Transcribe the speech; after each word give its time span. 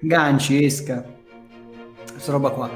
ganci, 0.00 0.64
esca, 0.64 1.04
questa 2.12 2.32
roba 2.32 2.50
qua. 2.50 2.70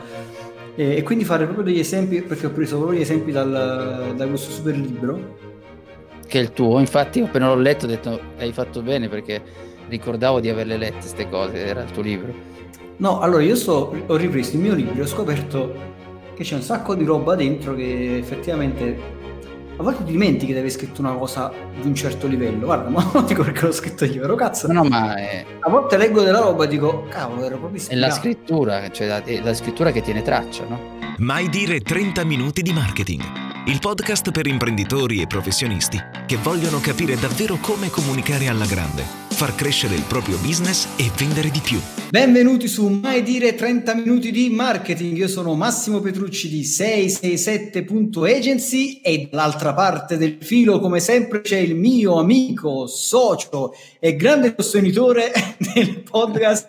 E, 0.74 0.96
e, 0.96 1.02
quindi 1.02 1.24
fare 1.24 1.44
proprio 1.44 1.64
degli 1.64 1.78
esempi, 1.78 2.22
perché 2.22 2.46
ho 2.46 2.50
preso 2.50 2.76
proprio 2.76 2.98
gli 2.98 3.02
esempi 3.02 3.32
dal, 3.32 4.14
da 4.16 4.26
questo 4.26 4.50
super 4.50 4.76
libro. 4.76 5.36
Che 6.26 6.38
è 6.38 6.42
il 6.42 6.52
tuo, 6.52 6.78
infatti 6.78 7.20
appena 7.20 7.48
l'ho 7.48 7.60
letto 7.60 7.84
ho 7.84 7.88
detto 7.88 8.18
hai 8.38 8.52
fatto 8.52 8.80
bene 8.80 9.08
perché 9.08 9.42
ricordavo 9.88 10.40
di 10.40 10.48
averle 10.48 10.78
lette 10.78 10.98
queste 11.00 11.28
cose, 11.28 11.64
era 11.64 11.82
il 11.82 11.90
tuo 11.90 12.02
libro. 12.02 12.32
No, 12.96 13.20
allora 13.20 13.42
io 13.42 13.56
sto, 13.56 13.94
ho 14.06 14.16
ripreso 14.16 14.56
il 14.56 14.62
mio 14.62 14.74
libro 14.74 14.94
e 14.94 15.02
ho 15.02 15.06
scoperto 15.06 15.74
che 16.34 16.44
c'è 16.44 16.54
un 16.54 16.62
sacco 16.62 16.94
di 16.94 17.04
roba 17.04 17.34
dentro 17.34 17.74
che 17.74 18.16
effettivamente 18.16 19.20
a 19.82 19.84
volte 19.84 20.04
ti 20.04 20.12
dimentichi 20.12 20.52
di 20.52 20.58
aver 20.58 20.70
scritto 20.70 21.00
una 21.00 21.12
cosa 21.12 21.52
di 21.80 21.86
un 21.86 21.94
certo 21.94 22.28
livello. 22.28 22.66
Guarda, 22.66 22.88
ma 22.88 23.08
non 23.12 23.26
dico 23.26 23.42
perché 23.42 23.66
l'ho 23.66 23.72
scritto 23.72 24.04
io, 24.04 24.20
però 24.20 24.34
cazzo. 24.36 24.72
No, 24.72 24.84
ma 24.84 25.16
è... 25.16 25.44
A 25.58 25.68
volte 25.68 25.96
leggo 25.96 26.22
della 26.22 26.40
roba 26.40 26.64
e 26.64 26.68
dico, 26.68 27.06
cavolo, 27.08 27.44
ero 27.44 27.58
proprio 27.58 27.80
ispirato. 27.80 28.04
È 28.04 28.08
la 28.08 28.14
scrittura, 28.14 28.90
cioè 28.90 29.06
la, 29.08 29.22
è 29.22 29.40
la 29.40 29.54
scrittura 29.54 29.90
che 29.90 30.00
tiene 30.00 30.22
traccia, 30.22 30.64
no? 30.66 31.00
Mai 31.18 31.48
dire 31.48 31.80
30 31.80 32.24
minuti 32.24 32.62
di 32.62 32.72
marketing. 32.72 33.22
Il 33.66 33.78
podcast 33.78 34.30
per 34.30 34.46
imprenditori 34.46 35.20
e 35.20 35.26
professionisti 35.26 36.00
che 36.26 36.36
vogliono 36.36 36.80
capire 36.80 37.16
davvero 37.16 37.58
come 37.60 37.90
comunicare 37.90 38.48
alla 38.48 38.66
grande 38.66 39.21
far 39.32 39.54
crescere 39.54 39.94
il 39.94 40.02
proprio 40.02 40.36
business 40.38 40.88
e 40.96 41.08
vendere 41.16 41.50
di 41.50 41.60
più. 41.60 41.80
Benvenuti 42.10 42.66
su 42.68 42.86
Mai 42.88 43.22
Dire 43.22 43.54
30 43.54 43.94
Minuti 43.94 44.30
di 44.30 44.50
Marketing. 44.50 45.16
Io 45.16 45.28
sono 45.28 45.54
Massimo 45.54 46.00
Petrucci 46.00 46.50
di 46.50 46.60
667.agency 46.62 49.00
e 49.00 49.28
dall'altra 49.30 49.72
parte 49.72 50.18
del 50.18 50.36
filo, 50.40 50.78
come 50.78 51.00
sempre, 51.00 51.40
c'è 51.40 51.56
il 51.58 51.74
mio 51.74 52.18
amico, 52.18 52.86
socio 52.86 53.74
e 53.98 54.14
grande 54.14 54.54
sostenitore 54.56 55.32
del 55.74 56.02
podcast 56.02 56.66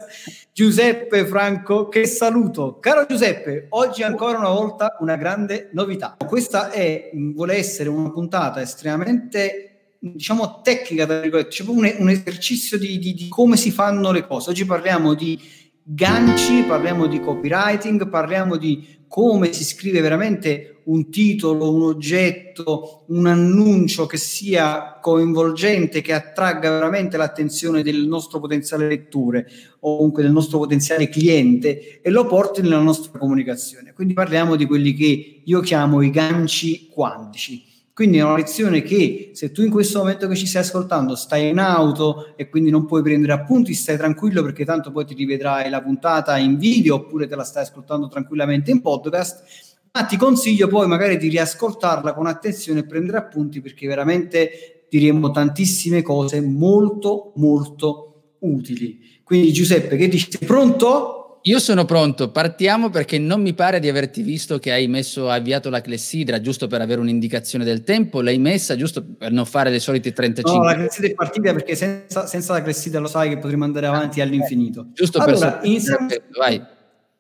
Giuseppe 0.54 1.26
Franco, 1.26 1.90
che 1.90 2.06
saluto. 2.06 2.78
Caro 2.80 3.06
Giuseppe, 3.06 3.66
oggi 3.70 4.04
ancora 4.04 4.38
una 4.38 4.52
volta 4.52 4.96
una 5.00 5.18
grande 5.18 5.70
novità. 5.74 6.16
Questa 6.26 6.70
è, 6.70 7.10
vuole 7.14 7.56
essere 7.56 7.90
una 7.90 8.12
puntata 8.12 8.62
estremamente 8.62 9.73
diciamo 10.12 10.60
tecnica, 10.62 11.08
c'è 11.48 11.64
un, 11.66 11.96
un 11.98 12.10
esercizio 12.10 12.78
di, 12.78 13.00
di, 13.00 13.14
di, 13.14 13.28
come 13.30 13.56
si 13.56 13.72
fanno 13.72 14.12
le 14.12 14.28
cose. 14.28 14.50
Oggi 14.50 14.66
parliamo 14.66 15.14
di 15.14 15.40
ganci, 15.82 16.64
parliamo 16.68 17.08
di 17.08 17.22
copywriting, 17.22 18.10
parliamo 18.10 18.58
di 18.58 19.02
come 19.08 19.54
si 19.54 19.64
scrive 19.64 20.02
veramente 20.02 20.82
un 20.86 21.10
titolo, 21.10 21.74
un 21.74 21.84
oggetto, 21.84 23.06
un 23.10 23.28
annuncio 23.28 24.06
che 24.06 24.18
sia 24.18 24.98
coinvolgente, 25.02 26.02
che 26.02 26.12
attragga 26.12 26.70
veramente 26.70 27.16
l'attenzione 27.16 27.82
del 27.82 28.06
nostro 28.06 28.40
potenziale 28.40 28.88
lettore 28.88 29.48
o 29.82 29.98
comunque 29.98 30.24
del 30.24 30.32
nostro 30.34 30.58
potenziale 30.58 31.08
cliente 31.08 32.02
e 32.02 32.10
lo 32.10 32.26
porti 32.26 32.62
nella 32.62 32.82
nostra 32.82 33.18
comunicazione. 33.18 33.94
Quindi 33.94 34.14
parliamo 34.14 34.58
di 34.58 34.66
quelli 34.66 34.94
che 34.94 35.42
io 35.46 35.60
chiamo 35.62 36.02
i 36.02 36.10
ganci 36.10 36.90
quantici 36.90 37.72
quindi 37.94 38.18
è 38.18 38.24
una 38.24 38.38
lezione 38.38 38.82
che 38.82 39.32
se 39.34 39.52
tu 39.52 39.62
in 39.62 39.70
questo 39.70 40.00
momento 40.00 40.28
che 40.28 40.36
ci 40.36 40.48
stai 40.48 40.64
ascoltando 40.64 41.16
stai 41.16 41.50
in 41.50 41.60
auto 41.60 42.34
e 42.36 42.50
quindi 42.50 42.72
non 42.72 42.88
puoi 42.88 43.04
prendere 43.04 43.34
appunti, 43.34 43.76
stai 43.76 43.98
tranquillo 43.98 44.42
perché 44.42 44.66
tanto 44.66 44.92
poi 44.92 45.06
ti 45.06 45.14
rivedrai 45.14 45.70
la 45.70 45.80
puntata 45.80 46.36
in 46.38 46.58
video 46.58 46.96
oppure 46.96 47.28
te 47.28 47.36
la 47.36 47.44
stai 47.44 47.62
ascoltando 47.62 48.08
tranquillamente 48.08 48.72
in 48.72 48.82
podcast, 48.82 49.44
ma 49.92 50.06
ti 50.06 50.18
consiglio 50.18 50.68
poi 50.68 50.88
magari 50.88 51.18
di 51.18 51.28
riascoltarla 51.28 52.16
con 52.16 52.26
attenzione 52.26 52.80
e 52.80 52.86
prendere 52.88 53.20
appunti 53.20 53.62
perché 53.62 53.86
veramente 53.86 54.88
diremo 54.90 55.30
tantissime 55.30 56.02
cose 56.02 56.42
molto 56.42 57.34
molto 57.36 58.38
utili. 58.40 59.22
Quindi 59.24 59.54
Giuseppe, 59.54 59.98
che 59.98 60.08
dici? 60.08 60.32
Sei 60.32 60.48
pronto? 60.48 61.23
Io 61.46 61.60
sono 61.60 61.84
pronto, 61.84 62.32
partiamo 62.32 62.90
perché 62.90 63.20
non 63.20 63.42
mi 63.42 63.54
pare 63.54 63.82
di 63.82 63.90
averti 63.90 64.22
visto 64.22 64.60
che 64.60 64.72
hai 64.72 64.88
messo, 64.88 65.30
avviato 65.30 65.70
la 65.70 65.82
clessidra 65.82 66.40
giusto 66.40 66.68
per 66.68 66.80
avere 66.80 67.02
un'indicazione 67.02 67.66
del 67.66 67.84
tempo, 67.84 68.22
l'hai 68.22 68.38
messa 68.38 68.78
giusto 68.78 69.04
per 69.04 69.34
non 69.34 69.46
fare 69.46 69.70
le 69.70 69.80
solite 69.80 70.14
35. 70.14 70.58
No, 70.58 70.72
la 70.72 70.76
clessidra 70.76 71.10
è 71.10 71.14
partita 71.14 71.52
perché 71.52 71.76
senza, 71.76 72.28
senza 72.28 72.54
la 72.54 72.62
clessidra 72.62 73.02
lo 73.02 73.08
sai 73.08 73.28
che 73.28 73.40
potremmo 73.40 73.66
andare 73.66 73.88
avanti 73.88 74.20
eh, 74.20 74.24
all'infinito. 74.24 74.88
Giusto 74.94 75.18
allora, 75.18 75.58
per... 75.58 75.68
Iniziamo, 75.68 76.08
vai, 76.08 76.62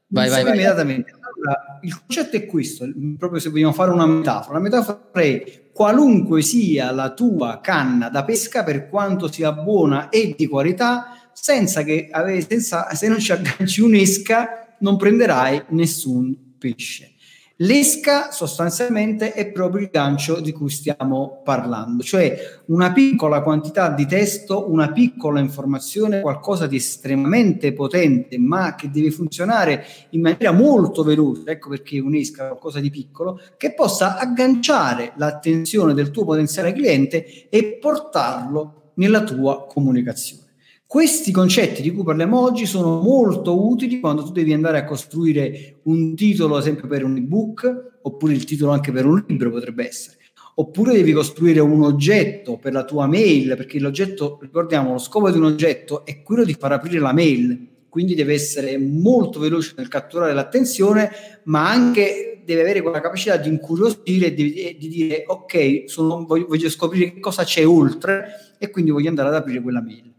vai, 0.07 0.29
vai, 0.29 0.29
vai. 0.29 0.41
immediatamente. 0.53 1.11
Allora, 1.11 1.79
il 1.81 1.99
concetto 1.99 2.37
è 2.37 2.45
questo, 2.45 2.87
proprio 3.17 3.41
se 3.41 3.49
vogliamo 3.49 3.73
fare 3.73 3.91
una 3.91 4.05
metafora. 4.05 4.57
La 4.57 4.63
metafora 4.63 5.01
è 5.11 5.63
qualunque 5.73 6.41
sia 6.41 6.91
la 6.91 7.11
tua 7.11 7.59
canna 7.61 8.07
da 8.07 8.23
pesca, 8.23 8.63
per 8.63 8.87
quanto 8.87 9.29
sia 9.29 9.51
buona 9.51 10.07
e 10.07 10.33
di 10.37 10.47
qualità, 10.47 11.22
senza 11.33 11.83
che 11.83 12.09
senza, 12.47 12.93
se 12.93 13.07
non 13.07 13.19
ci 13.19 13.31
agganci 13.31 13.81
un'esca 13.81 14.75
non 14.79 14.97
prenderai 14.97 15.63
nessun 15.69 16.55
pesce. 16.57 17.13
L'esca 17.57 18.31
sostanzialmente 18.31 19.31
è 19.31 19.51
proprio 19.51 19.83
il 19.83 19.89
gancio 19.91 20.39
di 20.39 20.51
cui 20.51 20.71
stiamo 20.71 21.41
parlando, 21.43 22.01
cioè 22.01 22.35
una 22.65 22.91
piccola 22.91 23.43
quantità 23.43 23.89
di 23.89 24.07
testo, 24.07 24.71
una 24.71 24.91
piccola 24.91 25.39
informazione, 25.39 26.21
qualcosa 26.21 26.65
di 26.65 26.77
estremamente 26.77 27.71
potente, 27.71 28.39
ma 28.39 28.73
che 28.73 28.89
deve 28.89 29.11
funzionare 29.11 29.85
in 30.09 30.21
maniera 30.21 30.51
molto 30.51 31.03
veloce, 31.03 31.43
ecco 31.45 31.69
perché 31.69 31.99
un'esca 31.99 32.45
è 32.45 32.47
qualcosa 32.47 32.79
di 32.79 32.89
piccolo, 32.89 33.39
che 33.55 33.73
possa 33.75 34.17
agganciare 34.17 35.13
l'attenzione 35.17 35.93
del 35.93 36.09
tuo 36.09 36.25
potenziale 36.25 36.73
cliente 36.73 37.47
e 37.49 37.77
portarlo 37.79 38.93
nella 38.95 39.23
tua 39.23 39.67
comunicazione. 39.67 40.42
Questi 40.93 41.31
concetti 41.31 41.81
di 41.81 41.91
cui 41.91 42.03
parliamo 42.03 42.39
oggi 42.39 42.67
sono 42.67 43.01
molto 43.01 43.67
utili 43.67 43.99
quando 43.99 44.25
tu 44.25 44.31
devi 44.31 44.53
andare 44.53 44.77
a 44.77 44.85
costruire 44.85 45.79
un 45.85 46.13
titolo, 46.13 46.53
ad 46.53 46.61
esempio 46.61 46.87
per 46.87 47.03
un 47.03 47.17
ebook, 47.17 47.97
oppure 48.03 48.33
il 48.33 48.43
titolo 48.43 48.73
anche 48.73 48.91
per 48.91 49.07
un 49.07 49.23
libro 49.27 49.49
potrebbe 49.49 49.87
essere. 49.87 50.17
Oppure 50.53 50.93
devi 50.93 51.11
costruire 51.11 51.61
un 51.61 51.81
oggetto 51.81 52.57
per 52.57 52.73
la 52.73 52.85
tua 52.85 53.07
mail, 53.07 53.55
perché 53.55 53.79
l'oggetto, 53.79 54.37
ricordiamo, 54.39 54.91
lo 54.91 54.99
scopo 54.99 55.31
di 55.31 55.37
un 55.39 55.45
oggetto 55.45 56.05
è 56.05 56.21
quello 56.21 56.43
di 56.43 56.53
far 56.53 56.73
aprire 56.73 56.99
la 56.99 57.11
mail, 57.11 57.69
quindi 57.89 58.13
deve 58.13 58.35
essere 58.35 58.77
molto 58.77 59.39
veloce 59.39 59.73
nel 59.75 59.87
catturare 59.87 60.33
l'attenzione, 60.33 61.09
ma 61.45 61.71
anche 61.71 62.43
deve 62.45 62.61
avere 62.61 62.83
quella 62.83 63.01
capacità 63.01 63.35
di 63.37 63.49
incuriosire 63.49 64.27
e 64.27 64.33
di, 64.35 64.77
di, 64.77 64.87
dire 64.87 65.23
ok, 65.25 65.85
sono, 65.87 66.23
voglio, 66.27 66.45
voglio 66.45 66.69
scoprire 66.69 67.13
che 67.13 67.19
cosa 67.19 67.43
c'è 67.43 67.65
oltre 67.65 68.53
e 68.59 68.69
quindi 68.69 68.91
voglio 68.91 69.09
andare 69.09 69.29
ad 69.29 69.33
aprire 69.33 69.59
quella 69.59 69.81
mail. 69.81 70.12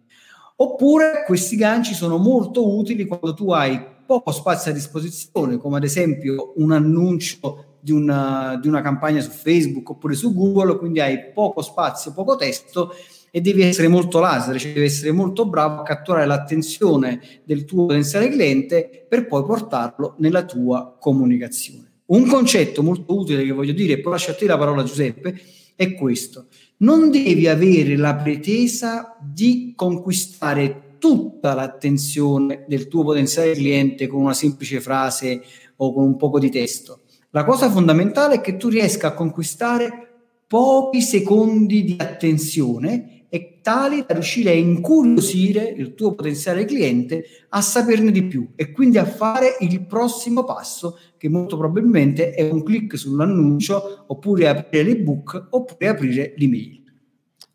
Oppure 0.57 1.25
questi 1.27 1.57
ganci 1.57 1.95
sono 1.95 2.17
molto 2.17 2.77
utili 2.77 3.07
quando 3.07 3.35
tu 3.35 3.51
hai 3.51 3.93
poco 4.07 4.31
spazio 4.31 4.71
a 4.71 4.75
disposizione, 4.75 5.57
come 5.57 5.79
ad 5.79 5.85
esempio 5.85 6.53
un 6.57 6.71
annuncio 6.71 7.79
di 7.81 7.91
una, 7.91 8.59
di 8.61 8.69
una 8.69 8.81
campagna 8.81 9.21
su 9.21 9.31
Facebook 9.31 9.91
oppure 9.91 10.15
su 10.15 10.33
Google, 10.33 10.79
quindi 10.79 11.01
hai 11.01 11.33
poco 11.33 11.61
spazio, 11.61 12.13
poco 12.13 12.37
testo 12.37 12.93
e 13.31 13.41
devi 13.41 13.63
essere 13.63 13.89
molto 13.89 14.21
laser, 14.21 14.59
cioè 14.61 14.73
devi 14.73 14.87
essere 14.87 15.11
molto 15.11 15.45
bravo 15.45 15.81
a 15.81 15.83
catturare 15.83 16.25
l'attenzione 16.25 17.21
del 17.45 17.65
tuo 17.65 17.87
potenziale 17.87 18.29
cliente 18.29 19.07
per 19.09 19.27
poi 19.27 19.45
portarlo 19.45 20.15
nella 20.19 20.45
tua 20.45 20.97
comunicazione. 21.01 21.93
Un 22.07 22.27
concetto 22.27 22.83
molto 22.83 23.19
utile 23.19 23.45
che 23.45 23.51
voglio 23.51 23.73
dire, 23.73 23.95
e 23.95 24.01
poi 24.01 24.13
lascio 24.13 24.31
a 24.31 24.35
te 24.35 24.47
la 24.47 24.57
parola 24.57 24.85
Giuseppe, 24.85 25.35
è 25.75 25.95
questo 25.95 26.47
non 26.79 27.11
devi 27.11 27.47
avere 27.47 27.97
la 27.97 28.15
pretesa 28.15 29.17
di 29.21 29.73
conquistare 29.77 30.97
tutta 30.99 31.55
l'attenzione 31.55 32.65
del 32.67 32.89
tuo 32.89 33.05
potenziale 33.05 33.53
cliente 33.53 34.07
con 34.07 34.23
una 34.23 34.33
semplice 34.33 34.81
frase 34.81 35.43
o 35.77 35.93
con 35.93 36.05
un 36.05 36.17
poco 36.17 36.39
di 36.39 36.51
testo. 36.51 37.01
La 37.31 37.45
cosa 37.45 37.71
fondamentale 37.71 38.37
è 38.37 38.41
che 38.41 38.57
tu 38.57 38.69
riesca 38.69 39.09
a 39.09 39.15
conquistare 39.15 40.09
pochi 40.47 41.01
secondi 41.01 41.85
di 41.85 41.97
attenzione 41.99 43.14
e 43.35 43.59
tali 43.61 44.05
da 44.07 44.15
riuscire 44.15 44.51
a 44.51 44.55
incuriosire 44.55 45.65
il 45.65 45.95
tuo 45.95 46.15
potenziale 46.15 46.65
cliente 46.65 47.25
a 47.49 47.61
saperne 47.61 48.13
di 48.13 48.23
più 48.27 48.53
e 48.55 48.71
quindi 48.71 48.97
a 48.97 49.05
fare 49.05 49.57
il 49.59 49.85
prossimo 49.87 50.45
passo 50.45 51.01
che 51.19 51.29
molto 51.29 51.57
probabilmente 51.57 52.31
è 52.31 52.49
un 52.49 52.63
clic 52.63 52.97
sull'annuncio 52.97 54.05
oppure 54.07 54.47
aprire 54.47 54.85
l'ebook 54.85 55.49
oppure 55.51 55.89
aprire 55.89 56.35
l'email. 56.37 56.83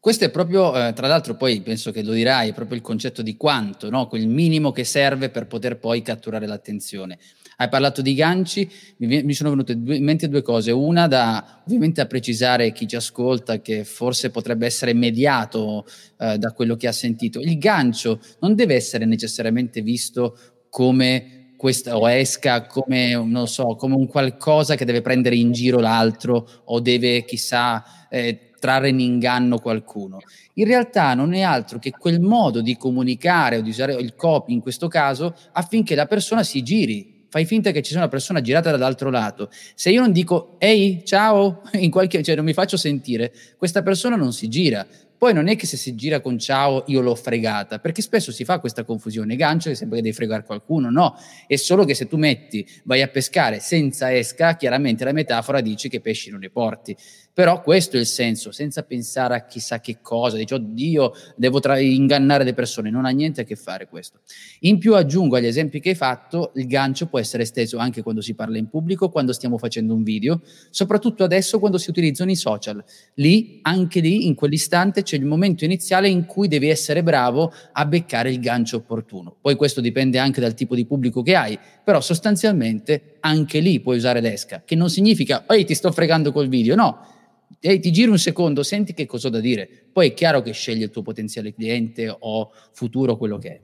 Questo 0.01 0.25
è 0.25 0.29
proprio, 0.29 0.75
eh, 0.75 0.91
tra 0.91 1.07
l'altro 1.07 1.35
poi 1.35 1.61
penso 1.61 1.91
che 1.91 2.03
lo 2.03 2.11
dirai, 2.11 2.49
è 2.49 2.53
proprio 2.53 2.75
il 2.75 2.83
concetto 2.83 3.21
di 3.21 3.37
quanto, 3.37 3.89
no? 3.89 4.07
quel 4.07 4.27
minimo 4.27 4.73
che 4.73 4.83
serve 4.83 5.29
per 5.29 5.47
poter 5.47 5.77
poi 5.77 6.01
catturare 6.01 6.45
l'attenzione. 6.45 7.19
Hai 7.61 7.67
parlato 7.67 8.01
di 8.01 8.13
ganci, 8.13 8.69
mi, 8.99 9.21
mi 9.21 9.33
sono 9.33 9.49
venute 9.49 9.77
due, 9.77 9.97
in 9.97 10.03
mente 10.05 10.29
due 10.29 10.41
cose. 10.41 10.71
Una 10.71 11.07
da 11.07 11.61
ovviamente 11.65 11.99
a 11.99 12.05
precisare 12.05 12.71
chi 12.71 12.87
ci 12.87 12.95
ascolta 12.95 13.59
che 13.59 13.83
forse 13.83 14.29
potrebbe 14.29 14.65
essere 14.65 14.93
mediato 14.93 15.85
eh, 16.19 16.37
da 16.37 16.53
quello 16.53 16.77
che 16.77 16.87
ha 16.87 16.93
sentito. 16.93 17.41
Il 17.41 17.57
gancio 17.57 18.21
non 18.39 18.55
deve 18.55 18.75
essere 18.75 19.03
necessariamente 19.03 19.81
visto 19.81 20.37
come 20.69 21.51
questa, 21.57 21.97
o 21.97 22.09
esca 22.09 22.65
come, 22.65 23.15
non 23.15 23.49
so, 23.49 23.75
come 23.75 23.95
un 23.95 24.07
qualcosa 24.07 24.75
che 24.75 24.85
deve 24.85 25.01
prendere 25.01 25.35
in 25.35 25.51
giro 25.51 25.79
l'altro 25.79 26.47
o 26.63 26.79
deve, 26.79 27.25
chissà, 27.25 28.07
eh, 28.09 28.51
trarre 28.57 28.87
in 28.87 29.01
inganno 29.01 29.59
qualcuno. 29.59 30.19
In 30.53 30.65
realtà 30.65 31.13
non 31.13 31.33
è 31.33 31.41
altro 31.41 31.77
che 31.77 31.91
quel 31.91 32.21
modo 32.21 32.61
di 32.61 32.77
comunicare 32.77 33.57
o 33.57 33.61
di 33.61 33.71
usare 33.71 33.95
il 33.95 34.15
copy 34.15 34.53
in 34.53 34.61
questo 34.61 34.87
caso 34.87 35.35
affinché 35.51 35.93
la 35.93 36.05
persona 36.05 36.43
si 36.43 36.63
giri. 36.63 37.17
Fai 37.29 37.45
finta 37.45 37.71
che 37.71 37.81
ci 37.83 37.91
sia 37.91 37.99
una 37.99 38.09
persona 38.09 38.41
girata 38.41 38.71
dall'altro 38.71 39.11
lato. 39.11 39.49
Se 39.75 39.91
io 39.91 40.01
non 40.01 40.11
dico 40.11 40.55
ehi, 40.57 41.03
ciao, 41.05 41.61
qualche, 41.89 42.23
cioè 42.23 42.35
non 42.35 42.45
mi 42.45 42.53
faccio 42.53 42.75
sentire, 42.75 43.31
questa 43.55 43.83
persona 43.83 44.15
non 44.15 44.33
si 44.33 44.47
gira. 44.47 44.85
Poi 45.19 45.33
non 45.33 45.49
è 45.49 45.57
che 45.57 45.67
se 45.67 45.75
si 45.75 45.95
gira 45.95 46.21
con 46.21 46.39
ciao 46.39 46.85
io 46.87 47.01
l'ho 47.01 47.13
fregata, 47.13 47.79
perché 47.79 48.01
spesso 48.01 48.31
si 48.31 48.45
fa 48.45 48.59
questa 48.59 48.85
confusione. 48.85 49.35
Gancio 49.35 49.67
che 49.67 49.75
sembra 49.75 49.97
che 49.97 50.03
devi 50.03 50.15
fregare 50.15 50.45
qualcuno, 50.45 50.89
no. 50.89 51.13
È 51.45 51.57
solo 51.57 51.83
che 51.83 51.93
se 51.93 52.07
tu 52.07 52.15
metti, 52.15 52.65
vai 52.85 53.01
a 53.01 53.09
pescare 53.09 53.59
senza 53.59 54.15
esca, 54.15 54.55
chiaramente 54.55 55.03
la 55.03 55.11
metafora 55.11 55.59
dice 55.59 55.89
che 55.89 55.99
pesci 55.99 56.29
non 56.29 56.39
ne 56.39 56.49
porti. 56.49 56.95
Però 57.39 57.61
questo 57.61 57.95
è 57.95 58.01
il 58.01 58.05
senso, 58.05 58.51
senza 58.51 58.83
pensare 58.83 59.33
a 59.33 59.45
chissà 59.45 59.79
che 59.79 59.99
cosa, 60.01 60.35
dice 60.35 60.55
oddio, 60.55 61.13
devo 61.37 61.61
tra- 61.61 61.79
ingannare 61.79 62.43
le 62.43 62.53
persone, 62.53 62.89
non 62.89 63.05
ha 63.05 63.11
niente 63.11 63.39
a 63.39 63.43
che 63.45 63.55
fare 63.55 63.87
questo. 63.87 64.19
In 64.63 64.77
più 64.77 64.93
aggiungo 64.93 65.37
agli 65.37 65.45
esempi 65.45 65.79
che 65.79 65.91
hai 65.91 65.95
fatto, 65.95 66.51
il 66.55 66.67
gancio 66.67 67.05
può 67.05 67.17
essere 67.17 67.43
esteso 67.43 67.77
anche 67.77 68.03
quando 68.03 68.19
si 68.19 68.33
parla 68.33 68.57
in 68.57 68.67
pubblico, 68.67 69.07
quando 69.07 69.31
stiamo 69.31 69.57
facendo 69.57 69.93
un 69.93 70.03
video, 70.03 70.41
soprattutto 70.69 71.23
adesso 71.23 71.59
quando 71.59 71.77
si 71.77 71.89
utilizzano 71.89 72.29
i 72.29 72.35
social. 72.35 72.83
Lì, 73.13 73.59
anche 73.61 74.01
lì, 74.01 74.25
in 74.27 74.35
quell'istante 74.35 75.03
c'è 75.03 75.15
il 75.15 75.23
momento 75.23 75.63
iniziale 75.63 76.09
in 76.09 76.25
cui 76.25 76.49
devi 76.49 76.67
essere 76.67 77.03
bravo 77.03 77.53
a 77.71 77.85
beccare 77.85 78.31
il 78.31 78.41
gancio 78.41 78.75
opportuno. 78.75 79.33
Poi 79.39 79.55
questo 79.55 79.79
dipende 79.79 80.19
anche 80.19 80.41
dal 80.41 80.55
tipo 80.55 80.75
di 80.75 80.85
pubblico 80.85 81.21
che 81.21 81.35
hai, 81.35 81.57
però 81.85 82.01
sostanzialmente 82.01 83.15
anche 83.21 83.61
lì 83.61 83.79
puoi 83.79 83.95
usare 83.95 84.19
l'esca, 84.19 84.61
che 84.65 84.75
non 84.75 84.89
significa, 84.89 85.45
ehi 85.47 85.63
ti 85.63 85.73
sto 85.73 85.89
fregando 85.93 86.33
col 86.33 86.49
video, 86.49 86.75
no 86.75 87.17
e 87.59 87.79
ti 87.79 87.91
giri 87.91 88.09
un 88.09 88.19
secondo, 88.19 88.63
senti 88.63 88.93
che 88.93 89.05
cosa 89.05 89.27
ho 89.27 89.31
da 89.31 89.39
dire. 89.39 89.69
Poi 89.91 90.09
è 90.09 90.13
chiaro 90.13 90.41
che 90.41 90.51
scegli 90.51 90.81
il 90.81 90.89
tuo 90.89 91.01
potenziale 91.01 91.53
cliente 91.53 92.15
o 92.19 92.51
futuro, 92.71 93.17
quello 93.17 93.37
che 93.37 93.49
è. 93.49 93.61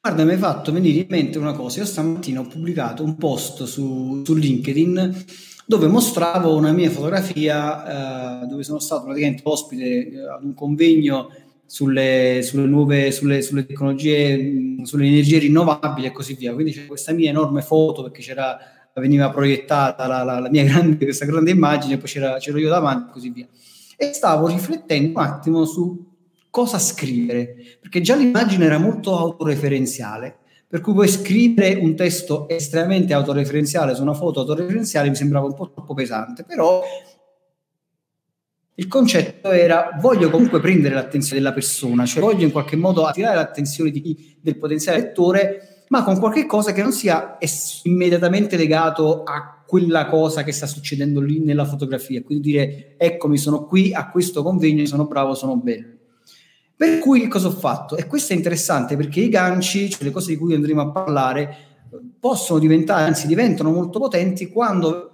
Guarda, 0.00 0.24
mi 0.24 0.32
hai 0.32 0.38
fatto 0.38 0.70
venire 0.72 1.00
in 1.00 1.06
mente 1.08 1.38
una 1.38 1.52
cosa. 1.52 1.80
Io 1.80 1.86
stamattina 1.86 2.40
ho 2.40 2.46
pubblicato 2.46 3.02
un 3.02 3.16
post 3.16 3.64
su, 3.64 4.22
su 4.24 4.34
LinkedIn 4.34 5.24
dove 5.66 5.86
mostravo 5.86 6.54
una 6.54 6.72
mia 6.72 6.90
fotografia 6.90 8.42
eh, 8.42 8.46
dove 8.46 8.62
sono 8.64 8.78
stato 8.80 9.04
praticamente 9.04 9.40
ospite 9.44 10.10
eh, 10.10 10.28
ad 10.28 10.44
un 10.44 10.52
convegno 10.52 11.30
sulle, 11.64 12.40
sulle 12.42 12.66
nuove 12.66 13.10
sulle, 13.12 13.40
sulle 13.40 13.64
tecnologie, 13.64 14.82
sulle 14.82 15.06
energie 15.06 15.38
rinnovabili 15.38 16.06
e 16.06 16.12
così 16.12 16.34
via. 16.34 16.52
Quindi 16.52 16.72
c'è 16.72 16.86
questa 16.86 17.12
mia 17.12 17.30
enorme 17.30 17.62
foto 17.62 18.02
perché 18.02 18.20
c'era 18.20 18.58
veniva 19.00 19.30
proiettata 19.30 20.06
la, 20.06 20.22
la, 20.22 20.38
la 20.38 20.50
mia 20.50 20.64
grande, 20.64 20.96
questa 21.04 21.24
grande 21.24 21.50
immagine, 21.50 21.98
poi 21.98 22.08
c'era, 22.08 22.38
c'ero 22.38 22.58
io 22.58 22.68
davanti 22.68 23.08
e 23.08 23.12
così 23.12 23.30
via. 23.30 23.46
E 23.96 24.12
stavo 24.12 24.46
riflettendo 24.46 25.18
un 25.18 25.24
attimo 25.24 25.64
su 25.64 26.12
cosa 26.50 26.78
scrivere, 26.78 27.56
perché 27.80 28.00
già 28.00 28.14
l'immagine 28.14 28.64
era 28.64 28.78
molto 28.78 29.16
autoreferenziale, 29.18 30.38
per 30.68 30.80
cui 30.80 30.94
poi 30.94 31.08
scrivere 31.08 31.74
un 31.80 31.94
testo 31.96 32.48
estremamente 32.48 33.12
autoreferenziale 33.12 33.94
su 33.94 34.02
una 34.02 34.14
foto 34.14 34.40
autoreferenziale 34.40 35.08
mi 35.08 35.16
sembrava 35.16 35.46
un 35.46 35.54
po' 35.54 35.70
troppo 35.70 35.94
pesante, 35.94 36.44
però 36.44 36.82
il 38.76 38.88
concetto 38.88 39.50
era 39.50 39.96
voglio 40.00 40.30
comunque 40.30 40.60
prendere 40.60 40.94
l'attenzione 40.94 41.40
della 41.40 41.54
persona, 41.54 42.06
cioè 42.06 42.22
voglio 42.22 42.44
in 42.44 42.52
qualche 42.52 42.76
modo 42.76 43.04
attirare 43.04 43.36
l'attenzione 43.36 43.90
di, 43.90 44.36
del 44.40 44.56
potenziale 44.56 44.98
lettore 44.98 45.73
ma 45.94 46.02
con 46.02 46.18
qualche 46.18 46.44
cosa 46.44 46.72
che 46.72 46.82
non 46.82 46.90
sia 46.90 47.38
immediatamente 47.84 48.56
legato 48.56 49.22
a 49.22 49.62
quella 49.64 50.06
cosa 50.06 50.42
che 50.42 50.50
sta 50.50 50.66
succedendo 50.66 51.20
lì 51.20 51.38
nella 51.38 51.64
fotografia. 51.64 52.20
Quindi 52.20 52.50
dire, 52.50 52.94
eccomi, 52.98 53.38
sono 53.38 53.64
qui 53.64 53.94
a 53.94 54.10
questo 54.10 54.42
convegno, 54.42 54.84
sono 54.86 55.06
bravo, 55.06 55.34
sono 55.34 55.56
bello. 55.56 55.86
Per 56.76 56.98
cui 56.98 57.28
cosa 57.28 57.46
ho 57.46 57.52
fatto? 57.52 57.96
E 57.96 58.08
questo 58.08 58.32
è 58.32 58.36
interessante 58.36 58.96
perché 58.96 59.20
i 59.20 59.28
ganci, 59.28 59.88
cioè 59.88 60.02
le 60.02 60.10
cose 60.10 60.32
di 60.32 60.36
cui 60.36 60.52
andremo 60.56 60.80
a 60.80 60.90
parlare, 60.90 61.56
possono 62.18 62.58
diventare, 62.58 63.04
anzi 63.04 63.28
diventano 63.28 63.70
molto 63.70 64.00
potenti 64.00 64.48
quando 64.48 65.10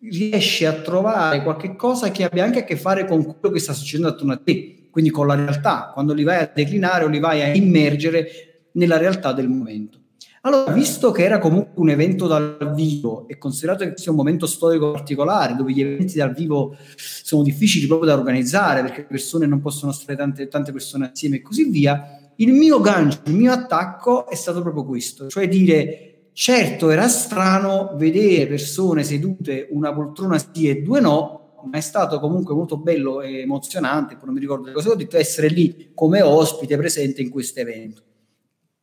riesci 0.00 0.64
a 0.64 0.72
trovare 0.72 1.44
qualche 1.44 1.76
cosa 1.76 2.10
che 2.10 2.24
abbia 2.24 2.42
anche 2.42 2.60
a 2.60 2.64
che 2.64 2.76
fare 2.76 3.06
con 3.06 3.24
quello 3.24 3.54
che 3.54 3.60
sta 3.60 3.72
succedendo 3.72 4.08
attorno 4.08 4.32
a 4.32 4.40
te, 4.42 4.88
quindi 4.90 5.10
con 5.10 5.28
la 5.28 5.36
realtà, 5.36 5.92
quando 5.94 6.12
li 6.12 6.24
vai 6.24 6.42
a 6.42 6.50
declinare 6.52 7.04
o 7.04 7.08
li 7.08 7.20
vai 7.20 7.40
a 7.40 7.54
immergere 7.54 8.48
nella 8.72 8.96
realtà 8.96 9.32
del 9.32 9.48
momento. 9.48 10.06
Allora, 10.48 10.72
visto 10.72 11.10
che 11.10 11.24
era 11.24 11.38
comunque 11.38 11.72
un 11.74 11.90
evento 11.90 12.26
dal 12.26 12.72
vivo 12.74 13.28
e 13.28 13.36
considerato 13.36 13.84
che 13.84 13.98
sia 13.98 14.12
un 14.12 14.16
momento 14.16 14.46
storico 14.46 14.92
particolare 14.92 15.54
dove 15.54 15.72
gli 15.72 15.82
eventi 15.82 16.16
dal 16.16 16.32
vivo 16.32 16.74
sono 16.96 17.42
difficili 17.42 17.86
proprio 17.86 18.08
da 18.08 18.16
organizzare 18.16 18.80
perché 18.80 19.00
le 19.02 19.08
persone 19.08 19.44
non 19.44 19.60
possono 19.60 19.92
stare 19.92 20.16
tante, 20.16 20.48
tante 20.48 20.72
persone 20.72 21.10
assieme 21.12 21.36
e 21.36 21.42
così 21.42 21.68
via, 21.68 22.32
il 22.36 22.54
mio 22.54 22.80
gancio, 22.80 23.20
il 23.26 23.34
mio 23.34 23.52
attacco 23.52 24.26
è 24.26 24.34
stato 24.34 24.62
proprio 24.62 24.86
questo, 24.86 25.28
cioè 25.28 25.46
dire 25.48 26.30
certo 26.32 26.88
era 26.88 27.08
strano 27.08 27.92
vedere 27.96 28.46
persone 28.46 29.04
sedute 29.04 29.68
una 29.70 29.92
poltrona 29.92 30.38
sì 30.38 30.70
e 30.70 30.80
due 30.80 31.00
no, 31.00 31.60
ma 31.70 31.76
è 31.76 31.82
stato 31.82 32.18
comunque 32.20 32.54
molto 32.54 32.78
bello 32.78 33.20
e 33.20 33.40
emozionante, 33.40 34.16
non 34.24 34.32
mi 34.32 34.40
ricordo 34.40 34.72
che 34.72 34.88
ho 34.88 34.94
detto, 34.94 35.18
essere 35.18 35.48
lì 35.48 35.90
come 35.92 36.22
ospite 36.22 36.78
presente 36.78 37.20
in 37.20 37.28
questo 37.28 37.60
evento. 37.60 38.06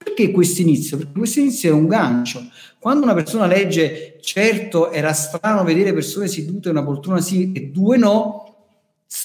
Perché 0.06 0.30
questo 0.30 0.62
inizio? 0.62 0.98
Perché 0.98 1.18
questo 1.18 1.40
inizio 1.40 1.72
è 1.72 1.74
un 1.74 1.88
gancio. 1.88 2.48
Quando 2.78 3.06
una 3.06 3.16
persona 3.16 3.48
legge, 3.48 4.20
certo 4.22 4.92
era 4.92 5.12
strano 5.14 5.64
vedere 5.64 5.94
persone 5.94 6.28
sedute 6.28 6.70
una 6.70 6.84
poltrona 6.84 7.20
sì 7.20 7.52
e 7.52 7.72
due 7.72 7.98
no, 7.98 8.46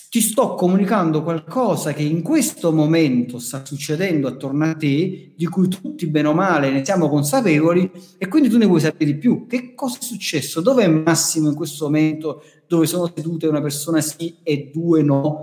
ti 0.08 0.22
sto 0.22 0.54
comunicando 0.54 1.22
qualcosa 1.22 1.92
che 1.92 2.02
in 2.02 2.22
questo 2.22 2.72
momento 2.72 3.38
sta 3.38 3.62
succedendo 3.62 4.26
attorno 4.26 4.64
a 4.64 4.74
te, 4.74 5.34
di 5.36 5.46
cui 5.46 5.68
tutti 5.68 6.06
bene 6.06 6.28
o 6.28 6.32
male 6.32 6.70
ne 6.70 6.82
siamo 6.82 7.10
consapevoli 7.10 7.90
e 8.16 8.26
quindi 8.26 8.48
tu 8.48 8.56
ne 8.56 8.64
vuoi 8.64 8.80
sapere 8.80 9.12
di 9.12 9.18
più. 9.18 9.46
Che 9.46 9.74
cosa 9.74 9.98
è 9.98 10.02
successo? 10.02 10.62
Dov'è 10.62 10.88
Massimo 10.88 11.50
in 11.50 11.54
questo 11.54 11.84
momento 11.84 12.42
dove 12.66 12.86
sono 12.86 13.12
sedute 13.14 13.46
una 13.46 13.60
persona 13.60 14.00
sì 14.00 14.38
e 14.42 14.70
due 14.72 15.02
no? 15.02 15.40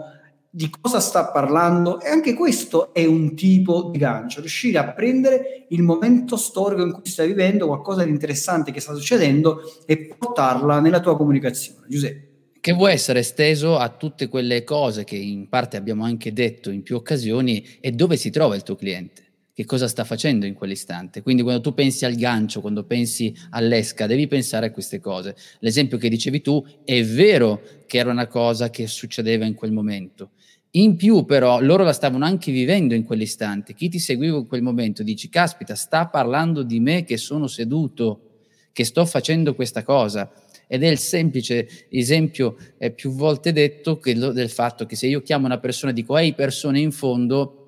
Di 0.58 0.72
cosa 0.82 1.00
sta 1.00 1.28
parlando 1.28 2.02
e 2.02 2.10
anche 2.10 2.34
questo 2.34 2.92
è 2.92 3.06
un 3.06 3.36
tipo 3.36 3.92
di 3.92 4.00
gancio, 4.00 4.40
riuscire 4.40 4.80
a 4.80 4.92
prendere 4.92 5.68
il 5.70 5.84
momento 5.84 6.36
storico 6.36 6.82
in 6.82 6.94
cui 6.94 7.06
stai 7.06 7.28
vivendo, 7.28 7.68
qualcosa 7.68 8.04
di 8.04 8.10
interessante 8.10 8.72
che 8.72 8.80
sta 8.80 8.96
succedendo 8.96 9.62
e 9.86 10.16
portarla 10.18 10.80
nella 10.80 11.00
tua 11.00 11.16
comunicazione. 11.16 11.86
Giuseppe. 11.88 12.26
Che 12.60 12.74
può 12.74 12.88
essere 12.88 13.20
esteso 13.20 13.78
a 13.78 13.88
tutte 13.90 14.28
quelle 14.30 14.64
cose 14.64 15.04
che 15.04 15.16
in 15.16 15.48
parte 15.48 15.78
abbiamo 15.78 16.04
anche 16.04 16.34
detto 16.34 16.72
in 16.72 16.82
più 16.82 16.96
occasioni 16.96 17.64
e 17.80 17.92
dove 17.92 18.18
si 18.18 18.32
trova 18.32 18.56
il 18.56 18.64
tuo 18.64 18.76
cliente 18.76 19.27
che 19.58 19.66
cosa 19.66 19.88
sta 19.88 20.04
facendo 20.04 20.46
in 20.46 20.54
quell'istante. 20.54 21.24
Quindi 21.24 21.42
quando 21.42 21.62
tu 21.62 21.74
pensi 21.74 22.06
al 22.06 22.14
gancio, 22.14 22.62
quando 22.62 22.84
pensi 22.84 23.36
all'esca, 23.50 24.06
devi 24.06 24.28
pensare 24.28 24.68
a 24.68 24.72
queste 24.72 25.00
cose. 25.00 25.36
L'esempio 25.62 25.98
che 25.98 26.10
dicevi 26.10 26.42
tu 26.42 26.64
è 26.86 27.04
vero 27.04 27.64
che 27.88 27.98
era 27.98 28.12
una 28.12 28.28
cosa 28.28 28.70
che 28.70 28.86
succedeva 28.86 29.46
in 29.46 29.56
quel 29.56 29.72
momento, 29.72 30.30
in 30.74 30.96
più, 30.96 31.26
però, 31.26 31.60
loro 31.60 31.84
la 31.84 31.92
stavano 31.92 32.24
anche 32.24 32.52
vivendo 32.52 32.94
in 32.94 33.04
quell'istante. 33.04 33.74
Chi 33.74 33.90
ti 33.90 33.98
seguiva 33.98 34.38
in 34.38 34.46
quel 34.46 34.62
momento 34.62 35.02
dici: 35.02 35.28
Caspita, 35.28 35.74
sta 35.74 36.06
parlando 36.06 36.62
di 36.62 36.80
me 36.80 37.04
che 37.04 37.18
sono 37.18 37.48
seduto, 37.48 38.42
che 38.72 38.84
sto 38.84 39.08
facendo 39.08 39.56
questa 39.56 39.82
cosa. 39.82 40.32
Ed 40.68 40.84
è 40.84 40.88
il 40.88 41.00
semplice 41.00 41.88
esempio 41.90 42.58
eh, 42.78 42.92
più 42.92 43.10
volte 43.10 43.52
detto 43.54 44.00
lo, 44.04 44.32
del 44.32 44.50
fatto 44.50 44.86
che 44.86 44.96
se 44.96 45.08
io 45.08 45.24
chiamo 45.24 45.48
una 45.48 45.58
persona 45.58 45.94
e 45.94 45.96
dico 45.96 46.16
ehi 46.16 46.36
persone 46.36 46.80
in 46.80 46.92
fondo, 46.92 47.67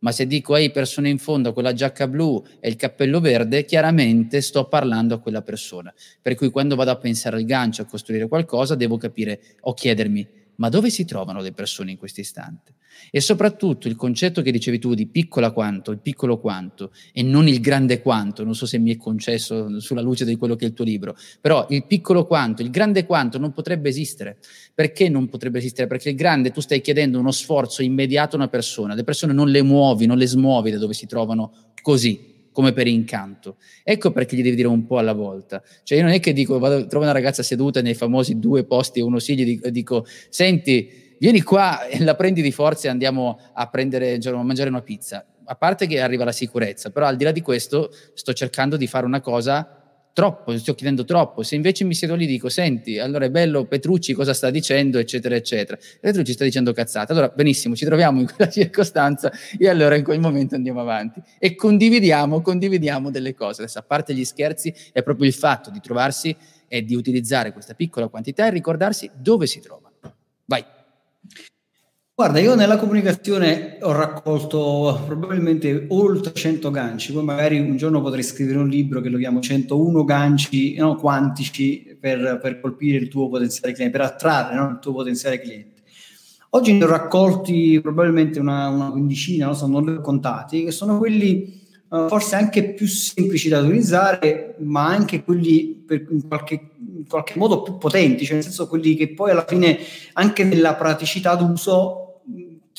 ma 0.00 0.12
se 0.12 0.26
dico 0.26 0.56
ehi 0.56 0.70
persone 0.70 1.08
in 1.08 1.18
fondo 1.18 1.52
con 1.52 1.62
la 1.62 1.72
giacca 1.72 2.06
blu 2.08 2.42
e 2.58 2.68
il 2.68 2.76
cappello 2.76 3.20
verde, 3.20 3.64
chiaramente 3.64 4.40
sto 4.40 4.66
parlando 4.66 5.14
a 5.14 5.18
quella 5.20 5.42
persona. 5.42 5.92
Per 6.20 6.34
cui 6.34 6.50
quando 6.50 6.76
vado 6.76 6.90
a 6.90 6.96
pensare 6.96 7.36
al 7.36 7.44
gancio, 7.44 7.82
a 7.82 7.86
costruire 7.86 8.28
qualcosa, 8.28 8.74
devo 8.74 8.96
capire 8.96 9.40
o 9.60 9.74
chiedermi 9.74 10.39
ma 10.60 10.68
dove 10.68 10.90
si 10.90 11.06
trovano 11.06 11.40
le 11.40 11.52
persone 11.52 11.90
in 11.90 11.96
questo 11.96 12.20
istante? 12.20 12.74
E 13.10 13.20
soprattutto 13.20 13.88
il 13.88 13.96
concetto 13.96 14.42
che 14.42 14.52
dicevi 14.52 14.78
tu 14.78 14.92
di 14.92 15.06
piccola 15.06 15.52
quanto, 15.52 15.90
il 15.90 16.00
piccolo 16.00 16.38
quanto 16.38 16.92
e 17.12 17.22
non 17.22 17.48
il 17.48 17.60
grande 17.60 18.02
quanto, 18.02 18.44
non 18.44 18.54
so 18.54 18.66
se 18.66 18.78
mi 18.78 18.92
è 18.92 18.98
concesso 18.98 19.80
sulla 19.80 20.02
luce 20.02 20.26
di 20.26 20.36
quello 20.36 20.56
che 20.56 20.66
è 20.66 20.68
il 20.68 20.74
tuo 20.74 20.84
libro, 20.84 21.16
però 21.40 21.66
il 21.70 21.86
piccolo 21.86 22.26
quanto, 22.26 22.60
il 22.60 22.68
grande 22.68 23.06
quanto 23.06 23.38
non 23.38 23.52
potrebbe 23.52 23.88
esistere. 23.88 24.38
Perché 24.74 25.08
non 25.08 25.28
potrebbe 25.30 25.58
esistere? 25.58 25.86
Perché 25.86 26.10
il 26.10 26.16
grande 26.16 26.50
tu 26.50 26.60
stai 26.60 26.82
chiedendo 26.82 27.18
uno 27.18 27.30
sforzo 27.30 27.82
immediato 27.82 28.36
a 28.36 28.38
una 28.38 28.48
persona, 28.48 28.94
le 28.94 29.04
persone 29.04 29.32
non 29.32 29.48
le 29.48 29.62
muovi, 29.62 30.04
non 30.04 30.18
le 30.18 30.26
smuovi 30.26 30.70
da 30.70 30.78
dove 30.78 30.92
si 30.92 31.06
trovano 31.06 31.72
così 31.80 32.38
come 32.52 32.72
per 32.72 32.86
incanto. 32.86 33.56
Ecco 33.82 34.10
perché 34.10 34.36
gli 34.36 34.42
devi 34.42 34.56
dire 34.56 34.68
un 34.68 34.86
po' 34.86 34.98
alla 34.98 35.12
volta. 35.12 35.62
Cioè 35.82 35.98
io 35.98 36.04
non 36.04 36.12
è 36.12 36.20
che 36.20 36.32
dico, 36.32 36.58
vado, 36.58 36.86
trovo 36.86 37.04
una 37.04 37.12
ragazza 37.12 37.42
seduta 37.42 37.80
nei 37.82 37.94
famosi 37.94 38.38
due 38.38 38.64
posti 38.64 39.00
e 39.00 39.02
uno 39.02 39.18
sì, 39.18 39.36
gli 39.36 39.44
dico, 39.44 39.70
dico 39.70 40.06
senti, 40.28 41.16
vieni 41.18 41.42
qua 41.42 41.80
la 42.00 42.14
prendi 42.14 42.42
di 42.42 42.52
forza 42.52 42.88
e 42.88 42.90
andiamo 42.90 43.38
a, 43.52 43.68
prendere, 43.68 44.14
a 44.14 44.42
mangiare 44.42 44.68
una 44.68 44.82
pizza. 44.82 45.24
A 45.44 45.56
parte 45.56 45.86
che 45.86 46.00
arriva 46.00 46.24
la 46.24 46.32
sicurezza, 46.32 46.90
però 46.90 47.06
al 47.06 47.16
di 47.16 47.24
là 47.24 47.32
di 47.32 47.40
questo 47.40 47.90
sto 48.14 48.32
cercando 48.32 48.76
di 48.76 48.86
fare 48.86 49.04
una 49.04 49.20
cosa 49.20 49.79
troppo, 50.12 50.56
sto 50.58 50.74
chiedendo 50.74 51.04
troppo. 51.04 51.42
Se 51.42 51.54
invece 51.54 51.84
mi 51.84 51.94
siedo 51.94 52.14
lì 52.14 52.24
e 52.24 52.26
dico, 52.28 52.48
senti, 52.48 52.98
allora 52.98 53.26
è 53.26 53.30
bello 53.30 53.64
Petrucci 53.64 54.12
cosa 54.12 54.34
sta 54.34 54.50
dicendo, 54.50 54.98
eccetera, 54.98 55.34
eccetera. 55.34 55.78
Petrucci 56.00 56.32
sta 56.32 56.44
dicendo 56.44 56.72
cazzate. 56.72 57.12
Allora, 57.12 57.32
benissimo, 57.34 57.74
ci 57.74 57.84
troviamo 57.84 58.20
in 58.20 58.26
quella 58.26 58.50
circostanza 58.52 59.32
e 59.58 59.68
allora 59.68 59.96
in 59.96 60.04
quel 60.04 60.20
momento 60.20 60.54
andiamo 60.54 60.80
avanti. 60.80 61.20
E 61.38 61.54
condividiamo, 61.54 62.40
condividiamo 62.40 63.10
delle 63.10 63.34
cose. 63.34 63.62
Adesso, 63.62 63.78
a 63.78 63.82
parte 63.82 64.14
gli 64.14 64.24
scherzi, 64.24 64.74
è 64.92 65.02
proprio 65.02 65.26
il 65.26 65.34
fatto 65.34 65.70
di 65.70 65.80
trovarsi 65.80 66.36
e 66.68 66.84
di 66.84 66.94
utilizzare 66.94 67.52
questa 67.52 67.74
piccola 67.74 68.08
quantità 68.08 68.46
e 68.46 68.50
ricordarsi 68.50 69.10
dove 69.14 69.46
si 69.46 69.60
trova. 69.60 69.90
Vai. 70.44 70.64
Guarda, 72.20 72.38
io 72.38 72.54
nella 72.54 72.76
comunicazione 72.76 73.78
ho 73.80 73.92
raccolto 73.92 75.04
probabilmente 75.06 75.86
oltre 75.88 76.34
100 76.34 76.70
ganci, 76.70 77.14
poi 77.14 77.24
magari 77.24 77.58
un 77.58 77.78
giorno 77.78 78.02
potrei 78.02 78.22
scrivere 78.22 78.58
un 78.58 78.68
libro 78.68 79.00
che 79.00 79.08
lo 79.08 79.16
chiamo 79.16 79.40
101 79.40 80.04
ganci 80.04 80.76
no, 80.76 80.96
quantici 80.96 81.96
per, 81.98 82.38
per, 82.42 82.60
colpire 82.60 82.98
il 82.98 83.08
tuo 83.08 83.30
potenziale 83.30 83.72
cliente, 83.72 83.96
per 83.96 84.06
attrarre 84.06 84.54
no, 84.54 84.68
il 84.68 84.78
tuo 84.82 84.92
potenziale 84.92 85.40
cliente. 85.40 85.80
Oggi 86.50 86.74
ne 86.74 86.84
ho 86.84 86.88
raccolti 86.88 87.80
probabilmente 87.80 88.38
una, 88.38 88.68
una 88.68 88.90
quindicina, 88.90 89.46
no, 89.46 89.66
non 89.66 89.86
li 89.86 89.92
ho 89.92 90.02
contati, 90.02 90.62
che 90.62 90.72
sono 90.72 90.98
quelli 90.98 91.58
uh, 91.88 92.06
forse 92.06 92.36
anche 92.36 92.74
più 92.74 92.86
semplici 92.86 93.48
da 93.48 93.60
utilizzare, 93.60 94.56
ma 94.58 94.88
anche 94.88 95.24
quelli 95.24 95.84
per, 95.86 96.04
in, 96.10 96.28
qualche, 96.28 96.72
in 96.98 97.06
qualche 97.08 97.38
modo 97.38 97.62
più 97.62 97.78
potenti, 97.78 98.26
cioè 98.26 98.34
nel 98.34 98.44
senso 98.44 98.68
quelli 98.68 98.94
che 98.94 99.14
poi 99.14 99.30
alla 99.30 99.46
fine 99.48 99.78
anche 100.12 100.44
nella 100.44 100.74
praticità 100.74 101.34
d'uso 101.34 101.99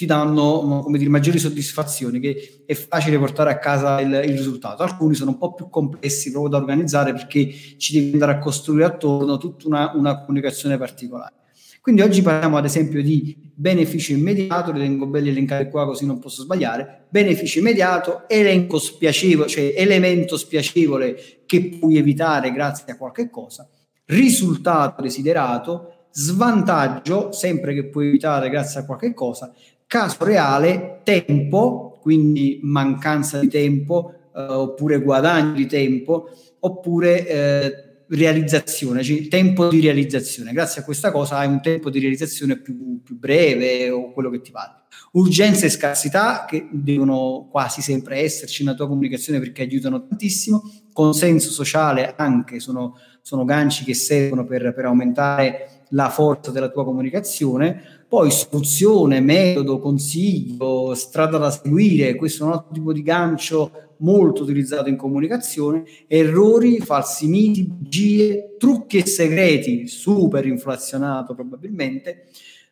ti 0.01 0.07
danno 0.07 0.81
come 0.83 0.97
dire, 0.97 1.11
maggiori 1.11 1.37
soddisfazioni, 1.37 2.19
che 2.19 2.63
è 2.65 2.73
facile 2.73 3.19
portare 3.19 3.51
a 3.51 3.59
casa 3.59 4.01
il, 4.01 4.11
il, 4.11 4.35
risultato. 4.35 4.81
Alcuni 4.81 5.13
sono 5.13 5.31
un 5.31 5.37
po' 5.37 5.53
più 5.53 5.69
complessi 5.69 6.31
proprio 6.31 6.51
da 6.51 6.57
organizzare 6.57 7.13
perché 7.13 7.53
ci 7.77 7.93
devi 7.93 8.13
andare 8.13 8.31
a 8.31 8.39
costruire 8.39 8.85
attorno 8.85 9.37
tutta 9.37 9.67
una, 9.67 9.91
una 9.93 10.21
comunicazione 10.21 10.79
particolare. 10.79 11.33
Quindi 11.81 12.01
oggi 12.01 12.23
parliamo 12.23 12.57
ad 12.57 12.65
esempio 12.65 13.03
di 13.03 13.51
beneficio 13.53 14.13
immediato, 14.13 14.71
li 14.71 14.79
tengo 14.79 15.05
belli 15.05 15.29
elencati 15.29 15.69
qua 15.69 15.85
così 15.85 16.05
non 16.07 16.19
posso 16.19 16.41
sbagliare, 16.41 17.05
beneficio 17.09 17.59
immediato, 17.59 18.27
elenco 18.27 18.79
spiacevole, 18.79 19.47
cioè 19.47 19.73
elemento 19.75 20.35
spiacevole 20.35 21.43
che 21.45 21.77
puoi 21.79 21.97
evitare 21.97 22.51
grazie 22.51 22.93
a 22.93 22.97
qualche 22.97 23.29
cosa, 23.29 23.67
risultato 24.05 25.01
desiderato, 25.01 26.07
svantaggio, 26.11 27.31
sempre 27.31 27.73
che 27.73 27.85
puoi 27.85 28.07
evitare 28.07 28.49
grazie 28.49 28.81
a 28.81 28.85
qualche 28.85 29.13
cosa, 29.13 29.53
Caso 29.91 30.23
reale, 30.23 31.01
tempo, 31.03 31.99
quindi 31.99 32.61
mancanza 32.63 33.39
di 33.39 33.49
tempo, 33.49 34.29
eh, 34.33 34.41
oppure 34.41 35.01
guadagno 35.01 35.51
di 35.51 35.65
tempo, 35.65 36.29
oppure 36.59 37.27
eh, 37.27 38.05
realizzazione, 38.07 39.03
cioè 39.03 39.27
tempo 39.27 39.67
di 39.67 39.81
realizzazione. 39.81 40.53
Grazie 40.53 40.79
a 40.79 40.85
questa 40.85 41.11
cosa 41.11 41.39
hai 41.39 41.49
un 41.49 41.59
tempo 41.59 41.89
di 41.89 41.99
realizzazione 41.99 42.57
più, 42.61 43.01
più 43.03 43.17
breve 43.17 43.89
o 43.89 44.13
quello 44.13 44.29
che 44.29 44.39
ti 44.39 44.51
pare. 44.51 44.83
Urgenza 45.11 45.65
e 45.65 45.69
scarsità 45.69 46.45
che 46.47 46.69
devono 46.71 47.49
quasi 47.51 47.81
sempre 47.81 48.19
esserci 48.19 48.63
nella 48.63 48.77
tua 48.77 48.87
comunicazione 48.87 49.39
perché 49.39 49.63
aiutano 49.63 50.07
tantissimo. 50.07 50.71
Consenso 50.93 51.49
sociale 51.49 52.13
anche 52.15 52.61
sono, 52.61 52.95
sono 53.21 53.43
ganci 53.43 53.83
che 53.83 53.93
servono 53.93 54.45
per, 54.45 54.73
per 54.73 54.85
aumentare 54.85 55.81
la 55.89 56.07
forza 56.07 56.51
della 56.51 56.69
tua 56.69 56.85
comunicazione 56.85 58.00
poi 58.11 58.27
istruzione, 58.27 59.21
metodo, 59.21 59.79
consiglio, 59.79 60.93
strada 60.95 61.37
da 61.37 61.49
seguire, 61.49 62.15
questo 62.15 62.43
è 62.43 62.47
un 62.47 62.51
altro 62.51 62.73
tipo 62.73 62.91
di 62.91 63.03
gancio 63.03 63.95
molto 63.99 64.43
utilizzato 64.43 64.89
in 64.89 64.97
comunicazione, 64.97 65.85
errori, 66.07 66.81
falsi 66.81 67.29
miti, 67.29 67.63
bugie, 67.63 68.57
trucchi 68.59 68.97
e 68.97 69.07
segreti, 69.07 69.87
super 69.87 70.45
inflazionato 70.45 71.33
probabilmente, 71.33 72.25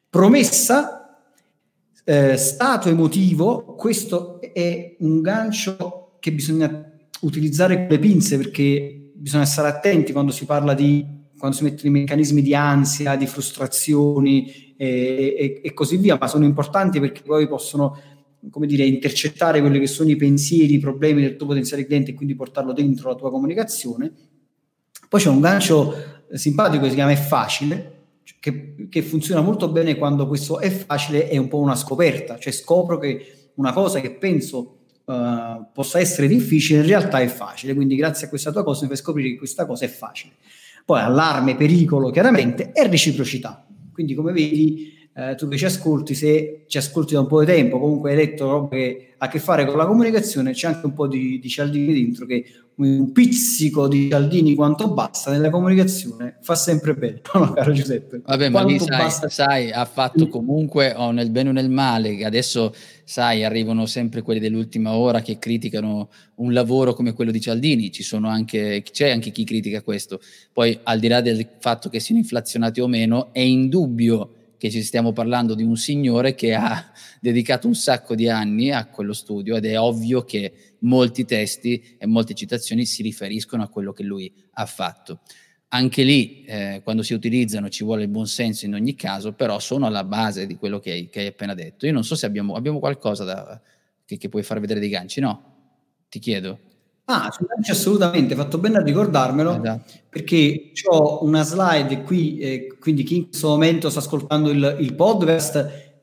promessa, 0.10 1.24
eh, 2.03 2.36
stato 2.36 2.89
emotivo, 2.89 3.63
questo 3.77 4.41
è 4.41 4.98
un 5.00 5.22
gancio 5.22 6.17
che 6.19 6.34
bisogna 6.34 7.00
utilizzare 7.22 7.77
con 7.77 7.88
le 7.88 8.00
pinze 8.00 8.36
perché 8.36 9.12
bisogna 9.13 9.46
stare 9.46 9.69
attenti 9.69 10.12
quando 10.12 10.34
si 10.34 10.43
parla 10.43 10.74
di 10.74 11.18
quando 11.39 11.55
si 11.55 11.63
mettono 11.63 11.88
i 11.88 12.00
meccanismi 12.01 12.41
di 12.41 12.53
ansia, 12.53 13.15
di 13.15 13.25
frustrazioni 13.25 14.74
e, 14.75 15.36
e, 15.38 15.62
e, 15.63 15.74
così 15.74 15.96
via, 15.96 16.17
ma 16.19 16.27
sono 16.27 16.43
importanti 16.43 17.00
perché 17.00 17.22
poi 17.22 17.48
possono, 17.48 17.98
come 18.51 18.67
dire, 18.67 18.84
intercettare 18.84 19.62
quelli 19.62 19.79
che 19.79 19.88
sono 19.88 20.10
i 20.10 20.17
pensieri, 20.17 20.74
i 20.74 20.79
problemi 20.79 21.22
del 21.22 21.38
tuo 21.38 21.48
potenziale 21.48 21.86
cliente 21.86 22.12
e 22.12 22.13
quindi 22.13 22.36
portarlo 22.36 22.74
dentro 22.74 23.10
la 23.10 23.15
tua 23.15 23.31
comunicazione. 23.31 24.12
Poi 25.08 25.22
c'è 25.22 25.29
un 25.29 25.39
gancio 25.39 25.96
simpatico 26.34 26.84
che 26.84 26.89
si 26.89 26.96
chiama 26.96 27.12
È 27.12 27.15
facile, 27.15 27.93
che, 28.41 28.88
che 28.89 29.01
funziona 29.01 29.39
molto 29.39 29.69
bene 29.69 29.96
quando 29.96 30.27
questo 30.27 30.60
è 30.60 30.69
facile 30.69 31.29
è 31.29 31.38
un 31.38 31.48
po' 31.48 31.60
una 31.60 31.75
scoperta, 31.75 32.38
cioè 32.38 32.51
scopro 32.51 32.98
che 32.98 33.51
una 33.55 33.72
cosa 33.74 34.01
che 34.01 34.12
penso 34.12 34.74
Uh, 35.10 35.65
possa 35.74 35.98
essere 35.98 36.27
difficile, 36.27 36.81
in 36.81 36.86
realtà 36.86 37.19
è 37.19 37.25
facile. 37.25 37.74
Quindi, 37.74 37.96
grazie 37.96 38.27
a 38.27 38.29
questa 38.29 38.51
tua 38.51 38.63
cosa, 38.63 38.84
mi 38.84 38.89
fai 38.89 38.98
scoprire 38.98 39.29
che 39.29 39.38
questa 39.38 39.65
cosa 39.65 39.86
è 39.86 39.88
facile. 39.88 40.34
Poi 40.89 41.01
allarme, 41.01 41.55
pericolo, 41.55 42.10
chiaramente, 42.10 42.72
e 42.72 42.88
reciprocità. 42.88 43.63
Quindi 43.93 44.15
come 44.15 44.31
vedi, 44.31 44.91
eh, 45.13 45.36
tu 45.36 45.48
che 45.48 45.58
ci 45.58 45.66
ascolti, 45.66 46.16
se 46.16 46.63
ci 46.68 46.78
ascolti 46.78 47.13
da 47.13 47.22
un 47.22 47.28
po' 47.28 47.42
di 47.42 47.48
tempo, 47.48 47.80
comunque 47.80 48.12
hai 48.12 48.18
letto 48.18 48.50
roba 48.50 48.70
che 48.70 49.13
ha 49.18 49.25
a 49.25 49.30
che 49.30 49.39
fare 49.39 49.66
con 49.66 49.78
la 49.78 49.86
comunicazione, 49.86 50.54
c'è 50.54 50.68
anche 50.68 50.86
un 50.86 50.94
po' 50.94 51.08
di, 51.08 51.39
di 51.39 51.50
Cialdini 51.50 51.94
dentro 51.94 52.25
che 52.25 52.46
un 52.75 53.12
pizzico 53.12 53.89
di 53.89 54.08
Cialdini 54.10 54.56
quanto 54.56 54.94
basta 54.94 55.32
nella 55.32 55.50
comunicazione 55.50 56.38
fa 56.42 56.56
sempre 56.56 56.94
bene, 56.94 57.22
no, 57.34 57.51
caro 57.51 57.74
Giuseppe? 57.74 58.22
Vabbè, 58.24 58.48
ma 58.48 58.63
lì 58.63 58.80
sai, 58.80 59.12
sai, 59.28 59.72
ha 59.72 59.84
fatto 59.84 60.30
comunque 60.30 60.94
o 60.96 61.12
nel 61.12 61.30
bene 61.30 61.50
o 61.50 61.51
nel 61.51 61.70
male, 61.70 62.24
adesso 62.24 62.74
sai, 63.04 63.44
arrivano 63.44 63.86
sempre 63.86 64.22
quelli 64.22 64.39
dell'ultima 64.39 64.94
ora 64.94 65.22
che 65.22 65.38
criticano 65.38 66.10
un 66.36 66.54
lavoro 66.54 66.94
come 66.94 67.12
quello 67.12 67.32
di 67.32 67.42
Cialdini, 67.42 67.92
ci 67.92 68.04
sono 68.04 68.30
anche, 68.30 68.84
c'è 68.89 69.10
anche 69.10 69.32
chi 69.32 69.44
critica 69.44 69.82
questo. 69.82 70.22
Poi 70.54 70.80
al 70.84 71.00
di 71.00 71.10
là 71.10 71.20
del 71.20 71.46
fatto 71.60 71.89
che 71.89 72.00
siano 72.00 72.22
inflazionati 72.22 72.80
o 72.80 72.88
meno, 72.88 73.34
è 73.34 73.39
indubbio 73.39 74.36
che 74.60 74.70
ci 74.70 74.84
stiamo 74.84 75.13
parlando 75.13 75.56
di 75.56 75.63
un 75.63 75.78
signore 75.78 76.36
che 76.36 76.54
ha 76.54 76.92
dedicato 77.20 77.66
un 77.66 77.75
sacco 77.75 78.13
di 78.13 78.28
anni 78.28 78.72
a 78.72 78.88
quello 78.88 79.13
studio 79.13 79.56
ed 79.56 79.66
è 79.66 79.80
ovvio 79.80 80.25
che 80.25 80.75
molti 80.80 81.24
testi 81.24 81.96
e 81.98 82.06
molte 82.06 82.34
citazioni 82.34 82.86
si 82.86 83.01
riferiscono 83.01 83.63
a 83.63 83.70
quello 83.70 83.94
che 83.94 84.04
lui 84.04 84.32
ha 84.51 84.66
fatto. 84.66 85.22
Anche 85.70 86.04
lì, 86.04 86.44
eh, 86.44 86.82
quando 86.84 87.04
si 87.04 87.13
utilizzano, 87.13 87.70
ci 87.70 87.84
vuole 87.84 88.04
il 88.04 88.10
buon 88.10 88.28
senso 88.28 88.66
in 88.66 88.74
ogni 88.74 88.96
caso, 88.96 89.34
però 89.34 89.60
sono 89.60 89.86
alla 89.86 90.04
base 90.04 90.46
di 90.46 90.56
quello 90.56 90.80
che 90.80 90.92
hai, 90.92 91.10
che 91.10 91.22
hai 91.22 91.28
appena 91.28 91.54
detto. 91.54 91.86
Io 91.86 91.94
non 91.94 92.04
so 92.04 92.16
se 92.16 92.25
abbiamo, 92.25 92.56
abbiamo 92.56 92.80
qualcosa 92.80 93.24
da, 93.24 93.62
che, 94.04 94.18
che 94.18 94.28
puoi 94.28 94.44
far 94.44 94.60
vedere 94.60 94.82
dei 94.82 94.89
ganci, 94.89 95.22
no? 95.22 95.56
Ti 96.10 96.20
chiedo. 96.20 96.60
Ah, 97.12 97.28
assolutamente, 97.68 98.36
fatto 98.36 98.60
bene 98.60 98.78
a 98.78 98.84
ricordarmelo, 98.84 99.60
esatto. 99.60 99.94
perché 100.10 100.72
ho 100.92 101.24
una 101.24 101.42
slide 101.42 102.04
qui, 102.04 102.38
eh, 102.38 102.78
quindi 102.80 103.01
chi 103.01 103.16
in 103.16 103.28
questo 103.30 103.48
momento 103.48 103.89
sta 103.89 103.98
ascoltando 103.98 104.51
il, 104.51 104.78
il 104.80 104.94
podcast, 104.94 105.56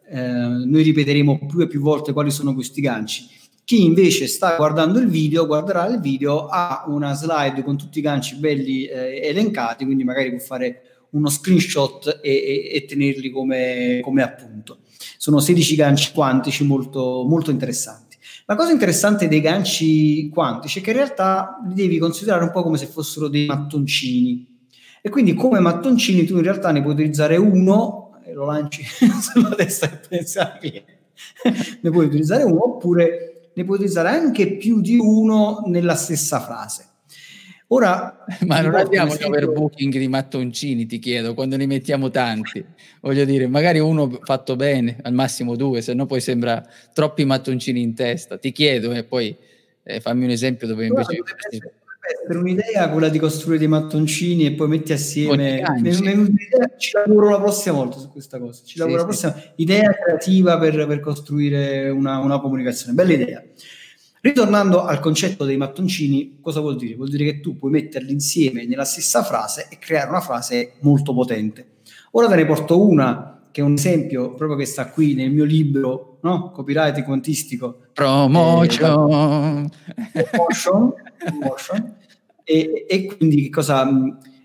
eh, 0.09 0.21
noi 0.21 0.83
ripeteremo 0.83 1.47
più 1.47 1.61
e 1.61 1.69
più 1.69 1.81
volte 1.81 2.13
quali 2.13 2.33
sono 2.33 2.55
questi 2.55 2.81
ganci. 2.81 3.25
Chi 3.63 3.85
invece 3.85 4.27
sta 4.27 4.57
guardando 4.57 4.99
il 4.99 5.07
video, 5.07 5.47
guarderà 5.47 5.87
il 5.87 6.01
video, 6.01 6.49
ha 6.49 6.87
una 6.89 7.15
slide 7.15 7.63
con 7.63 7.79
tutti 7.79 8.01
i 8.01 8.03
ganci 8.03 8.35
belli 8.35 8.87
eh, 8.87 9.21
elencati, 9.29 9.85
quindi 9.85 10.03
magari 10.03 10.31
può 10.31 10.41
fare 10.41 11.07
uno 11.11 11.29
screenshot 11.29 12.19
e, 12.21 12.31
e, 12.31 12.71
e 12.75 12.85
tenerli 12.85 13.31
come, 13.31 14.01
come 14.03 14.23
appunto. 14.23 14.79
Sono 15.19 15.39
16 15.39 15.77
ganci 15.77 16.13
quantici 16.13 16.65
molto, 16.65 17.25
molto 17.25 17.53
interessanti. 17.53 18.06
La 18.49 18.55
cosa 18.55 18.71
interessante 18.71 19.27
dei 19.27 19.41
ganci 19.41 20.29
quantici 20.29 20.79
è 20.79 20.83
che 20.83 20.91
in 20.91 20.97
realtà 20.97 21.61
li 21.67 21.75
devi 21.75 21.99
considerare 21.99 22.45
un 22.45 22.53
po' 22.53 22.63
come 22.63 22.79
se 22.79 22.87
fossero 22.87 23.27
dei 23.27 23.47
mattoncini. 23.47 24.47
E 25.03 25.11
quindi 25.11 25.35
come 25.35 25.59
mattoncini 25.59 26.25
tu 26.25 26.37
in 26.37 26.43
realtà 26.43 26.71
ne 26.71 26.81
puoi 26.81 26.93
utilizzare 26.93 27.37
uno 27.37 28.21
e 28.25 28.33
lo 28.33 28.45
lanci 28.45 28.85
sulla 29.21 29.51
testa 29.51 29.87
del 29.87 30.01
pensiero 30.09 30.59
ne 31.81 31.91
puoi 31.91 32.07
utilizzare 32.07 32.45
uno 32.45 32.75
oppure 32.75 33.51
ne 33.53 33.65
puoi 33.65 33.77
utilizzare 33.77 34.11
anche 34.11 34.57
più 34.57 34.81
di 34.81 34.97
uno 34.97 35.65
nella 35.67 35.97
stessa 35.97 36.39
frase. 36.39 36.85
Ora, 37.69 38.25
ma 38.47 38.61
non 38.61 38.77
abbiamo 38.77 39.13
un 39.13 39.19
overbooking 39.25 39.99
di 39.99 40.07
mattoncini, 40.07 40.87
ti 40.87 41.01
chiedo, 41.01 41.35
quando 41.35 41.57
ne 41.57 41.67
mettiamo 41.67 42.11
tanti. 42.11 42.65
Voglio 43.01 43.25
dire, 43.25 43.49
magari 43.49 43.81
uno 43.81 44.21
fatto 44.23 44.55
bene, 44.55 44.99
al 45.03 45.13
massimo 45.13 45.57
due, 45.57 45.83
se 45.83 45.93
no 45.93 46.07
poi 46.07 46.21
sembra 46.21 46.65
troppi 46.93 47.25
mattoncini 47.25 47.83
in 47.83 47.95
testa. 47.95 48.39
Ti 48.39 48.53
chiedo 48.53 48.93
e 48.93 49.03
poi 49.03 49.37
eh, 49.83 50.01
fammi 50.01 50.25
un 50.25 50.31
esempio 50.31 50.69
dove 50.69 50.87
invece... 50.87 51.17
Potrebbe 51.17 51.73
essere 52.23 52.39
un'idea 52.39 52.89
quella 52.91 53.09
di 53.09 53.19
costruire 53.19 53.59
dei 53.59 53.67
mattoncini 53.67 54.47
e 54.47 54.53
poi 54.53 54.69
metti 54.69 54.93
assieme... 54.93 55.61
ci 56.79 56.93
lavoro 56.93 57.31
la 57.31 57.41
prossima 57.41 57.75
volta 57.75 57.99
su 57.99 58.13
questa 58.13 58.39
cosa. 58.39 58.63
Ci 58.65 58.79
lavoro 58.79 58.99
sì, 58.99 59.03
la 59.03 59.09
prossima... 59.09 59.53
Idea 59.57 59.93
creativa 59.93 60.57
per, 60.57 60.87
per 60.87 61.01
costruire 61.01 61.89
una, 61.89 62.19
una 62.19 62.39
comunicazione. 62.39 62.93
Bella 62.95 63.13
idea. 63.13 63.43
Ritornando 64.27 64.83
al 64.83 64.99
concetto 64.99 65.45
dei 65.45 65.57
mattoncini, 65.57 66.39
cosa 66.41 66.59
vuol 66.59 66.75
dire? 66.75 66.97
Vuol 66.97 67.11
dire 67.11 67.25
che 67.27 67.39
tu 67.39 67.57
puoi 67.57 67.71
metterli 67.71 68.11
insieme 68.11 68.67
nella 68.67 68.85
stessa 68.85 69.23
frase 69.23 69.69
e 69.71 69.79
creare 69.79 70.09
una 70.09 70.21
frase 70.21 70.73
molto 70.81 71.15
potente. 71.15 71.75
Ora 72.11 72.27
te 72.27 72.35
ne 72.35 72.45
porto 72.45 72.85
una 72.85 73.47
che 73.53 73.61
è 73.61 73.65
un 73.65 73.75
esempio 73.75 74.35
proprio 74.35 74.59
che 74.59 74.65
sta 74.65 74.89
qui 74.89 75.15
nel 75.15 75.31
mio 75.31 75.45
libro, 75.45 76.19
no? 76.23 76.51
Copyright 76.51 77.05
quantistico. 77.05 77.83
Promotion. 77.93 79.71
Eh, 80.13 80.25
promotion, 80.25 80.93
promotion. 81.19 81.95
E, 82.43 82.85
e, 82.89 83.05
quindi 83.05 83.49
cosa 83.49 83.89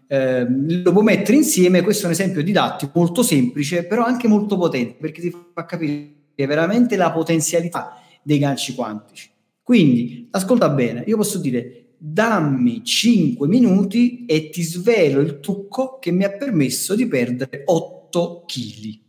eh, 0.06 0.46
lo 0.48 0.92
può 0.92 1.02
mettere 1.02 1.38
insieme? 1.38 1.82
Questo 1.82 2.04
è 2.04 2.06
un 2.06 2.12
esempio 2.12 2.44
didattico 2.44 2.92
molto 2.94 3.24
semplice, 3.24 3.86
però 3.86 4.04
anche 4.04 4.28
molto 4.28 4.58
potente, 4.58 4.98
perché 5.00 5.22
ti 5.22 5.36
fa 5.56 5.66
capire 5.66 6.12
veramente 6.36 6.96
la 6.96 7.12
potenzialità 7.12 8.00
dei 8.22 8.38
ganci 8.38 8.76
quantici. 8.76 9.30
Quindi, 9.64 10.28
ascolta 10.32 10.70
bene, 10.70 11.04
io 11.06 11.18
posso 11.18 11.38
dire 11.38 11.82
dammi 11.98 12.84
5 12.84 13.48
minuti 13.48 14.26
e 14.26 14.50
ti 14.50 14.64
svelo 14.64 15.20
il 15.20 15.40
trucco 15.40 16.00
che 16.00 16.12
mi 16.12 16.24
ha 16.24 16.32
permesso 16.32 16.96
di 16.96 17.08
perdere 17.08 17.62
8 17.66 18.44
kg. 18.48 19.00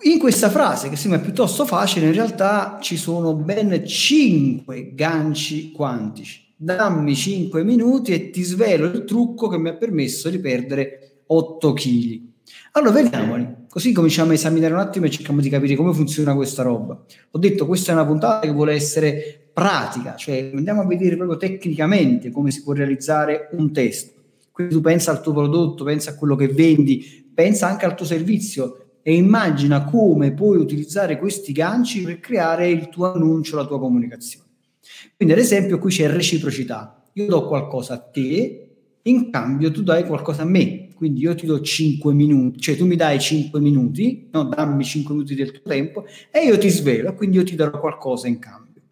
In 0.00 0.18
questa 0.18 0.48
frase, 0.48 0.88
che 0.88 0.96
sembra 0.96 1.18
piuttosto 1.18 1.66
facile, 1.66 2.06
in 2.06 2.12
realtà 2.12 2.78
ci 2.80 2.96
sono 2.96 3.34
ben 3.34 3.86
5 3.86 4.94
ganci 4.94 5.72
quantici. 5.72 6.54
Dammi 6.56 7.14
5 7.14 7.62
minuti 7.62 8.12
e 8.12 8.30
ti 8.30 8.42
svelo 8.42 8.86
il 8.86 9.04
trucco 9.04 9.48
che 9.48 9.58
mi 9.58 9.68
ha 9.68 9.74
permesso 9.74 10.30
di 10.30 10.38
perdere 10.38 11.24
8 11.26 11.72
kg. 11.72 12.20
Allora, 12.72 12.92
vediamoli. 12.92 13.56
Così 13.68 13.92
cominciamo 13.92 14.30
a 14.30 14.34
esaminare 14.34 14.72
un 14.72 14.80
attimo 14.80 15.06
e 15.06 15.10
cerchiamo 15.10 15.40
di 15.40 15.48
capire 15.48 15.74
come 15.76 15.92
funziona 15.92 16.34
questa 16.34 16.62
roba. 16.62 17.04
Ho 17.30 17.38
detto, 17.38 17.66
questa 17.66 17.92
è 17.92 17.94
una 17.94 18.06
puntata 18.06 18.46
che 18.46 18.52
vuole 18.52 18.72
essere 18.72 19.50
pratica, 19.52 20.14
cioè 20.16 20.52
andiamo 20.54 20.82
a 20.82 20.86
vedere 20.86 21.16
proprio 21.16 21.36
tecnicamente 21.36 22.30
come 22.30 22.50
si 22.50 22.62
può 22.62 22.72
realizzare 22.72 23.48
un 23.52 23.72
testo. 23.72 24.12
Quindi 24.52 24.74
tu 24.74 24.80
pensa 24.80 25.10
al 25.10 25.20
tuo 25.20 25.32
prodotto, 25.32 25.84
pensa 25.84 26.10
a 26.10 26.14
quello 26.14 26.34
che 26.34 26.48
vendi, 26.48 27.30
pensa 27.34 27.68
anche 27.68 27.84
al 27.84 27.94
tuo 27.94 28.06
servizio 28.06 28.86
e 29.02 29.14
immagina 29.14 29.84
come 29.84 30.32
puoi 30.32 30.58
utilizzare 30.58 31.18
questi 31.18 31.52
ganci 31.52 32.02
per 32.02 32.20
creare 32.20 32.68
il 32.68 32.88
tuo 32.88 33.12
annuncio, 33.12 33.56
la 33.56 33.66
tua 33.66 33.78
comunicazione. 33.78 34.46
Quindi 35.16 35.34
ad 35.34 35.40
esempio 35.40 35.78
qui 35.78 35.90
c'è 35.90 36.08
reciprocità. 36.08 37.02
Io 37.14 37.26
do 37.26 37.46
qualcosa 37.46 37.94
a 37.94 37.98
te, 37.98 38.70
in 39.02 39.30
cambio 39.30 39.70
tu 39.70 39.82
dai 39.82 40.04
qualcosa 40.04 40.42
a 40.42 40.46
me 40.46 40.87
quindi 40.98 41.20
io 41.20 41.36
ti 41.36 41.46
do 41.46 41.60
5 41.60 42.12
minuti, 42.12 42.58
cioè 42.58 42.76
tu 42.76 42.84
mi 42.84 42.96
dai 42.96 43.20
5 43.20 43.60
minuti, 43.60 44.28
no, 44.32 44.42
dammi 44.42 44.82
5 44.82 45.14
minuti 45.14 45.36
del 45.36 45.52
tuo 45.52 45.62
tempo 45.62 46.04
e 46.28 46.40
io 46.40 46.58
ti 46.58 46.68
svelo, 46.68 47.14
quindi 47.14 47.36
io 47.36 47.44
ti 47.44 47.54
darò 47.54 47.78
qualcosa 47.78 48.26
in 48.26 48.40
cambio. 48.40 48.82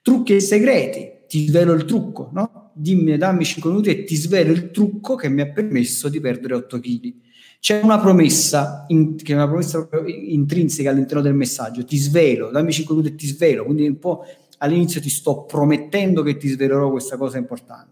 Trucchi 0.00 0.34
e 0.34 0.40
segreti, 0.40 1.10
ti 1.28 1.46
svelo 1.46 1.74
il 1.74 1.84
trucco, 1.84 2.30
no? 2.32 2.70
Dimmi, 2.72 3.18
dammi 3.18 3.44
5 3.44 3.68
minuti 3.68 3.90
e 3.90 4.04
ti 4.04 4.16
svelo 4.16 4.50
il 4.50 4.70
trucco 4.70 5.14
che 5.14 5.28
mi 5.28 5.42
ha 5.42 5.52
permesso 5.52 6.08
di 6.08 6.20
perdere 6.20 6.54
8 6.54 6.80
kg. 6.80 7.14
C'è 7.60 7.82
una 7.82 8.00
promessa, 8.00 8.86
in, 8.88 9.16
che 9.16 9.32
è 9.32 9.36
una 9.36 9.46
promessa 9.46 9.86
intrinseca 10.06 10.88
all'interno 10.88 11.20
del 11.20 11.34
messaggio, 11.34 11.84
ti 11.84 11.98
svelo, 11.98 12.50
dammi 12.50 12.72
5 12.72 12.94
minuti 12.94 13.12
e 13.12 13.16
ti 13.16 13.26
svelo, 13.26 13.64
quindi 13.64 13.86
un 13.86 13.98
po' 13.98 14.24
all'inizio 14.56 15.02
ti 15.02 15.10
sto 15.10 15.44
promettendo 15.44 16.22
che 16.22 16.38
ti 16.38 16.48
svelerò 16.48 16.90
questa 16.90 17.18
cosa 17.18 17.36
importante. 17.36 17.91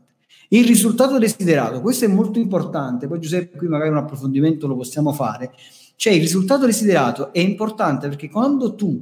Il 0.53 0.67
risultato 0.67 1.17
desiderato, 1.17 1.81
questo 1.81 2.07
è 2.07 2.09
molto 2.09 2.41
importante, 2.41 3.07
poi 3.07 3.21
Giuseppe 3.21 3.57
qui 3.57 3.69
magari 3.69 3.91
un 3.91 3.99
approfondimento 3.99 4.67
lo 4.67 4.75
possiamo 4.75 5.13
fare, 5.13 5.53
cioè 5.95 6.13
il 6.13 6.21
risultato 6.21 6.67
desiderato 6.67 7.33
è 7.33 7.39
importante 7.39 8.09
perché 8.09 8.29
quando 8.29 8.75
tu 8.75 9.01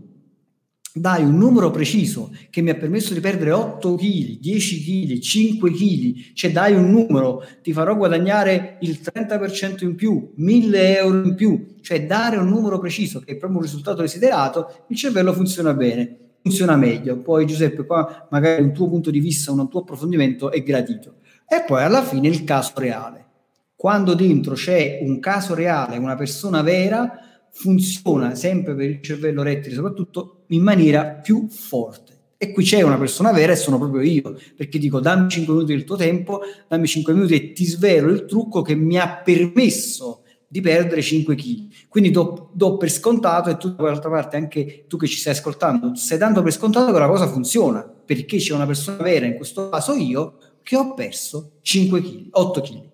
dai 0.93 1.25
un 1.25 1.39
numero 1.39 1.71
preciso 1.71 2.31
che 2.51 2.61
mi 2.61 2.69
ha 2.69 2.75
permesso 2.75 3.15
di 3.15 3.21
perdere 3.21 3.53
8 3.53 3.95
kg, 3.95 4.39
10 4.39 4.85
kg, 4.85 5.19
5 5.19 5.71
kg, 5.71 6.35
cioè 6.35 6.53
dai 6.53 6.75
un 6.75 6.91
numero, 6.91 7.43
ti 7.63 7.73
farò 7.73 7.97
guadagnare 7.97 8.77
il 8.83 9.01
30% 9.03 9.85
in 9.85 9.95
più, 9.95 10.33
1000 10.35 10.99
euro 10.99 11.25
in 11.25 11.35
più, 11.35 11.77
cioè 11.81 12.05
dare 12.05 12.37
un 12.37 12.49
numero 12.49 12.79
preciso 12.79 13.21
che 13.21 13.33
è 13.33 13.37
proprio 13.37 13.61
un 13.61 13.65
risultato 13.65 14.03
desiderato, 14.03 14.85
il 14.89 14.97
cervello 14.99 15.33
funziona 15.33 15.73
bene, 15.73 16.17
funziona 16.43 16.77
meglio. 16.77 17.17
Poi 17.17 17.47
Giuseppe, 17.47 17.87
qua 17.87 18.27
magari 18.31 18.63
un 18.63 18.75
tuo 18.75 18.87
punto 18.87 19.11
di 19.11 19.21
vista, 19.21 19.51
un 19.51 19.67
tuo 19.71 19.81
approfondimento 19.81 20.51
è 20.51 20.63
gradito. 20.63 21.15
E 21.51 21.65
poi 21.67 21.83
alla 21.83 22.03
fine 22.03 22.29
il 22.29 22.45
caso 22.45 22.73
reale. 22.77 23.27
Quando 23.75 24.15
dentro 24.15 24.55
c'è 24.55 24.99
un 25.01 25.19
caso 25.19 25.55
reale, 25.55 25.97
una 25.97 26.15
persona 26.15 26.61
vera, 26.61 27.11
funziona 27.51 28.35
sempre 28.35 28.75
per 28.75 28.91
il 28.91 29.01
cervello 29.01 29.43
rettile, 29.43 29.75
soprattutto 29.75 30.45
in 30.49 30.63
maniera 30.63 31.07
più 31.07 31.49
forte. 31.49 32.17
E 32.37 32.53
qui 32.53 32.65
c'è 32.65 32.83
una 32.83 32.99
persona 32.99 33.33
vera 33.33 33.53
e 33.53 33.57
sono 33.57 33.79
proprio 33.79 34.03
io, 34.03 34.39
perché 34.57 34.79
dico 34.79 35.01
dammi 35.01 35.29
5 35.29 35.55
minuti 35.55 35.73
del 35.75 35.85
tuo 35.85 35.97
tempo, 35.97 36.41
dammi 36.69 36.87
5 36.87 37.13
minuti 37.15 37.35
e 37.35 37.53
ti 37.53 37.65
svelo 37.65 38.11
il 38.11 38.27
trucco 38.27 38.63
che 38.63 38.75
mi 38.75 38.99
ha 38.99 39.23
permesso 39.25 40.23
di 40.47 40.61
perdere 40.61 41.03
5 41.03 41.35
kg. 41.35 41.67
Quindi 41.89 42.11
do, 42.11 42.51
do, 42.53 42.77
per 42.77 42.91
scontato 42.91 43.51
e 43.51 43.57
tu 43.57 43.75
dall'altra 43.75 44.11
parte 44.11 44.37
anche 44.37 44.85
tu 44.87 44.97
che 44.97 45.07
ci 45.07 45.19
stai 45.19 45.33
ascoltando, 45.33 45.95
stai 45.95 46.19
dando 46.19 46.43
per 46.43 46.53
scontato 46.53 46.93
che 46.93 46.99
la 46.99 47.09
cosa 47.09 47.27
funziona, 47.27 47.81
perché 47.83 48.37
c'è 48.37 48.55
una 48.55 48.67
persona 48.67 49.03
vera, 49.03 49.27
in 49.27 49.35
questo 49.35 49.69
caso 49.69 49.95
io, 49.95 50.39
che 50.69 50.77
ho 50.77 50.93
perso 50.93 51.61
5 51.63 52.03
kg, 52.03 52.29
8 52.31 52.61
kg. 52.61 52.89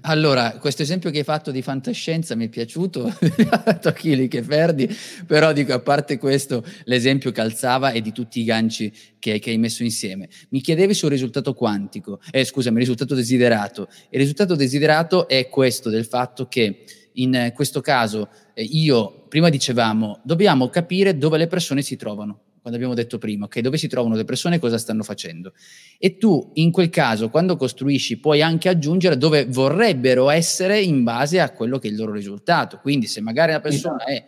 Allora, 0.00 0.58
questo 0.58 0.82
esempio 0.82 1.12
che 1.12 1.18
hai 1.18 1.24
fatto 1.24 1.52
di 1.52 1.62
fantascienza 1.62 2.34
mi 2.34 2.46
è 2.46 2.48
piaciuto, 2.48 3.04
8 3.14 3.92
kg 3.92 4.26
che 4.26 4.42
perdi, 4.42 4.88
però 5.24 5.52
dico, 5.52 5.72
a 5.72 5.78
parte 5.78 6.18
questo, 6.18 6.64
l'esempio 6.82 7.30
calzava 7.30 7.92
e 7.92 8.00
di 8.00 8.10
tutti 8.10 8.40
i 8.40 8.44
ganci 8.44 8.92
che, 9.20 9.38
che, 9.38 9.50
hai 9.50 9.58
messo 9.58 9.84
insieme. 9.84 10.28
Mi 10.48 10.60
chiedevi 10.60 10.94
sul 10.94 11.10
risultato 11.10 11.54
quantico, 11.54 12.18
eh, 12.32 12.44
scusami, 12.44 12.76
risultato 12.76 13.14
desiderato. 13.14 13.86
Il 14.10 14.18
risultato 14.18 14.56
desiderato 14.56 15.28
è 15.28 15.48
questo, 15.48 15.90
del 15.90 16.06
fatto 16.06 16.48
che 16.48 16.86
in 17.12 17.52
questo 17.54 17.80
caso 17.80 18.30
eh, 18.52 18.64
io, 18.64 19.26
prima 19.28 19.48
dicevamo, 19.48 20.22
dobbiamo 20.24 20.68
capire 20.70 21.16
dove 21.16 21.38
le 21.38 21.46
persone 21.46 21.82
si 21.82 21.94
trovano 21.94 22.40
quando 22.66 22.82
abbiamo 22.82 23.00
detto 23.00 23.18
prima, 23.18 23.44
ok, 23.44 23.60
dove 23.60 23.78
si 23.78 23.86
trovano 23.86 24.16
le 24.16 24.24
persone 24.24 24.56
e 24.56 24.58
cosa 24.58 24.76
stanno 24.76 25.04
facendo. 25.04 25.52
E 26.00 26.16
tu 26.16 26.50
in 26.54 26.72
quel 26.72 26.90
caso, 26.90 27.30
quando 27.30 27.54
costruisci, 27.54 28.18
puoi 28.18 28.42
anche 28.42 28.68
aggiungere 28.68 29.16
dove 29.16 29.44
vorrebbero 29.44 30.30
essere 30.30 30.80
in 30.80 31.04
base 31.04 31.38
a 31.38 31.52
quello 31.52 31.78
che 31.78 31.86
è 31.86 31.92
il 31.92 31.96
loro 31.96 32.10
risultato. 32.10 32.80
Quindi 32.82 33.06
se 33.06 33.20
magari 33.20 33.52
la 33.52 33.60
persona 33.60 34.02
è 34.02 34.26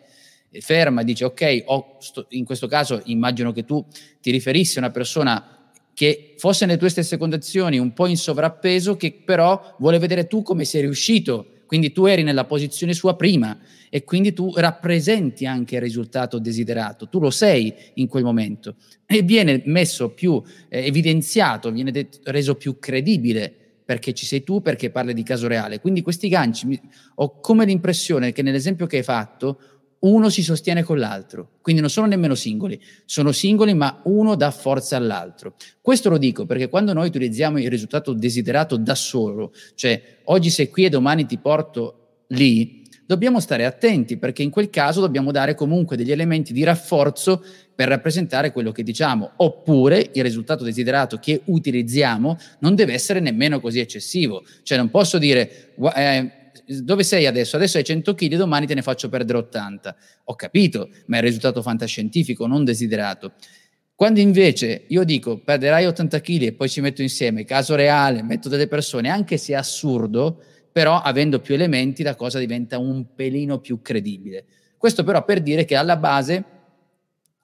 ferma 0.61 1.01
e 1.01 1.05
dice 1.05 1.25
ok, 1.25 1.65
sto, 1.99 2.27
in 2.29 2.45
questo 2.45 2.69
caso 2.69 3.03
immagino 3.07 3.51
che 3.51 3.65
tu 3.65 3.85
ti 4.21 4.31
riferissi 4.31 4.79
a 4.79 4.83
una 4.83 4.93
persona 4.93 5.73
che 5.93 6.35
fosse 6.37 6.65
nelle 6.65 6.79
tue 6.79 6.91
stesse 6.91 7.17
condizioni, 7.17 7.77
un 7.79 7.93
po' 7.93 8.07
in 8.07 8.17
sovrappeso, 8.17 8.97
che 8.97 9.21
però 9.25 9.75
vuole 9.81 9.99
vedere 9.99 10.29
tu 10.29 10.43
come 10.43 10.65
sei 10.65 10.83
riuscito 10.83 11.55
quindi 11.69 11.93
tu 11.93 12.07
eri 12.07 12.23
nella 12.23 12.47
posizione 12.47 12.95
sua 12.95 13.15
prima 13.15 13.59
e 13.91 14.03
quindi 14.03 14.33
tu 14.33 14.51
rappresenti 14.57 15.45
anche 15.45 15.75
il 15.75 15.83
risultato 15.83 16.39
desiderato, 16.39 17.11
tu 17.11 17.21
lo 17.21 17.29
sei 17.29 17.73
in 17.95 18.09
quel 18.09 18.25
momento 18.25 18.77
e 19.05 19.21
viene 19.21 19.61
messo 19.67 20.09
più 20.15 20.43
eh, 20.71 20.87
evidenziato, 20.87 21.71
viene 21.71 21.91
detto, 21.91 22.21
reso 22.25 22.55
più 22.55 22.79
credibile 22.79 23.55
perché 23.85 24.15
ci 24.15 24.25
sei 24.25 24.43
tu, 24.45 24.63
perché 24.63 24.91
parli 24.91 25.13
di 25.13 25.23
caso 25.23 25.47
reale. 25.47 25.79
Quindi 25.79 26.01
questi 26.01 26.29
ganci, 26.29 26.67
mi, 26.67 26.81
ho 27.17 27.39
come 27.41 27.67
l'impressione 27.67 28.33
che 28.33 28.41
nell'esempio 28.41 28.87
che 28.87 28.99
hai 28.99 29.03
fatto 29.03 29.61
uno 30.01 30.29
si 30.29 30.43
sostiene 30.43 30.83
con 30.83 30.99
l'altro, 30.99 31.53
quindi 31.61 31.81
non 31.81 31.91
sono 31.91 32.07
nemmeno 32.07 32.35
singoli, 32.35 32.81
sono 33.05 33.33
singoli 33.33 33.75
ma 33.75 34.01
uno 34.05 34.37
dà 34.37 34.51
forza 34.51 34.97
all'altro. 34.97 35.55
Questo 35.81 36.09
lo 36.09 36.19
dico 36.19 36.47
perché 36.47 36.69
quando 36.69 36.93
noi 36.93 37.09
utilizziamo 37.09 37.59
il 37.59 37.71
risultato 37.71 38.13
desiderato 38.13 38.77
da 38.77 38.95
solo, 38.95 39.53
cioè 39.75 40.01
oggi 40.25 40.51
sei 40.51 40.69
qui 40.69 40.85
e 40.85 40.89
domani 40.89 41.27
ti 41.27 41.39
porto 41.39 42.25
lì, 42.29 42.87
dobbiamo 43.07 43.41
stare 43.41 43.65
attenti 43.65 44.19
perché 44.19 44.43
in 44.43 44.51
quel 44.51 44.71
caso 44.71 45.01
dobbiamo 45.01 45.33
dare 45.33 45.55
comunque 45.55 45.97
degli 45.97 46.13
elementi 46.13 46.53
di 46.53 46.63
rafforzo 46.63 47.43
per 47.75 47.89
rappresentare 47.89 48.53
quello 48.53 48.71
che 48.71 48.83
diciamo, 48.83 49.33
oppure 49.37 50.11
il 50.13 50.23
risultato 50.23 50.63
desiderato 50.63 51.17
che 51.17 51.41
utilizziamo 51.45 52.37
non 52.61 52.75
deve 52.75 52.93
essere 52.93 53.21
nemmeno 53.21 53.61
così 53.61 53.81
eccessivo, 53.81 54.45
cioè 54.63 54.79
non 54.79 54.91
posso 54.91 55.19
dire... 55.19 55.73
Eh, 55.97 56.33
dove 56.67 57.03
sei 57.03 57.27
adesso? 57.27 57.57
Adesso 57.57 57.79
hai 57.79 57.85
100 57.85 58.15
kg, 58.15 58.37
domani 58.37 58.67
te 58.67 58.75
ne 58.75 58.83
faccio 58.83 59.09
perdere 59.09 59.39
80. 59.39 59.97
Ho 60.25 60.35
capito, 60.35 60.89
ma 61.07 61.17
è 61.17 61.19
il 61.19 61.27
risultato 61.27 61.63
fantascientifico, 61.63 62.47
non 62.47 62.65
desiderato. 62.65 63.33
Quando 63.95 64.21
invece 64.21 64.85
io 64.89 65.03
dico 65.03 65.39
perderai 65.39 65.87
80 65.87 66.21
kg 66.21 66.43
e 66.43 66.53
poi 66.53 66.69
ci 66.69 66.81
metto 66.81 67.03
insieme 67.03 67.45
caso 67.45 67.75
reale, 67.75 68.23
metto 68.23 68.49
delle 68.49 68.69
persone, 68.69 69.09
anche 69.09 69.37
se 69.39 69.55
è 69.55 69.57
assurdo, 69.57 70.41
però 70.71 71.01
avendo 71.01 71.41
più 71.41 71.55
elementi 71.55 72.05
la 72.05 72.15
cosa 72.15 72.39
diventa 72.39 72.79
un 72.79 73.15
pelino 73.15 73.59
più 73.59 73.83
credibile. 73.83 74.45
Questo 74.77 75.03
però 75.03 75.25
per 75.25 75.41
dire 75.41 75.65
che 75.65 75.75
alla 75.75 75.97
base 75.97 76.45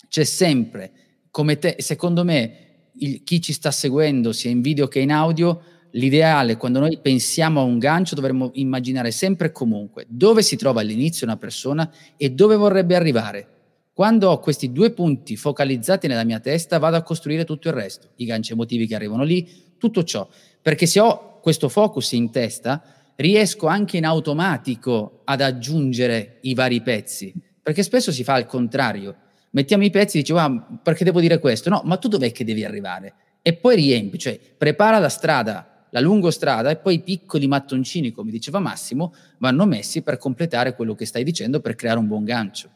c'è 0.09 0.22
sempre, 0.22 0.92
come 1.33 1.59
te, 1.59 1.74
secondo 1.79 2.22
me, 2.22 2.92
il, 2.98 3.24
chi 3.24 3.40
ci 3.40 3.53
sta 3.53 3.72
seguendo 3.72 4.33
sia 4.33 4.50
in 4.50 4.61
video 4.61 4.87
che 4.87 5.00
in 5.00 5.11
audio, 5.11 5.61
L'ideale, 5.96 6.57
quando 6.57 6.80
noi 6.80 6.98
pensiamo 7.00 7.61
a 7.61 7.64
un 7.64 7.78
gancio, 7.78 8.16
dovremmo 8.16 8.50
immaginare 8.54 9.12
sempre 9.12 9.48
e 9.48 9.52
comunque 9.52 10.07
dove 10.09 10.42
si 10.42 10.57
trova 10.57 10.80
all'inizio 10.80 11.24
una 11.24 11.37
persona 11.37 11.90
e 12.16 12.30
dove 12.30 12.57
vorrebbe 12.57 12.96
arrivare. 12.96 13.48
Quando 13.92 14.28
ho 14.28 14.40
questi 14.40 14.72
due 14.72 14.90
punti 14.90 15.37
focalizzati 15.37 16.09
nella 16.09 16.24
mia 16.24 16.40
testa, 16.40 16.78
vado 16.78 16.96
a 16.96 17.02
costruire 17.02 17.44
tutto 17.44 17.68
il 17.68 17.74
resto, 17.74 18.09
i 18.16 18.24
ganci 18.24 18.52
emotivi 18.52 18.88
che 18.88 18.96
arrivano 18.96 19.22
lì, 19.22 19.48
tutto 19.78 20.02
ciò. 20.02 20.28
Perché 20.61 20.87
se 20.87 20.98
ho 20.98 21.38
questo 21.40 21.68
focus 21.68 22.11
in 22.12 22.33
testa, 22.33 22.83
riesco 23.14 23.68
anche 23.68 23.96
in 23.96 24.04
automatico 24.04 25.20
ad 25.22 25.40
aggiungere 25.40 26.38
i 26.40 26.54
vari 26.54 26.83
pezzi. 26.83 27.33
Perché 27.62 27.85
spesso 27.85 28.11
si 28.11 28.24
fa 28.24 28.35
al 28.35 28.46
contrario. 28.46 29.14
Mettiamo 29.50 29.85
i 29.85 29.90
pezzi 29.90 30.16
e 30.16 30.20
dici, 30.22 30.33
ah, 30.33 30.80
perché 30.83 31.04
devo 31.04 31.20
dire 31.20 31.38
questo? 31.38 31.70
No, 31.70 31.83
ma 31.85 31.98
tu 31.98 32.09
dov'è 32.09 32.33
che 32.33 32.44
devi 32.44 32.64
arrivare? 32.64 33.14
E 33.42 33.52
poi 33.52 33.76
riempi, 33.76 34.18
cioè 34.18 34.40
prepara 34.59 34.98
la 34.98 35.09
strada, 35.09 35.74
la 35.94 36.00
lungostrada 36.00 36.70
e 36.70 36.76
poi 36.76 36.94
i 36.94 37.00
piccoli 37.00 37.46
mattoncini, 37.46 38.11
come 38.11 38.33
diceva 38.33 38.59
Massimo, 38.59 39.14
vanno 39.38 39.64
messi 39.64 40.02
per 40.02 40.18
completare 40.18 40.74
quello 40.74 40.96
che 40.96 41.07
stai 41.07 41.22
dicendo 41.22 41.61
per 41.61 41.76
creare 41.76 42.00
un 42.00 42.09
buon 42.09 42.24
gancio. 42.24 42.68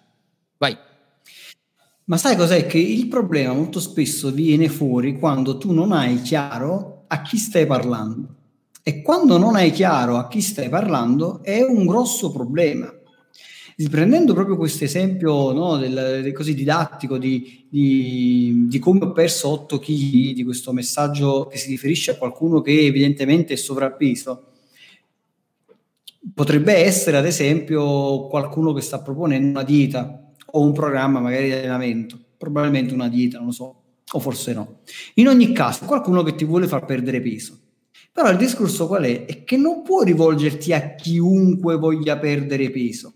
Vai. 0.57 0.77
Ma 2.05 2.17
sai 2.17 2.37
cos'è? 2.37 2.67
Che 2.67 2.79
il 2.79 3.09
problema 3.09 3.53
molto 3.53 3.81
spesso 3.81 4.31
viene 4.31 4.69
fuori 4.69 5.19
quando 5.19 5.59
tu 5.59 5.73
non 5.73 5.91
hai 5.91 6.23
chiaro 6.23 7.05
a 7.09 7.21
chi 7.23 7.39
stai 7.39 7.67
parlando. 7.67 8.37
E 8.85 9.03
quando 9.03 9.37
non 9.37 9.57
hai 9.57 9.73
chiaro 9.73 10.17
a 10.17 10.29
chi 10.29 10.41
stai 10.41 10.69
parlando 10.69 11.43
è 11.43 11.61
un 11.61 11.87
grosso 11.87 12.31
problema. 12.31 12.89
Riprendendo 13.81 14.35
proprio 14.35 14.57
questo 14.57 14.83
esempio 14.83 15.53
no, 15.53 15.77
del, 15.77 15.93
del 16.23 16.33
così 16.33 16.53
didattico 16.53 17.17
di, 17.17 17.65
di, 17.71 18.65
di, 18.67 18.79
come 18.81 19.05
ho 19.05 19.13
perso 19.13 19.51
8 19.51 19.79
kg, 19.79 20.33
di 20.33 20.43
questo 20.43 20.73
messaggio 20.73 21.47
che 21.47 21.59
si 21.59 21.71
riferisce 21.71 22.11
a 22.11 22.17
qualcuno 22.17 22.61
che 22.61 22.87
evidentemente 22.87 23.53
è 23.53 23.57
sovrappeso, 23.57 24.47
potrebbe 26.35 26.75
essere 26.75 27.19
ad 27.19 27.27
esempio 27.27 28.27
qualcuno 28.27 28.73
che 28.73 28.81
sta 28.81 29.01
proponendo 29.01 29.49
una 29.49 29.63
dieta 29.63 30.33
o 30.45 30.61
un 30.61 30.73
programma 30.73 31.21
magari 31.21 31.47
di 31.47 31.53
allenamento, 31.53 32.19
probabilmente 32.37 32.93
una 32.93 33.09
dieta, 33.09 33.39
non 33.39 33.47
lo 33.47 33.53
so, 33.53 33.83
o 34.11 34.19
forse 34.19 34.55
no. 34.55 34.81
In 35.15 35.29
ogni 35.29 35.53
caso, 35.53 35.85
qualcuno 35.85 36.25
che 36.25 36.35
ti 36.35 36.45
vuole 36.45 36.67
far 36.67 36.85
perdere 36.85 37.21
peso. 37.21 37.57
Però 38.11 38.29
il 38.29 38.39
discorso 38.39 38.89
qual 38.89 39.05
è? 39.05 39.25
È 39.25 39.45
che 39.45 39.57
non 39.57 39.83
puoi 39.83 40.05
rivolgerti 40.05 40.73
a 40.73 40.97
chiunque 40.97 41.77
voglia 41.77 42.19
perdere 42.19 42.71
peso. 42.71 43.13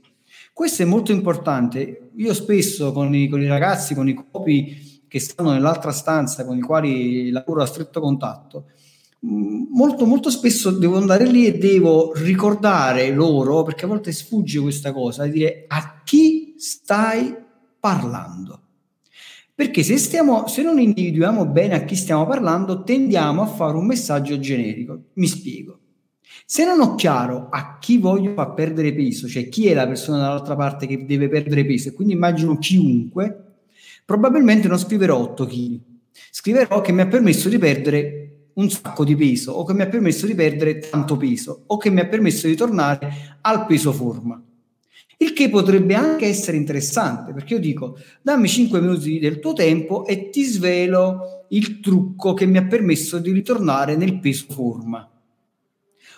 Questo 0.52 0.82
è 0.82 0.84
molto 0.84 1.12
importante. 1.12 2.10
Io 2.16 2.34
spesso 2.34 2.92
con 2.92 3.14
i, 3.14 3.28
con 3.28 3.40
i 3.40 3.46
ragazzi, 3.46 3.94
con 3.94 4.08
i 4.08 4.14
copi 4.14 5.00
che 5.08 5.18
stanno 5.18 5.52
nell'altra 5.52 5.92
stanza, 5.92 6.44
con 6.44 6.56
i 6.56 6.60
quali 6.60 7.30
lavoro 7.30 7.62
a 7.62 7.66
stretto 7.66 8.00
contatto, 8.00 8.70
mm, 9.26 9.64
molto, 9.70 10.06
molto 10.06 10.30
spesso 10.30 10.70
devo 10.70 10.96
andare 10.96 11.26
lì 11.26 11.46
e 11.46 11.58
devo 11.58 12.12
ricordare 12.14 13.10
loro, 13.10 13.62
perché 13.62 13.84
a 13.84 13.88
volte 13.88 14.12
sfugge 14.12 14.60
questa 14.60 14.92
cosa, 14.92 15.24
di 15.24 15.32
dire 15.32 15.64
a 15.68 16.02
chi 16.04 16.54
stai 16.56 17.34
parlando. 17.78 18.60
Perché 19.54 19.82
se, 19.82 19.98
stiamo, 19.98 20.46
se 20.48 20.62
non 20.62 20.78
individuiamo 20.78 21.46
bene 21.46 21.74
a 21.74 21.84
chi 21.84 21.94
stiamo 21.94 22.26
parlando, 22.26 22.82
tendiamo 22.82 23.42
a 23.42 23.46
fare 23.46 23.76
un 23.76 23.86
messaggio 23.86 24.38
generico. 24.38 25.10
Mi 25.14 25.26
spiego. 25.26 25.82
Se 26.45 26.64
non 26.64 26.81
ho 26.81 26.95
chiaro 26.95 27.49
a 27.51 27.79
chi 27.79 27.99
voglio 27.99 28.35
far 28.35 28.55
perdere 28.55 28.92
peso, 28.92 29.27
cioè 29.27 29.49
chi 29.49 29.68
è 29.68 29.75
la 29.75 29.87
persona 29.87 30.18
dall'altra 30.18 30.57
parte 30.57 30.87
che 30.87 31.05
deve 31.07 31.29
perdere 31.29 31.64
peso, 31.64 31.88
e 31.88 31.92
quindi 31.92 32.14
immagino 32.14 32.59
chiunque, 32.59 33.45
probabilmente 34.05 34.68
non 34.68 34.79
scriverò 34.79 35.16
8 35.18 35.47
kg. 35.47 35.81
Scriverò 36.31 36.81
che 36.81 36.92
mi 36.92 37.01
ha 37.01 37.07
permesso 37.07 37.49
di 37.49 37.59
perdere 37.59 38.18
un 38.55 38.68
sacco 38.68 39.05
di 39.05 39.16
peso, 39.16 39.53
o 39.53 39.64
che 39.64 39.73
mi 39.73 39.83
ha 39.83 39.88
permesso 39.88 40.27
di 40.27 40.35
perdere 40.35 40.79
tanto 40.79 41.16
peso, 41.16 41.64
o 41.66 41.77
che 41.79 41.90
mi 41.90 42.01
ha 42.01 42.07
permesso 42.07 42.47
di 42.47 42.55
tornare 42.55 43.38
al 43.40 43.64
peso 43.64 43.92
forma. 43.92 44.42
Il 45.18 45.33
che 45.35 45.49
potrebbe 45.49 45.95
anche 45.95 46.27
essere 46.27 46.57
interessante, 46.57 47.33
perché 47.33 47.55
io 47.55 47.61
dico, 47.61 47.97
dammi 48.21 48.49
5 48.49 48.81
minuti 48.81 49.18
del 49.21 49.38
tuo 49.38 49.53
tempo 49.53 50.05
e 50.05 50.31
ti 50.31 50.42
svelo 50.42 51.47
il 51.51 51.81
trucco 51.81 52.35
che 52.35 52.45
mi 52.45 52.59
ha 52.59 52.64
permesso 52.64 53.18
di 53.18 53.31
ritornare 53.31 53.95
nel 53.97 54.18
peso 54.18 54.47
forma. 54.51 55.09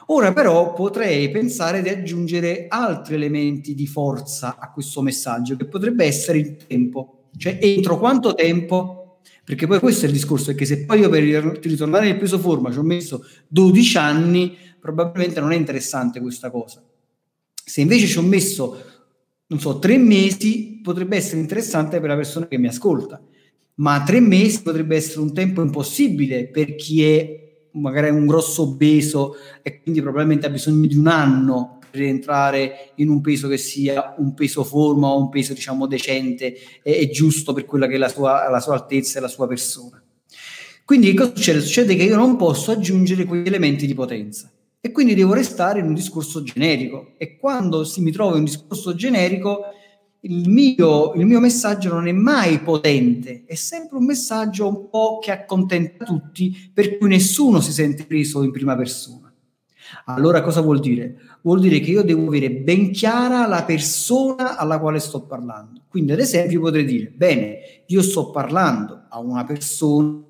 Ora 0.07 0.33
però 0.33 0.73
potrei 0.73 1.31
pensare 1.31 1.81
di 1.83 1.89
aggiungere 1.89 2.67
altri 2.69 3.15
elementi 3.15 3.75
di 3.75 3.87
forza 3.87 4.57
a 4.59 4.71
questo 4.71 5.01
messaggio, 5.03 5.57
che 5.57 5.67
potrebbe 5.67 6.05
essere 6.05 6.39
il 6.39 6.57
tempo. 6.57 7.29
Cioè, 7.37 7.59
entro 7.61 7.99
quanto 7.99 8.35
tempo? 8.35 9.21
Perché 9.45 9.67
poi 9.67 9.79
questo 9.79 10.05
è 10.05 10.09
il 10.09 10.15
discorso, 10.15 10.55
che 10.55 10.65
se 10.65 10.85
poi 10.85 11.01
io 11.01 11.09
per 11.09 11.23
ritornare 11.23 12.07
nel 12.07 12.19
peso 12.19 12.39
forma 12.39 12.71
ci 12.71 12.79
ho 12.79 12.83
messo 12.83 13.25
12 13.49 13.97
anni, 13.97 14.57
probabilmente 14.79 15.41
non 15.41 15.53
è 15.53 15.57
interessante 15.57 16.21
questa 16.21 16.51
cosa. 16.51 16.83
Se 17.53 17.81
invece 17.81 18.07
ci 18.07 18.19
ho 18.19 18.23
messo 18.23 18.93
non 19.47 19.61
so, 19.61 19.79
tre 19.79 19.99
mesi 19.99 20.81
potrebbe 20.83 21.17
essere 21.17 21.41
interessante 21.41 22.01
per 22.01 22.09
la 22.09 22.17
persona 22.17 22.47
che 22.47 22.59
mi 22.59 22.67
ascolta, 22.67 23.23
ma 23.77 24.03
tre 24.03 24.21
mesi 24.21 24.63
potrebbe 24.63 24.97
essere 24.97 25.21
un 25.21 25.35
tempo 25.35 25.63
impossibile 25.63 26.49
per 26.49 26.75
chi 26.75 27.05
è 27.05 27.44
magari 27.75 28.11
un 28.11 28.27
grosso 28.27 28.63
obeso 28.63 29.37
e 29.63 29.81
quindi 29.81 30.01
probabilmente 30.01 30.47
ha 30.47 30.51
bisogno 30.51 30.87
di 30.87 30.97
un 30.97 31.07
anno 31.07 31.79
per 31.91 32.03
entrare 32.03 32.91
in 32.97 33.09
un 33.09 33.21
peso 33.21 33.47
che 33.47 33.57
sia 33.57 34.15
un 34.19 34.35
peso 34.35 34.65
forma 34.65 35.09
o 35.09 35.19
un 35.19 35.29
peso 35.29 35.53
diciamo 35.53 35.87
decente 35.87 36.55
e, 36.83 37.01
e 37.01 37.11
giusto 37.11 37.53
per 37.53 37.65
quella 37.65 37.87
che 37.87 37.95
è 37.95 37.99
la 37.99 38.09
sua, 38.09 38.49
la 38.51 38.61
sua 38.61 38.75
altezza 38.75 39.19
e 39.19 39.23
la 39.23 39.29
sua 39.29 39.47
persona. 39.47 40.03
Quindi 40.85 41.11
che 41.11 41.17
cosa 41.17 41.33
succede? 41.35 41.61
Succede 41.61 41.95
che 41.97 42.03
io 42.03 42.17
non 42.17 42.37
posso 42.37 42.73
aggiungere 42.73 43.25
quegli 43.25 43.47
elementi 43.47 43.87
di 43.87 43.95
potenza 43.95 44.51
e 44.81 44.93
quindi 44.93 45.15
devo 45.15 45.33
restare 45.33 45.79
in 45.79 45.87
un 45.87 45.95
discorso 45.95 46.43
generico 46.43 47.13
e 47.17 47.39
quando 47.39 47.85
si 47.85 48.03
mi 48.03 48.11
trova 48.11 48.33
in 48.33 48.39
un 48.41 48.45
discorso 48.45 48.95
generico 48.95 49.63
il 50.25 50.49
mio, 50.49 51.13
il 51.15 51.27
mio, 51.27 51.39
messaggio 51.39 51.93
non 51.93 52.09
è 52.09 52.13
mai 52.13 52.61
potente, 52.61 53.45
è 53.47 53.55
sempre 53.55 53.99
un 53.99 54.05
messaggio 54.05 54.67
un 54.67 54.89
po' 54.89 55.19
che 55.19 55.31
accontenta 55.31 56.05
tutti, 56.05 56.71
per 56.73 56.97
cui 56.97 57.09
nessuno 57.09 57.61
si 57.61 57.73
sente 57.73 58.07
preso 58.07 58.43
in 58.43 58.51
prima 58.51 58.75
persona. 58.75 59.33
Allora 60.07 60.41
cosa 60.43 60.61
vuol 60.61 60.81
dire? 60.81 61.17
Vuol 61.43 61.61
dire 61.61 61.79
che 61.81 61.91
io 61.91 62.03
devo 62.03 62.27
avere 62.27 62.51
ben 62.51 62.91
chiara 62.91 63.47
la 63.47 63.65
persona 63.65 64.57
alla 64.57 64.79
quale 64.79 64.99
sto 64.99 65.27
parlando. 65.27 65.83
Quindi 65.89 66.13
ad 66.13 66.21
esempio 66.21 66.61
potrei 66.61 66.85
dire, 66.85 67.13
bene, 67.15 67.59
io 67.87 68.03
sto 68.03 68.31
parlando 68.31 69.05
a 69.09 69.19
una 69.19 69.45
persona 69.45 70.23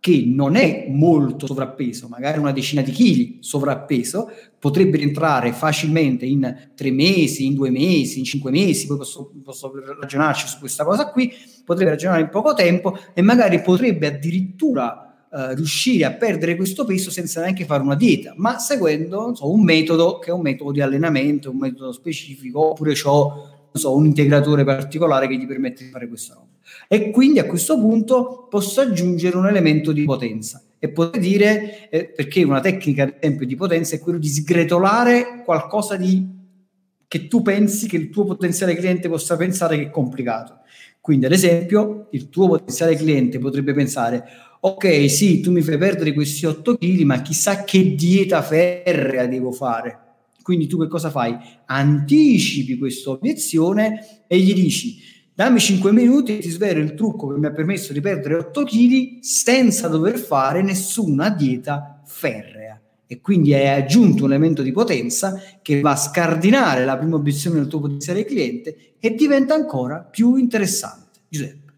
che 0.00 0.24
non 0.26 0.54
è 0.54 0.86
molto 0.88 1.46
sovrappeso, 1.46 2.06
magari 2.06 2.38
una 2.38 2.52
decina 2.52 2.82
di 2.82 2.92
chili 2.92 3.38
sovrappeso, 3.40 4.30
potrebbe 4.58 4.96
rientrare 4.96 5.52
facilmente 5.52 6.24
in 6.24 6.70
tre 6.74 6.90
mesi, 6.92 7.46
in 7.46 7.54
due 7.54 7.70
mesi, 7.70 8.20
in 8.20 8.24
cinque 8.24 8.50
mesi, 8.50 8.86
poi 8.86 8.98
posso, 8.98 9.32
posso 9.42 9.72
ragionarci 10.00 10.46
su 10.46 10.58
questa 10.60 10.84
cosa 10.84 11.10
qui, 11.10 11.32
potrebbe 11.64 11.90
ragionare 11.90 12.22
in 12.22 12.28
poco 12.28 12.54
tempo 12.54 12.96
e 13.12 13.22
magari 13.22 13.60
potrebbe 13.60 14.06
addirittura 14.06 15.02
Uh, 15.30 15.52
riuscire 15.54 16.06
a 16.06 16.14
perdere 16.14 16.56
questo 16.56 16.86
peso 16.86 17.10
senza 17.10 17.42
neanche 17.42 17.66
fare 17.66 17.82
una 17.82 17.96
dieta, 17.96 18.32
ma 18.38 18.58
seguendo 18.58 19.34
so, 19.34 19.52
un 19.52 19.62
metodo 19.62 20.18
che 20.18 20.30
è 20.30 20.32
un 20.32 20.40
metodo 20.40 20.72
di 20.72 20.80
allenamento, 20.80 21.50
un 21.50 21.58
metodo 21.58 21.92
specifico, 21.92 22.70
oppure 22.70 22.94
ho 23.04 23.68
so, 23.70 23.94
un 23.94 24.06
integratore 24.06 24.64
particolare 24.64 25.28
che 25.28 25.36
gli 25.36 25.46
permette 25.46 25.84
di 25.84 25.90
fare 25.90 26.08
questa 26.08 26.32
roba 26.32 26.57
e 26.88 27.10
quindi 27.10 27.38
a 27.38 27.46
questo 27.46 27.78
punto 27.78 28.46
posso 28.48 28.80
aggiungere 28.80 29.36
un 29.36 29.46
elemento 29.46 29.92
di 29.92 30.04
potenza 30.04 30.62
e 30.78 30.90
potrei 30.90 31.20
dire, 31.20 31.88
eh, 31.90 32.04
perché 32.06 32.42
una 32.44 32.60
tecnica 32.60 33.02
ad 33.02 33.14
esempio 33.18 33.46
di 33.46 33.56
potenza 33.56 33.96
è 33.96 33.98
quello 33.98 34.18
di 34.18 34.28
sgretolare 34.28 35.42
qualcosa 35.44 35.96
di, 35.96 36.24
che 37.08 37.26
tu 37.26 37.42
pensi 37.42 37.88
che 37.88 37.96
il 37.96 38.10
tuo 38.10 38.24
potenziale 38.24 38.76
cliente 38.76 39.08
possa 39.08 39.36
pensare 39.36 39.76
che 39.76 39.82
è 39.84 39.90
complicato. 39.90 40.60
Quindi 41.00 41.26
ad 41.26 41.32
esempio 41.32 42.08
il 42.12 42.28
tuo 42.28 42.48
potenziale 42.48 42.94
cliente 42.94 43.38
potrebbe 43.38 43.72
pensare, 43.72 44.24
ok 44.60 45.10
sì, 45.10 45.40
tu 45.40 45.50
mi 45.50 45.62
fai 45.62 45.78
perdere 45.78 46.12
questi 46.12 46.46
8 46.46 46.76
kg, 46.76 47.00
ma 47.02 47.22
chissà 47.22 47.64
che 47.64 47.94
dieta 47.94 48.42
ferrea 48.42 49.26
devo 49.26 49.50
fare. 49.50 50.06
Quindi 50.42 50.66
tu 50.66 50.78
che 50.78 50.88
cosa 50.88 51.10
fai? 51.10 51.36
Anticipi 51.66 52.78
questa 52.78 53.10
obiezione 53.10 54.22
e 54.26 54.38
gli 54.38 54.54
dici, 54.54 54.98
dammi 55.38 55.60
5 55.60 55.92
minuti 55.92 56.36
e 56.36 56.40
ti 56.40 56.50
svelo 56.50 56.80
il 56.80 56.94
trucco 56.94 57.28
che 57.28 57.38
mi 57.38 57.46
ha 57.46 57.52
permesso 57.52 57.92
di 57.92 58.00
perdere 58.00 58.34
8 58.34 58.64
kg 58.64 59.18
senza 59.20 59.86
dover 59.86 60.18
fare 60.18 60.62
nessuna 60.62 61.30
dieta 61.30 62.02
ferrea. 62.04 62.80
E 63.06 63.20
quindi 63.20 63.54
hai 63.54 63.68
aggiunto 63.68 64.24
un 64.24 64.32
elemento 64.32 64.62
di 64.62 64.72
potenza 64.72 65.40
che 65.62 65.80
va 65.80 65.92
a 65.92 65.96
scardinare 65.96 66.84
la 66.84 66.98
prima 66.98 67.14
obiezione 67.14 67.60
del 67.60 67.68
tuo 67.68 67.78
potenziale 67.78 68.24
cliente 68.24 68.94
e 68.98 69.14
diventa 69.14 69.54
ancora 69.54 70.00
più 70.00 70.34
interessante. 70.34 71.20
Giuseppe. 71.28 71.72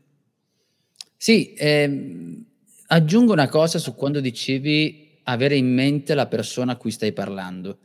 Sì, 1.18 1.53
ehm, 1.55 2.42
aggiungo 2.87 3.35
una 3.35 3.51
cosa 3.51 3.79
su 3.79 3.94
quando 3.94 4.20
dicevi 4.20 5.18
avere 5.25 5.55
in 5.55 5.70
mente 5.70 6.14
la 6.14 6.29
persona 6.29 6.73
a 6.73 6.77
cui 6.77 6.90
stai 6.90 7.12
parlando 7.12 7.77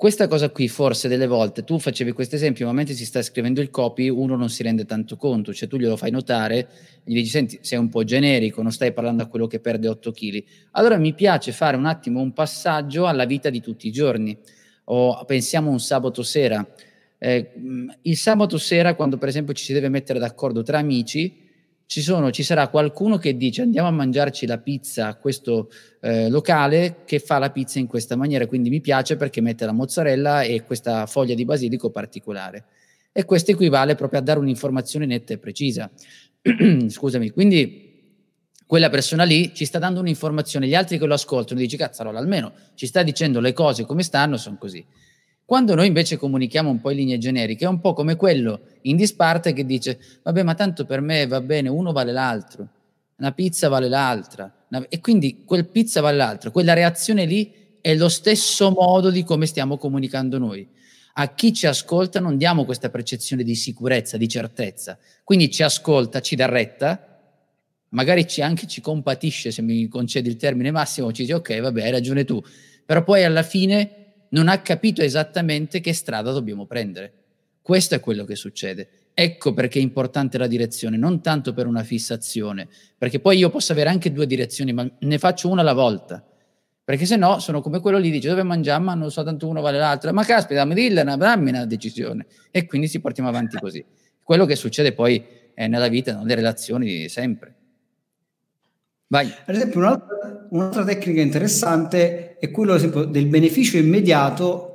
questa 0.00 0.28
cosa 0.28 0.48
qui 0.48 0.66
forse 0.66 1.08
delle 1.08 1.26
volte 1.26 1.62
tu 1.62 1.78
facevi 1.78 2.12
questo 2.12 2.34
esempio, 2.34 2.64
ma 2.64 2.72
mentre 2.72 2.94
si 2.94 3.04
sta 3.04 3.20
scrivendo 3.20 3.60
il 3.60 3.68
copy 3.68 4.08
uno 4.08 4.34
non 4.34 4.48
si 4.48 4.62
rende 4.62 4.86
tanto 4.86 5.18
conto, 5.18 5.52
cioè 5.52 5.68
tu 5.68 5.76
glielo 5.76 5.98
fai 5.98 6.10
notare, 6.10 6.68
gli 7.04 7.12
dici 7.12 7.28
senti 7.28 7.58
sei 7.60 7.78
un 7.78 7.90
po' 7.90 8.02
generico, 8.02 8.62
non 8.62 8.72
stai 8.72 8.94
parlando 8.94 9.22
a 9.22 9.26
quello 9.26 9.46
che 9.46 9.60
perde 9.60 9.88
8 9.88 10.10
kg. 10.10 10.42
Allora 10.70 10.96
mi 10.96 11.12
piace 11.12 11.52
fare 11.52 11.76
un 11.76 11.84
attimo 11.84 12.22
un 12.22 12.32
passaggio 12.32 13.06
alla 13.06 13.26
vita 13.26 13.50
di 13.50 13.60
tutti 13.60 13.88
i 13.88 13.92
giorni. 13.92 14.34
O 14.84 15.22
pensiamo 15.26 15.70
un 15.70 15.80
sabato 15.80 16.22
sera, 16.22 16.66
Eh, 17.22 17.50
il 18.00 18.16
sabato 18.16 18.56
sera, 18.56 18.94
quando 18.94 19.18
per 19.18 19.28
esempio 19.28 19.52
ci 19.52 19.62
si 19.62 19.74
deve 19.74 19.90
mettere 19.90 20.18
d'accordo 20.18 20.62
tra 20.62 20.78
amici, 20.78 21.49
ci, 21.90 22.02
sono, 22.02 22.30
ci 22.30 22.44
sarà 22.44 22.68
qualcuno 22.68 23.18
che 23.18 23.36
dice 23.36 23.62
andiamo 23.62 23.88
a 23.88 23.90
mangiarci 23.90 24.46
la 24.46 24.58
pizza 24.58 25.08
a 25.08 25.16
questo 25.16 25.68
eh, 26.00 26.30
locale 26.30 27.02
che 27.04 27.18
fa 27.18 27.40
la 27.40 27.50
pizza 27.50 27.80
in 27.80 27.88
questa 27.88 28.14
maniera, 28.14 28.46
quindi 28.46 28.70
mi 28.70 28.80
piace 28.80 29.16
perché 29.16 29.40
mette 29.40 29.64
la 29.64 29.72
mozzarella 29.72 30.42
e 30.42 30.62
questa 30.62 31.06
foglia 31.06 31.34
di 31.34 31.44
basilico 31.44 31.90
particolare. 31.90 32.66
E 33.10 33.24
questo 33.24 33.50
equivale 33.50 33.96
proprio 33.96 34.20
a 34.20 34.22
dare 34.22 34.38
un'informazione 34.38 35.04
netta 35.04 35.32
e 35.32 35.38
precisa. 35.38 35.90
Scusami, 36.86 37.30
quindi 37.30 37.88
quella 38.64 38.88
persona 38.88 39.24
lì 39.24 39.52
ci 39.52 39.64
sta 39.64 39.80
dando 39.80 39.98
un'informazione, 39.98 40.68
gli 40.68 40.76
altri 40.76 40.96
che 40.96 41.06
lo 41.06 41.14
ascoltano 41.14 41.58
dici 41.58 41.76
cazzarola, 41.76 42.20
almeno 42.20 42.52
ci 42.76 42.86
sta 42.86 43.02
dicendo 43.02 43.40
le 43.40 43.52
cose 43.52 43.84
come 43.84 44.04
stanno, 44.04 44.36
sono 44.36 44.58
così. 44.58 44.86
Quando 45.50 45.74
noi 45.74 45.88
invece 45.88 46.16
comunichiamo 46.16 46.70
un 46.70 46.80
po' 46.80 46.90
in 46.90 46.98
linee 46.98 47.18
generiche, 47.18 47.64
è 47.64 47.68
un 47.68 47.80
po' 47.80 47.92
come 47.92 48.14
quello 48.14 48.60
in 48.82 48.94
disparte 48.94 49.52
che 49.52 49.66
dice, 49.66 49.98
vabbè, 50.22 50.44
ma 50.44 50.54
tanto 50.54 50.84
per 50.84 51.00
me 51.00 51.26
va 51.26 51.40
bene, 51.40 51.68
uno 51.68 51.90
vale 51.90 52.12
l'altro, 52.12 52.68
una 53.16 53.32
pizza 53.32 53.68
vale 53.68 53.88
l'altra, 53.88 54.66
e 54.88 55.00
quindi 55.00 55.42
quel 55.44 55.66
pizza 55.66 56.00
vale 56.00 56.18
l'altro, 56.18 56.52
quella 56.52 56.72
reazione 56.72 57.24
lì 57.24 57.52
è 57.80 57.96
lo 57.96 58.08
stesso 58.08 58.70
modo 58.70 59.10
di 59.10 59.24
come 59.24 59.46
stiamo 59.46 59.76
comunicando 59.76 60.38
noi. 60.38 60.64
A 61.14 61.34
chi 61.34 61.52
ci 61.52 61.66
ascolta 61.66 62.20
non 62.20 62.36
diamo 62.36 62.64
questa 62.64 62.88
percezione 62.88 63.42
di 63.42 63.56
sicurezza, 63.56 64.16
di 64.16 64.28
certezza, 64.28 64.96
quindi 65.24 65.50
ci 65.50 65.64
ascolta, 65.64 66.20
ci 66.20 66.36
dà 66.36 66.46
retta, 66.46 67.18
magari 67.88 68.24
ci 68.28 68.40
anche 68.40 68.68
ci 68.68 68.80
compatisce, 68.80 69.50
se 69.50 69.62
mi 69.62 69.88
concedi 69.88 70.28
il 70.28 70.36
termine 70.36 70.70
massimo, 70.70 71.10
ci 71.10 71.22
dice 71.22 71.34
ok, 71.34 71.58
vabbè, 71.58 71.82
hai 71.82 71.90
ragione 71.90 72.24
tu, 72.24 72.40
però 72.86 73.02
poi 73.02 73.24
alla 73.24 73.42
fine 73.42 73.99
non 74.30 74.48
ha 74.48 74.60
capito 74.60 75.02
esattamente 75.02 75.80
che 75.80 75.92
strada 75.92 76.32
dobbiamo 76.32 76.66
prendere. 76.66 77.12
Questo 77.62 77.94
è 77.94 78.00
quello 78.00 78.24
che 78.24 78.36
succede. 78.36 78.88
Ecco 79.14 79.52
perché 79.52 79.78
è 79.78 79.82
importante 79.82 80.38
la 80.38 80.46
direzione, 80.46 80.96
non 80.96 81.20
tanto 81.20 81.52
per 81.52 81.66
una 81.66 81.82
fissazione, 81.82 82.68
perché 82.96 83.20
poi 83.20 83.38
io 83.38 83.50
posso 83.50 83.72
avere 83.72 83.90
anche 83.90 84.12
due 84.12 84.26
direzioni, 84.26 84.72
ma 84.72 84.88
ne 84.98 85.18
faccio 85.18 85.48
una 85.48 85.60
alla 85.60 85.72
volta. 85.72 86.24
Perché 86.82 87.06
se 87.06 87.16
no 87.16 87.38
sono 87.38 87.60
come 87.60 87.78
quello 87.80 87.98
lì, 87.98 88.10
dice 88.10 88.28
dove 88.28 88.42
mangiamo, 88.42 88.86
ma 88.86 88.94
non 88.94 89.10
so 89.10 89.22
tanto 89.22 89.46
uno 89.46 89.60
vale 89.60 89.78
l'altro, 89.78 90.12
ma 90.12 90.24
caspita, 90.24 90.64
mi 90.64 90.74
dilla, 90.74 91.04
dammi 91.04 91.50
una 91.50 91.66
decisione. 91.66 92.26
E 92.50 92.66
quindi 92.66 92.88
ci 92.88 93.00
portiamo 93.00 93.28
avanti 93.28 93.58
così. 93.60 93.84
Quello 94.22 94.46
che 94.46 94.56
succede 94.56 94.92
poi 94.92 95.22
è 95.54 95.66
nella 95.68 95.88
vita, 95.88 96.16
nelle 96.16 96.34
relazioni, 96.34 97.08
sempre. 97.08 97.54
Vai. 99.06 99.32
Ad 99.44 99.54
esempio, 99.54 99.80
un'altra, 99.80 100.46
un'altra 100.50 100.84
tecnica 100.84 101.20
interessante 101.20 102.29
è 102.40 102.50
quello 102.50 102.76
del 103.04 103.26
beneficio 103.26 103.76
immediato 103.76 104.66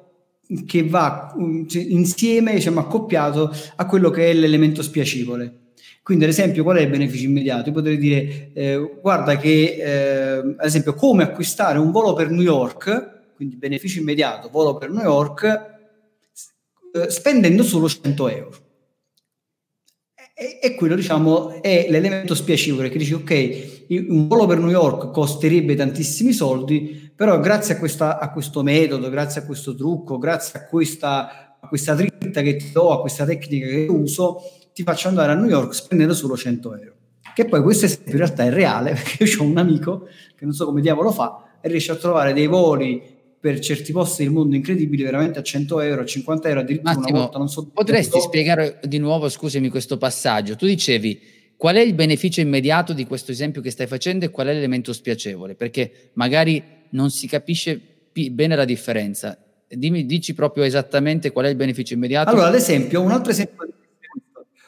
che 0.66 0.88
va 0.88 1.34
um, 1.36 1.66
insieme, 1.72 2.54
diciamo, 2.54 2.80
accoppiato 2.80 3.52
a 3.76 3.86
quello 3.88 4.12
che 4.12 4.30
è 4.30 4.34
l'elemento 4.34 4.84
spiacevole. 4.84 5.64
Quindi, 6.04 6.26
ad 6.26 6.30
esempio, 6.30 6.64
qual 6.64 6.78
è 6.78 6.82
il 6.82 6.90
beneficio 6.90 7.26
immediato? 7.26 7.70
Io 7.70 7.74
potrei 7.74 7.98
dire, 7.98 8.52
eh, 8.54 8.98
guarda 9.02 9.38
che, 9.38 9.76
eh, 9.80 10.38
ad 10.38 10.66
esempio, 10.66 10.94
come 10.94 11.24
acquistare 11.24 11.80
un 11.80 11.90
volo 11.90 12.14
per 12.14 12.30
New 12.30 12.44
York, 12.44 13.34
quindi 13.36 13.56
beneficio 13.56 14.00
immediato, 14.00 14.50
volo 14.50 14.78
per 14.78 14.92
New 14.92 15.02
York, 15.02 15.44
eh, 16.94 17.10
spendendo 17.10 17.64
solo 17.64 17.90
100 17.90 18.30
euro. 18.30 18.65
E, 20.38 20.60
e 20.62 20.76
quello, 20.76 20.96
diciamo, 20.96 21.62
è 21.62 21.88
l'elemento 21.90 22.36
spiacevole 22.36 22.90
che 22.90 22.98
dici, 22.98 23.14
ok, 23.14 23.86
un 24.10 24.28
volo 24.28 24.46
per 24.46 24.58
New 24.58 24.70
York 24.70 25.10
costerebbe 25.12 25.76
tantissimi 25.76 26.34
soldi, 26.34 27.10
però 27.16 27.40
grazie 27.40 27.76
a, 27.76 27.78
questa, 27.78 28.20
a 28.20 28.30
questo 28.34 28.62
metodo, 28.62 29.10
grazie 29.10 29.40
a 29.40 29.46
questo 29.46 29.74
trucco, 29.76 30.18
grazie 30.18 30.60
a 30.60 30.66
questa, 30.66 31.58
a 31.58 31.68
questa 31.70 31.94
dritta 31.94 32.42
che 32.42 32.58
ti 32.58 32.70
do, 32.74 32.92
a 32.92 33.00
questa 33.00 33.24
tecnica 33.24 33.66
che 33.66 33.86
uso, 33.90 34.42
ti 34.74 34.84
faccio 34.84 35.08
andare 35.08 35.32
a 35.32 35.36
New 35.36 35.48
York 35.48 35.74
spendendo 35.74 36.14
solo 36.14 36.36
100 36.36 36.78
euro. 36.80 36.96
Che 37.34 37.46
poi 37.46 37.62
questo 37.62 37.86
esempio 37.86 38.12
in 38.12 38.18
realtà 38.18 38.44
è 38.44 38.50
reale, 38.50 38.92
perché 38.94 39.24
io 39.24 39.42
ho 39.42 39.44
un 39.46 39.58
amico 39.58 40.10
che 40.36 40.44
non 40.44 40.54
so 40.54 40.66
come 40.66 40.82
diavolo 40.82 41.14
fa, 41.14 41.60
e 41.62 41.70
riesce 41.70 41.94
a 41.94 41.96
trovare 41.96 42.34
dei 42.34 42.48
voli 42.48 43.02
per 43.46 43.60
certi 43.60 43.92
posti 43.92 44.24
del 44.24 44.32
mondo 44.32 44.56
incredibili, 44.56 45.04
veramente 45.04 45.38
a 45.38 45.44
100 45.44 45.80
euro, 45.82 46.02
a 46.02 46.06
50 46.06 46.48
euro, 46.48 46.62
addirittura 46.62 46.96
Massimo, 46.96 47.10
una 47.10 47.20
volta, 47.26 47.38
non 47.38 47.48
so... 47.48 47.68
Potresti 47.68 48.20
spiegare 48.20 48.80
di 48.86 48.98
nuovo, 48.98 49.30
scusami, 49.30 49.70
questo 49.70 50.00
passaggio. 50.00 50.56
Tu 50.56 50.66
dicevi, 50.66 51.22
qual 51.56 51.76
è 51.76 51.80
il 51.80 51.94
beneficio 51.94 52.42
immediato 52.42 52.92
di 52.94 53.06
questo 53.06 53.30
esempio 53.30 53.62
che 53.62 53.70
stai 53.70 53.86
facendo 53.86 54.26
e 54.26 54.32
qual 54.32 54.48
è 54.48 54.54
l'elemento 54.54 54.94
spiacevole? 54.94 55.54
Perché 55.54 56.10
magari 56.14 56.64
non 56.90 57.12
si 57.12 57.28
capisce 57.28 57.80
bene 58.32 58.56
la 58.56 58.66
differenza. 58.66 59.38
Dimmi, 59.68 60.08
dici 60.08 60.34
proprio 60.34 60.64
esattamente 60.64 61.32
qual 61.32 61.46
è 61.46 61.50
il 61.50 61.56
beneficio 61.56 61.94
immediato. 61.94 62.32
Allora, 62.32 62.48
ad 62.48 62.56
esempio, 62.56 63.00
un 63.02 63.12
altro 63.12 63.32
esempio, 63.32 63.64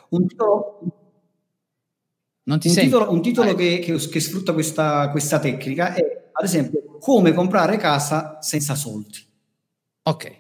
un 0.10 0.28
titolo, 0.28 0.80
un 2.44 2.60
titolo, 2.60 3.12
un 3.12 3.22
titolo 3.24 3.56
che, 3.56 3.80
che, 3.80 3.96
che, 3.96 4.20
sfrutta 4.20 4.54
questa, 4.54 5.10
questa 5.10 5.40
tecnica 5.40 5.96
è, 5.96 6.17
ad 6.38 6.46
esempio, 6.46 6.98
come 7.00 7.34
comprare 7.34 7.78
casa 7.78 8.38
senza 8.42 8.76
soldi. 8.76 9.18
Ok. 10.04 10.32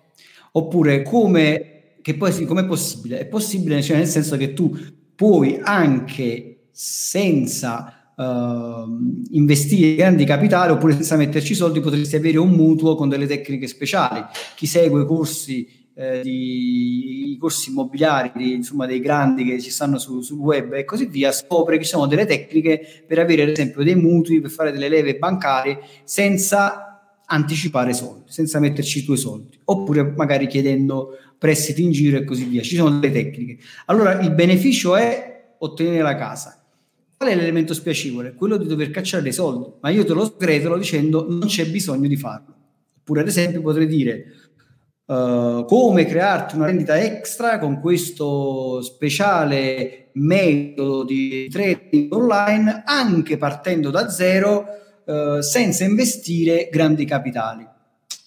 Oppure 0.52 1.02
come, 1.02 1.96
che 2.02 2.16
poi 2.16 2.46
come 2.46 2.62
è 2.62 2.66
possibile? 2.66 3.20
È 3.20 3.26
possibile 3.26 3.82
cioè 3.82 3.98
nel 3.98 4.08
senso 4.08 4.38
che 4.38 4.54
tu 4.54 4.76
puoi 5.16 5.60
anche 5.62 6.70
senza 6.72 8.14
uh, 8.16 9.24
investire 9.32 9.96
grandi 9.96 10.26
capitali 10.26 10.72
oppure 10.72 10.94
senza 10.94 11.16
metterci 11.16 11.56
soldi 11.56 11.80
potresti 11.80 12.16
avere 12.16 12.38
un 12.38 12.52
mutuo 12.52 12.96
con 12.96 13.10
delle 13.10 13.26
tecniche 13.26 13.68
speciali. 13.68 14.24
Chi 14.56 14.68
segue 14.68 15.02
i 15.02 15.06
corsi 15.06 15.87
eh, 16.00 16.22
di, 16.22 17.32
i 17.32 17.38
corsi 17.38 17.72
immobiliari 17.72 18.32
di, 18.36 18.54
insomma, 18.54 18.86
dei 18.86 19.00
grandi 19.00 19.44
che 19.44 19.60
ci 19.60 19.72
stanno 19.72 19.98
su, 19.98 20.22
sul 20.22 20.38
web 20.38 20.74
e 20.74 20.86
così 20.86 21.08
via, 21.08 21.32
scopre 21.32 21.78
che 21.78 21.84
ci 21.84 21.90
sono 21.90 22.06
delle 22.06 22.28
tecniche 22.28 23.04
per 23.08 23.18
avere 23.18 23.42
ad 23.42 23.50
esempio 23.50 23.84
dei 23.84 23.96
mutui, 23.96 24.40
per 24.40 24.52
fare 24.52 24.72
delle 24.72 24.90
leve 24.90 25.18
bancarie 25.18 25.80
senza 26.04 26.84
anticipare 27.26 27.94
soldi, 27.94 28.26
senza 28.28 28.60
metterci 28.60 29.00
i 29.00 29.04
tuoi 29.04 29.18
soldi, 29.18 29.60
oppure 29.66 30.04
magari 30.16 30.46
chiedendo 30.46 31.18
prestiti 31.38 31.84
in 31.84 31.92
giro 31.92 32.18
e 32.18 32.24
così 32.24 32.46
via. 32.46 32.62
Ci 32.62 32.76
sono 32.76 33.00
delle 33.00 33.12
tecniche. 33.12 33.58
Allora 33.88 34.20
il 34.22 34.32
beneficio 34.32 34.96
è 34.96 35.56
ottenere 35.58 36.04
la 36.04 36.16
casa. 36.16 36.64
Qual 37.18 37.30
è 37.30 37.36
l'elemento 37.36 37.74
spiacevole? 37.74 38.36
Quello 38.36 38.58
di 38.58 38.68
dover 38.68 38.92
cacciare 38.92 39.24
dei 39.24 39.34
soldi, 39.34 39.68
ma 39.82 39.90
io 39.90 40.06
te 40.06 40.14
lo 40.14 40.26
scretolo 40.26 40.78
dicendo 40.78 41.26
non 41.28 41.48
c'è 41.48 41.68
bisogno 41.68 42.08
di 42.08 42.16
farlo. 42.16 42.54
Oppure 43.00 43.22
ad 43.22 43.28
esempio 43.28 43.62
potrei 43.62 43.88
dire 43.88 44.47
Uh, 45.08 45.64
come 45.64 46.06
crearti 46.06 46.58
una 46.58 46.66
rendita 46.66 47.00
extra 47.00 47.60
con 47.60 47.80
questo 47.80 48.82
speciale 48.82 50.10
metodo 50.16 51.06
di 51.06 51.48
trading 51.48 52.12
online 52.12 52.84
anche 52.86 53.38
partendo 53.38 53.90
da 53.90 54.10
zero 54.10 54.66
uh, 55.06 55.40
senza 55.40 55.86
investire 55.86 56.68
grandi 56.70 57.06
capitali. 57.06 57.66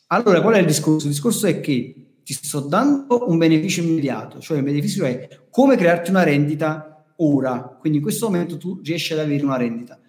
Allora, 0.07 0.41
qual 0.41 0.55
è 0.55 0.59
il 0.61 0.65
discorso? 0.65 1.05
Il 1.07 1.13
discorso 1.13 1.47
è 1.47 1.61
che 1.61 2.23
ti 2.25 2.33
sto 2.33 2.61
dando 2.61 3.29
un 3.29 3.37
beneficio 3.37 3.83
immediato, 3.83 4.41
cioè 4.41 4.57
il 4.57 4.65
beneficio 4.65 5.05
è 5.05 5.29
come 5.51 5.77
crearti 5.77 6.09
una 6.09 6.23
rendita 6.23 7.05
ora, 7.17 7.77
quindi 7.79 7.99
in 7.99 8.05
questo 8.05 8.31
momento 8.31 8.57
tu 8.57 8.81
riesci 8.83 9.13
ad 9.13 9.19
avere 9.19 9.45
una 9.45 9.59
rendita. 9.59 10.00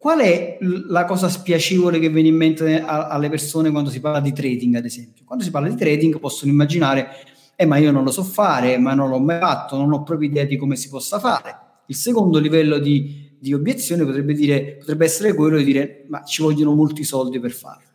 Qual 0.00 0.18
è 0.20 0.56
la 0.88 1.04
cosa 1.04 1.28
spiacevole 1.28 1.98
che 1.98 2.08
viene 2.08 2.28
in 2.28 2.34
mente 2.34 2.80
a, 2.80 3.08
alle 3.08 3.28
persone 3.28 3.70
quando 3.70 3.90
si 3.90 4.00
parla 4.00 4.20
di 4.20 4.32
trading, 4.32 4.76
ad 4.76 4.86
esempio? 4.86 5.24
Quando 5.26 5.44
si 5.44 5.50
parla 5.50 5.68
di 5.68 5.76
trading 5.76 6.18
possono 6.18 6.50
immaginare, 6.50 7.08
eh 7.54 7.66
ma 7.66 7.76
io 7.76 7.90
non 7.90 8.02
lo 8.02 8.10
so 8.10 8.22
fare, 8.22 8.78
ma 8.78 8.94
non 8.94 9.10
l'ho 9.10 9.18
mai 9.18 9.38
fatto, 9.40 9.76
non 9.76 9.92
ho 9.92 10.02
proprio 10.02 10.30
idea 10.30 10.44
di 10.44 10.56
come 10.56 10.76
si 10.76 10.88
possa 10.88 11.18
fare. 11.18 11.54
Il 11.84 11.96
secondo 11.96 12.38
livello 12.38 12.78
di, 12.78 13.36
di 13.38 13.52
obiezione 13.52 14.06
potrebbe, 14.06 14.32
dire, 14.32 14.76
potrebbe 14.78 15.04
essere 15.04 15.34
quello 15.34 15.58
di 15.58 15.64
dire, 15.64 16.06
ma 16.08 16.24
ci 16.24 16.40
vogliono 16.40 16.74
molti 16.74 17.04
soldi 17.04 17.38
per 17.38 17.50
farlo. 17.50 17.88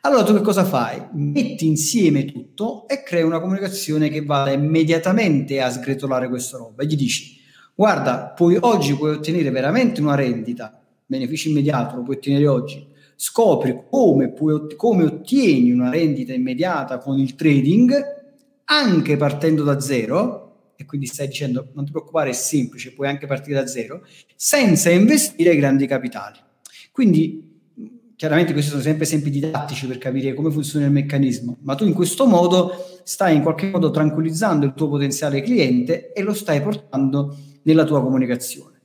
Allora 0.00 0.24
tu 0.24 0.34
che 0.34 0.40
cosa 0.40 0.64
fai? 0.64 1.00
Metti 1.12 1.68
insieme 1.68 2.24
tutto 2.24 2.88
e 2.88 3.04
crei 3.04 3.22
una 3.22 3.38
comunicazione 3.38 4.08
che 4.08 4.24
vada 4.24 4.50
immediatamente 4.50 5.60
a 5.60 5.70
sgretolare 5.70 6.28
questa 6.28 6.56
roba 6.58 6.82
e 6.82 6.86
gli 6.86 6.96
dici, 6.96 7.36
guarda, 7.76 8.32
puoi, 8.34 8.56
oggi 8.58 8.96
puoi 8.96 9.12
ottenere 9.12 9.50
veramente 9.50 10.00
una 10.00 10.16
rendita 10.16 10.77
beneficio 11.08 11.48
immediato, 11.48 11.96
lo 11.96 12.02
puoi 12.02 12.16
ottenere 12.16 12.46
oggi, 12.46 12.86
scopri 13.16 13.82
come, 13.90 14.30
puoi, 14.30 14.74
come 14.76 15.04
ottieni 15.04 15.72
una 15.72 15.90
rendita 15.90 16.32
immediata 16.32 16.98
con 16.98 17.18
il 17.18 17.34
trading, 17.34 17.92
anche 18.64 19.16
partendo 19.16 19.64
da 19.64 19.80
zero, 19.80 20.72
e 20.76 20.84
quindi 20.84 21.06
stai 21.06 21.26
dicendo 21.26 21.70
non 21.72 21.84
ti 21.84 21.90
preoccupare, 21.90 22.30
è 22.30 22.34
semplice, 22.34 22.92
puoi 22.92 23.08
anche 23.08 23.26
partire 23.26 23.60
da 23.60 23.66
zero, 23.66 24.06
senza 24.36 24.90
investire 24.90 25.56
grandi 25.56 25.86
capitali. 25.86 26.38
Quindi 26.92 27.46
chiaramente 28.14 28.52
questi 28.52 28.70
sono 28.70 28.82
sempre 28.82 29.04
esempi 29.04 29.30
didattici 29.30 29.86
per 29.86 29.98
capire 29.98 30.34
come 30.34 30.50
funziona 30.50 30.86
il 30.86 30.92
meccanismo, 30.92 31.56
ma 31.62 31.74
tu 31.74 31.86
in 31.86 31.94
questo 31.94 32.26
modo 32.26 33.00
stai 33.04 33.36
in 33.36 33.42
qualche 33.42 33.70
modo 33.70 33.90
tranquillizzando 33.90 34.66
il 34.66 34.74
tuo 34.74 34.88
potenziale 34.88 35.40
cliente 35.40 36.12
e 36.12 36.22
lo 36.22 36.34
stai 36.34 36.60
portando 36.60 37.36
nella 37.62 37.84
tua 37.84 38.02
comunicazione. 38.02 38.77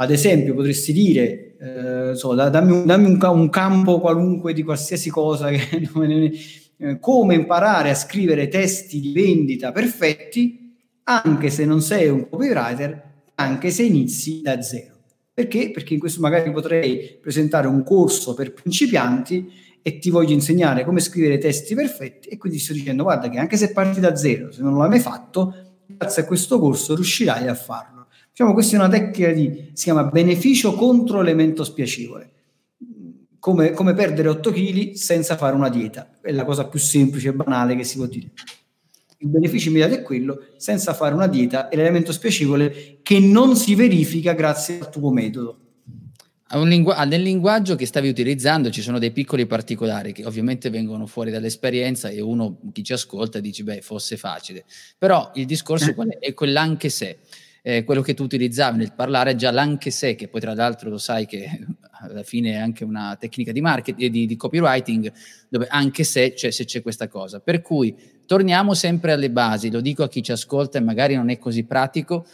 Ad 0.00 0.10
esempio, 0.10 0.54
potresti 0.54 0.94
dire, 0.94 1.56
eh, 1.60 2.14
so, 2.14 2.32
dammi, 2.32 2.72
un, 2.72 2.86
dammi 2.86 3.06
un, 3.06 3.18
un, 3.20 3.50
campo 3.50 4.00
qualunque 4.00 4.54
di 4.54 4.62
qualsiasi 4.62 5.10
cosa 5.10 5.50
che, 5.50 5.60
eh, 6.78 6.98
come 6.98 7.34
imparare 7.34 7.90
a 7.90 7.94
scrivere 7.94 8.48
testi 8.48 8.98
di 8.98 9.12
vendita 9.12 9.72
perfetti, 9.72 10.74
anche 11.04 11.50
se 11.50 11.66
non 11.66 11.82
sei 11.82 12.08
un 12.08 12.30
copywriter, 12.30 13.02
anche 13.34 13.70
se 13.70 13.82
inizi 13.82 14.40
da 14.40 14.62
zero. 14.62 14.94
Perché? 15.34 15.70
Perché 15.70 15.92
in 15.92 16.00
questo 16.00 16.22
magari 16.22 16.50
potrei 16.50 17.18
presentare 17.20 17.66
un 17.66 17.82
corso 17.82 18.32
per 18.32 18.54
principianti 18.54 19.52
e 19.82 19.98
ti 19.98 20.08
voglio 20.08 20.32
insegnare 20.32 20.82
come 20.82 21.00
scrivere 21.00 21.36
testi 21.36 21.74
perfetti 21.74 22.28
e 22.30 22.38
quindi 22.38 22.58
sto 22.58 22.72
dicendo 22.72 23.02
guarda 23.02 23.28
che 23.28 23.38
anche 23.38 23.58
se 23.58 23.70
parti 23.72 24.00
da 24.00 24.16
zero, 24.16 24.50
se 24.50 24.62
non 24.62 24.78
l'hai 24.78 24.88
mai 24.88 25.00
fatto, 25.00 25.54
grazie 25.86 26.22
a 26.22 26.24
questo 26.24 26.58
corso 26.58 26.94
riuscirai 26.94 27.48
a 27.48 27.54
farlo. 27.54 27.99
Diciamo 28.40 28.56
questa 28.56 28.76
è 28.76 28.78
una 28.78 28.88
tecnica 28.88 29.32
di, 29.32 29.68
si 29.74 29.84
chiama 29.84 30.04
beneficio 30.04 30.72
contro 30.72 31.20
elemento 31.20 31.62
spiacevole. 31.62 32.30
Come, 33.38 33.72
come 33.72 33.92
perdere 33.92 34.28
8 34.28 34.50
kg 34.50 34.92
senza 34.92 35.36
fare 35.36 35.54
una 35.54 35.68
dieta. 35.68 36.08
È 36.22 36.32
la 36.32 36.46
cosa 36.46 36.66
più 36.66 36.78
semplice 36.78 37.28
e 37.28 37.32
banale 37.34 37.76
che 37.76 37.84
si 37.84 37.98
può 37.98 38.06
dire. 38.06 38.30
Il 39.18 39.28
beneficio 39.28 39.68
immediato 39.68 39.92
è 39.92 40.00
quello, 40.00 40.46
senza 40.56 40.94
fare 40.94 41.14
una 41.14 41.26
dieta, 41.26 41.68
è 41.68 41.76
l'elemento 41.76 42.12
spiacevole 42.12 43.00
che 43.02 43.18
non 43.18 43.56
si 43.56 43.74
verifica 43.74 44.32
grazie 44.32 44.78
al 44.78 44.88
tuo 44.88 45.10
metodo. 45.10 45.58
Lingu- 46.52 46.96
nel 47.04 47.20
linguaggio 47.20 47.76
che 47.76 47.84
stavi 47.84 48.08
utilizzando 48.08 48.70
ci 48.70 48.80
sono 48.80 48.98
dei 48.98 49.12
piccoli 49.12 49.44
particolari 49.44 50.12
che 50.12 50.24
ovviamente 50.24 50.70
vengono 50.70 51.06
fuori 51.06 51.30
dall'esperienza 51.30 52.08
e 52.08 52.22
uno, 52.22 52.58
chi 52.72 52.82
ci 52.82 52.94
ascolta, 52.94 53.38
dice 53.38 53.64
beh, 53.64 53.82
fosse 53.82 54.16
facile. 54.16 54.64
Però 54.96 55.30
il 55.34 55.44
discorso 55.44 55.90
è? 55.90 56.18
è 56.18 56.32
quell'anche 56.32 56.88
se. 56.88 57.18
Eh, 57.62 57.84
quello 57.84 58.00
che 58.00 58.14
tu 58.14 58.22
utilizzavi 58.22 58.78
nel 58.78 58.94
parlare 58.94 59.36
già 59.36 59.50
l'anche 59.50 59.90
se, 59.90 60.14
che 60.14 60.28
poi 60.28 60.40
tra 60.40 60.54
l'altro 60.54 60.88
lo 60.88 60.98
sai 60.98 61.26
che 61.26 61.48
alla 62.00 62.22
fine 62.22 62.52
è 62.52 62.56
anche 62.56 62.84
una 62.84 63.16
tecnica 63.18 63.52
di 63.52 63.60
marketing, 63.60 64.10
di, 64.10 64.26
di 64.26 64.36
copywriting, 64.36 65.12
dove 65.48 65.66
anche 65.68 66.04
se 66.04 66.32
c'è, 66.32 66.50
se 66.50 66.64
c'è 66.64 66.82
questa 66.82 67.08
cosa. 67.08 67.40
Per 67.40 67.60
cui 67.60 67.94
torniamo 68.24 68.74
sempre 68.74 69.12
alle 69.12 69.30
basi, 69.30 69.70
lo 69.70 69.80
dico 69.80 70.02
a 70.02 70.08
chi 70.08 70.22
ci 70.22 70.32
ascolta 70.32 70.78
e 70.78 70.82
magari 70.82 71.14
non 71.14 71.28
è 71.28 71.38
così 71.38 71.64
pratico, 71.64 72.26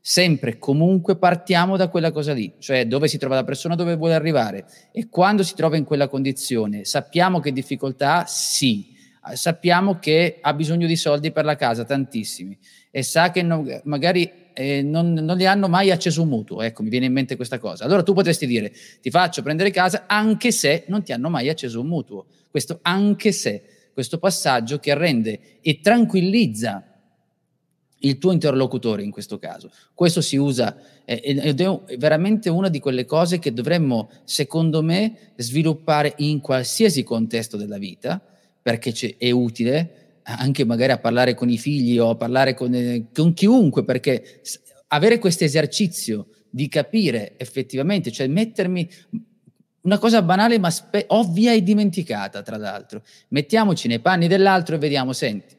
sempre 0.00 0.58
comunque 0.58 1.16
partiamo 1.16 1.76
da 1.76 1.88
quella 1.88 2.10
cosa 2.10 2.32
lì, 2.32 2.52
cioè 2.58 2.86
dove 2.86 3.08
si 3.08 3.16
trova 3.16 3.36
la 3.36 3.44
persona, 3.44 3.74
dove 3.74 3.96
vuole 3.96 4.14
arrivare 4.14 4.66
e 4.92 5.08
quando 5.08 5.42
si 5.42 5.54
trova 5.54 5.76
in 5.76 5.84
quella 5.84 6.08
condizione, 6.08 6.84
sappiamo 6.84 7.40
che 7.40 7.52
difficoltà 7.52 8.18
ha? 8.20 8.26
Sì, 8.26 8.94
sappiamo 9.32 9.98
che 9.98 10.38
ha 10.40 10.52
bisogno 10.52 10.86
di 10.86 10.96
soldi 10.96 11.32
per 11.32 11.44
la 11.44 11.56
casa, 11.56 11.84
tantissimi, 11.84 12.56
e 12.90 13.02
sa 13.02 13.30
che 13.30 13.42
non, 13.42 13.80
magari 13.84 14.30
eh, 14.54 14.82
non, 14.82 15.12
non 15.12 15.36
gli 15.36 15.44
hanno 15.44 15.68
mai 15.68 15.90
acceso 15.90 16.22
un 16.22 16.28
mutuo, 16.28 16.62
ecco, 16.62 16.82
mi 16.82 16.88
viene 16.88 17.06
in 17.06 17.12
mente 17.12 17.36
questa 17.36 17.58
cosa. 17.58 17.84
Allora 17.84 18.02
tu 18.02 18.14
potresti 18.14 18.46
dire, 18.46 18.72
ti 19.02 19.10
faccio 19.10 19.42
prendere 19.42 19.70
casa 19.70 20.04
anche 20.06 20.50
se 20.52 20.84
non 20.86 21.02
ti 21.02 21.12
hanno 21.12 21.28
mai 21.28 21.48
acceso 21.48 21.80
un 21.80 21.88
mutuo. 21.88 22.26
Questo 22.50 22.78
anche 22.82 23.32
se, 23.32 23.62
questo 23.92 24.18
passaggio 24.18 24.78
che 24.78 24.94
rende 24.94 25.58
e 25.60 25.80
tranquillizza 25.80 26.84
il 27.98 28.18
tuo 28.18 28.32
interlocutore 28.32 29.02
in 29.02 29.10
questo 29.10 29.38
caso. 29.38 29.70
Questo 29.92 30.20
si 30.20 30.36
usa 30.36 30.76
eh, 31.04 31.20
ed 31.24 31.60
è 31.60 31.96
veramente 31.96 32.48
una 32.48 32.68
di 32.68 32.78
quelle 32.78 33.04
cose 33.04 33.38
che 33.38 33.52
dovremmo, 33.52 34.10
secondo 34.24 34.82
me, 34.82 35.32
sviluppare 35.36 36.14
in 36.18 36.40
qualsiasi 36.40 37.02
contesto 37.02 37.56
della 37.56 37.78
vita, 37.78 38.22
perché 38.62 39.16
è 39.18 39.30
utile 39.30 40.03
anche 40.24 40.64
magari 40.64 40.92
a 40.92 40.98
parlare 40.98 41.34
con 41.34 41.48
i 41.48 41.58
figli 41.58 41.98
o 41.98 42.10
a 42.10 42.16
parlare 42.16 42.54
con, 42.54 42.74
eh, 42.74 43.06
con 43.12 43.32
chiunque, 43.34 43.84
perché 43.84 44.40
avere 44.88 45.18
questo 45.18 45.44
esercizio 45.44 46.28
di 46.50 46.68
capire 46.68 47.34
effettivamente, 47.36 48.10
cioè 48.10 48.26
mettermi 48.26 48.88
una 49.82 49.98
cosa 49.98 50.22
banale 50.22 50.58
ma 50.58 50.70
spe- 50.70 51.04
ovvia 51.08 51.52
e 51.52 51.62
dimenticata, 51.62 52.42
tra 52.42 52.56
l'altro. 52.56 53.02
Mettiamoci 53.28 53.88
nei 53.88 54.00
panni 54.00 54.28
dell'altro 54.28 54.76
e 54.76 54.78
vediamo, 54.78 55.12
senti, 55.12 55.56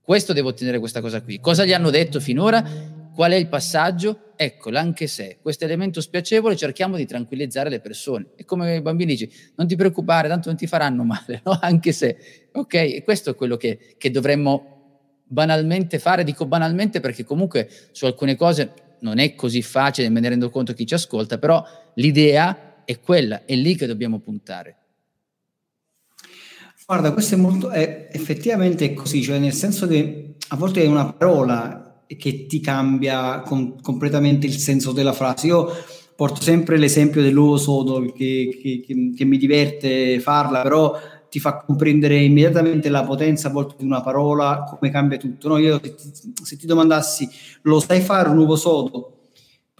questo 0.00 0.32
devo 0.32 0.48
ottenere 0.48 0.78
questa 0.78 1.00
cosa 1.00 1.20
qui. 1.22 1.40
Cosa 1.40 1.64
gli 1.64 1.72
hanno 1.72 1.90
detto 1.90 2.20
finora? 2.20 2.98
Qual 3.14 3.32
è 3.32 3.36
il 3.36 3.48
passaggio? 3.48 4.32
Ecco, 4.36 4.70
anche 4.70 5.06
se 5.06 5.38
questo 5.42 5.64
elemento 5.64 6.00
spiacevole 6.00 6.56
cerchiamo 6.56 6.96
di 6.96 7.04
tranquillizzare 7.04 7.68
le 7.68 7.80
persone. 7.80 8.28
E 8.36 8.44
come 8.44 8.76
i 8.76 8.80
bambini 8.80 9.12
dici, 9.12 9.30
non 9.56 9.66
ti 9.66 9.76
preoccupare, 9.76 10.28
tanto 10.28 10.48
non 10.48 10.56
ti 10.56 10.66
faranno 10.66 11.04
male, 11.04 11.42
no? 11.44 11.58
Anche 11.60 11.92
se, 11.92 12.48
ok? 12.52 12.74
E 12.74 13.02
questo 13.04 13.30
è 13.30 13.34
quello 13.34 13.56
che, 13.56 13.94
che 13.98 14.10
dovremmo 14.10 15.22
banalmente 15.24 15.98
fare. 15.98 16.24
Dico 16.24 16.46
banalmente 16.46 17.00
perché 17.00 17.24
comunque 17.24 17.68
su 17.92 18.06
alcune 18.06 18.36
cose 18.36 18.72
non 19.00 19.18
è 19.18 19.34
così 19.34 19.62
facile, 19.62 20.08
me 20.08 20.20
ne 20.20 20.30
rendo 20.30 20.50
conto 20.50 20.72
chi 20.72 20.86
ci 20.86 20.94
ascolta, 20.94 21.38
però 21.38 21.62
l'idea 21.94 22.84
è 22.84 22.98
quella, 23.00 23.44
è 23.44 23.54
lì 23.54 23.76
che 23.76 23.86
dobbiamo 23.86 24.20
puntare. 24.20 24.76
Guarda, 26.86 27.12
questo 27.12 27.36
è 27.36 27.38
molto, 27.38 27.70
è, 27.70 28.08
effettivamente 28.10 28.92
così, 28.94 29.22
cioè 29.22 29.38
nel 29.38 29.52
senso 29.52 29.86
che 29.86 30.34
a 30.48 30.56
volte 30.56 30.82
è 30.82 30.86
una 30.86 31.12
parola 31.12 31.89
che 32.16 32.46
ti 32.46 32.60
cambia 32.60 33.40
con, 33.40 33.80
completamente 33.80 34.46
il 34.46 34.56
senso 34.56 34.92
della 34.92 35.12
frase. 35.12 35.46
Io 35.46 35.68
porto 36.16 36.42
sempre 36.42 36.76
l'esempio 36.76 37.22
dell'uovo 37.22 37.56
sodo 37.56 38.00
che, 38.12 38.58
che, 38.60 38.82
che, 38.84 39.12
che 39.16 39.24
mi 39.24 39.38
diverte 39.38 40.20
farla, 40.20 40.62
però 40.62 40.98
ti 41.30 41.38
fa 41.38 41.62
comprendere 41.64 42.18
immediatamente 42.18 42.88
la 42.88 43.04
potenza 43.04 43.48
a 43.48 43.52
volte 43.52 43.76
di 43.78 43.84
una 43.84 44.00
parola, 44.00 44.64
come 44.68 44.90
cambia 44.90 45.16
tutto. 45.16 45.48
No? 45.48 45.58
Io 45.58 45.80
se 45.82 45.94
ti, 45.94 46.32
se 46.42 46.56
ti 46.56 46.66
domandassi, 46.66 47.28
lo 47.62 47.80
sai 47.80 48.00
fare 48.00 48.28
un 48.28 48.38
uovo 48.38 48.56
sodo? 48.56 49.14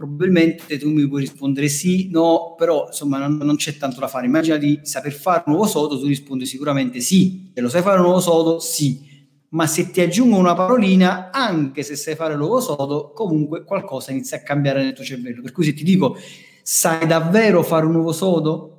probabilmente 0.01 0.79
tu 0.79 0.89
mi 0.89 1.07
puoi 1.07 1.21
rispondere 1.21 1.69
sì, 1.69 2.09
no, 2.11 2.55
però 2.57 2.87
insomma 2.87 3.19
non, 3.19 3.37
non, 3.37 3.57
c'è 3.57 3.77
tanto 3.77 4.01
da 4.01 4.09
fare. 4.09 4.25
Immagina 4.25 4.57
di 4.57 4.81
saper 4.83 5.13
fare 5.13 5.43
un 5.45 5.53
nuovo 5.53 5.69
sodo, 5.69 6.01
tu 6.01 6.07
rispondi 6.07 6.47
sicuramente 6.47 7.01
sì, 7.01 7.51
se 7.53 7.61
lo 7.61 7.69
sai 7.69 7.83
fare 7.83 7.99
un 7.99 8.05
nuovo 8.05 8.21
sodo, 8.21 8.61
sì. 8.61 9.10
Ma 9.51 9.67
se 9.67 9.91
ti 9.91 10.01
aggiungo 10.01 10.37
una 10.37 10.55
parolina, 10.55 11.31
anche 11.33 11.83
se 11.83 11.97
sai 11.97 12.15
fare 12.15 12.37
l'uovo 12.37 12.61
sodo, 12.61 13.13
comunque 13.13 13.65
qualcosa 13.65 14.13
inizia 14.13 14.37
a 14.37 14.43
cambiare 14.43 14.83
nel 14.83 14.93
tuo 14.93 15.03
cervello. 15.03 15.43
Per 15.43 15.51
cui 15.51 15.65
se 15.65 15.75
ti 15.75 15.83
dico, 15.83 16.17
sai 16.63 17.07
davvero 17.07 17.63
fare 17.65 17.87
un 17.87 17.93
nuovo 17.93 18.13
sodo? 18.13 18.77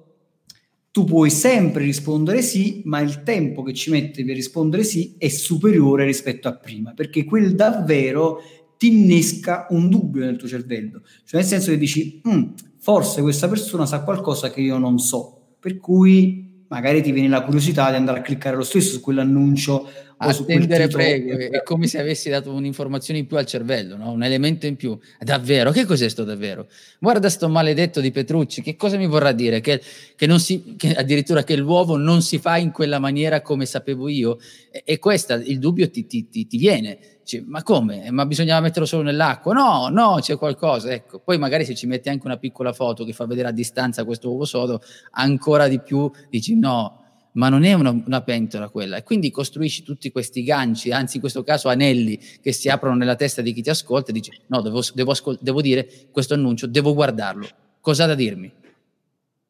Tu 0.92 1.04
puoi 1.04 1.30
sempre 1.30 1.84
rispondere 1.84 2.42
sì, 2.42 2.82
ma 2.86 3.00
il 3.00 3.24
tempo 3.24 3.64
che 3.64 3.74
ci 3.74 3.92
metti 3.92 4.24
per 4.24 4.36
rispondere 4.36 4.84
sì 4.84 5.16
è 5.18 5.28
superiore 5.30 6.06
rispetto 6.06 6.48
a 6.48 6.56
prima, 6.56 6.94
perché 6.94 7.24
quel 7.24 7.56
davvero 7.56 8.42
ti 8.78 8.88
innesca 8.88 9.68
un 9.70 9.90
dubbio 9.90 10.26
nel 10.26 10.38
tuo 10.38 10.48
cervello, 10.48 11.02
cioè 11.26 11.40
nel 11.40 11.46
senso 11.46 11.72
che 11.72 11.78
dici, 11.78 12.22
mm, 12.28 12.44
forse 12.80 13.22
questa 13.22 13.48
persona 13.48 13.86
sa 13.86 14.04
qualcosa 14.04 14.50
che 14.52 14.60
io 14.60 14.78
non 14.78 15.00
so, 15.00 15.56
per 15.60 15.78
cui 15.78 16.51
magari 16.72 17.02
ti 17.02 17.12
viene 17.12 17.28
la 17.28 17.42
curiosità 17.42 17.90
di 17.90 17.98
andare 17.98 18.20
a 18.20 18.22
cliccare 18.22 18.56
lo 18.56 18.64
stesso 18.64 18.94
su 18.94 19.02
quell'annuncio 19.02 19.90
attendere 20.18 20.88
prego, 20.88 21.38
è 21.38 21.64
come 21.64 21.88
se 21.88 22.00
avessi 22.00 22.30
dato 22.30 22.54
un'informazione 22.54 23.20
in 23.20 23.28
più 23.28 23.38
al 23.38 23.46
cervello, 23.46 23.98
no? 23.98 24.12
un 24.12 24.24
elemento 24.24 24.68
in 24.68 24.76
più. 24.76 24.98
Davvero, 25.20 25.72
che 25.72 25.84
cos'è 25.84 26.08
sto 26.08 26.24
davvero? 26.24 26.68
Guarda 27.00 27.28
sto 27.28 27.50
maledetto 27.50 28.00
di 28.00 28.12
Petrucci, 28.12 28.62
che 28.62 28.76
cosa 28.78 28.98
mi 28.98 29.08
vorrà 29.08 29.34
dire? 29.34 29.60
Che, 29.60 29.82
che, 30.16 30.40
si, 30.40 30.76
che 30.78 30.94
addirittura 30.94 31.44
che 31.44 31.58
l'uovo 31.58 31.98
non 31.98 32.22
si 32.22 32.38
fa 32.38 32.58
in 32.58 32.72
quella 32.72 33.00
maniera 33.00 33.42
come 33.42 33.66
sapevo 33.66 34.08
io? 34.08 34.38
E, 34.72 34.84
e 34.86 35.00
questo, 35.00 35.34
il 35.34 35.60
dubbio 35.60 35.90
ti, 35.90 36.06
ti, 36.06 36.30
ti, 36.30 36.48
ti 36.48 36.58
viene. 36.58 37.00
Dici, 37.32 37.44
ma 37.48 37.64
come? 37.64 38.12
Ma 38.12 38.26
bisognava 38.26 38.60
metterlo 38.60 38.86
solo 38.86 39.04
nell'acqua? 39.04 39.54
No, 39.54 39.88
no, 39.88 40.18
c'è 40.20 40.38
qualcosa. 40.38 40.92
Ecco. 40.92 41.20
Poi 41.20 41.38
magari 41.38 41.64
se 41.64 41.74
ci 41.76 41.88
metti 41.88 42.10
anche 42.10 42.26
una 42.26 42.38
piccola 42.38 42.74
foto 42.74 43.06
che 43.06 43.14
fa 43.14 43.26
vedere 43.26 43.48
a 43.48 43.52
distanza 43.52 44.04
questo 44.04 44.30
uovo 44.30 44.44
sodo, 44.44 44.82
ancora 45.12 45.70
di 45.70 45.80
più 45.80 46.12
dici 46.30 46.58
no, 46.58 47.00
ma 47.34 47.48
non 47.48 47.64
è 47.64 47.72
una, 47.72 47.92
una, 48.06 48.22
pentola 48.22 48.68
quella. 48.68 48.98
E 48.98 49.04
quindi 49.04 49.32
costruisci 49.32 49.84
tutti 49.84 50.12
questi 50.12 50.44
ganci, 50.44 50.92
anzi 50.92 51.16
in 51.16 51.22
questo 51.22 51.44
caso 51.44 51.70
anelli 51.70 52.20
che 52.42 52.52
si 52.52 52.68
aprono 52.68 52.96
nella 52.96 53.16
testa 53.16 53.42
di 53.42 53.54
chi 53.54 53.62
ti 53.62 53.70
ascolta 53.70 54.10
e 54.10 54.14
dici 54.14 54.32
no, 54.48 54.62
devo, 54.62 54.82
devo, 54.94 55.12
ascol- 55.12 55.40
devo 55.40 55.62
dire 55.62 55.88
questo 56.12 56.34
annuncio, 56.34 56.68
devo 56.68 56.94
guardarlo. 56.94 57.48
Cosa 57.80 58.06
da 58.06 58.16
dirmi? 58.16 58.52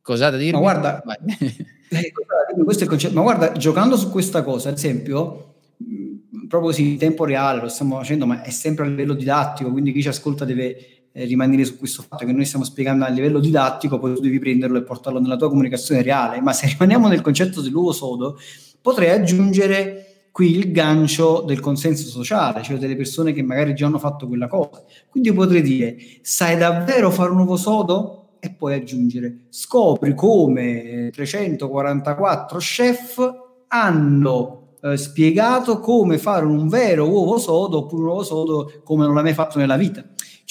Cosa 0.03 0.29
da 0.29 0.37
dirmi? 0.37 0.53
Ma 0.53 0.59
guarda, 0.59 1.03
eh, 1.89 2.13
questo 2.63 2.81
è 2.81 2.83
il 2.83 2.89
concetto. 2.89 3.13
Ma 3.15 3.21
guarda, 3.21 3.51
giocando 3.53 3.97
su 3.97 4.11
questa 4.11 4.43
cosa, 4.43 4.69
ad 4.69 4.75
esempio, 4.75 5.50
proprio 6.51 6.71
così 6.71 6.91
in 6.91 6.97
tempo 6.97 7.23
reale 7.23 7.61
lo 7.61 7.69
stiamo 7.69 7.95
facendo, 7.95 8.25
ma 8.25 8.41
è 8.41 8.49
sempre 8.49 8.85
a 8.85 8.89
livello 8.89 9.13
didattico, 9.13 9.71
quindi 9.71 9.93
chi 9.93 10.01
ci 10.01 10.09
ascolta 10.09 10.43
deve 10.43 11.07
eh, 11.13 11.23
rimanere 11.23 11.63
su 11.63 11.77
questo 11.77 12.03
fatto 12.05 12.25
che 12.25 12.33
noi 12.33 12.43
stiamo 12.43 12.65
spiegando 12.65 13.05
a 13.05 13.07
livello 13.07 13.39
didattico, 13.39 13.97
poi 13.97 14.15
tu 14.15 14.19
devi 14.21 14.37
prenderlo 14.37 14.77
e 14.77 14.83
portarlo 14.83 15.21
nella 15.21 15.37
tua 15.37 15.47
comunicazione 15.47 16.01
reale, 16.01 16.41
ma 16.41 16.51
se 16.51 16.67
rimaniamo 16.67 17.07
nel 17.07 17.21
concetto 17.21 17.61
dell'uovo 17.61 17.93
sodo, 17.93 18.37
potrei 18.81 19.11
aggiungere 19.11 20.25
qui 20.33 20.57
il 20.57 20.73
gancio 20.73 21.41
del 21.47 21.61
consenso 21.61 22.09
sociale, 22.09 22.63
cioè 22.63 22.77
delle 22.77 22.97
persone 22.97 23.31
che 23.31 23.43
magari 23.43 23.73
già 23.73 23.85
hanno 23.85 23.99
fatto 23.99 24.27
quella 24.27 24.47
cosa. 24.47 24.83
Quindi 25.09 25.31
potrei 25.31 25.61
dire, 25.61 25.95
sai 26.21 26.57
davvero 26.57 27.11
fare 27.11 27.31
un 27.31 27.39
uovo 27.39 27.55
sodo? 27.55 28.17
E 28.41 28.51
poi 28.51 28.73
aggiungere, 28.73 29.45
scopri 29.47 30.13
come 30.13 31.11
344 31.13 32.57
chef 32.57 33.33
hanno 33.67 34.60
eh, 34.83 34.97
spiegato 34.97 35.79
come 35.79 36.17
fare 36.17 36.45
un 36.45 36.67
vero 36.67 37.07
uovo 37.07 37.37
sodo 37.37 37.79
oppure 37.79 38.01
un 38.01 38.07
uovo 38.07 38.23
sodo 38.23 38.81
come 38.83 39.05
non 39.05 39.13
l'hai 39.13 39.23
mai 39.23 39.33
fatto 39.33 39.59
nella 39.59 39.77
vita 39.77 40.03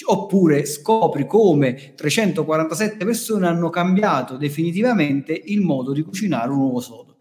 oppure 0.05 0.64
scopri 0.64 1.26
come 1.26 1.95
347 1.95 3.05
persone 3.05 3.47
hanno 3.47 3.70
cambiato 3.70 4.37
definitivamente 4.37 5.33
il 5.33 5.61
modo 5.61 5.93
di 5.93 6.03
cucinare 6.03 6.51
un 6.51 6.59
uovo 6.59 6.81
sodo. 6.81 7.16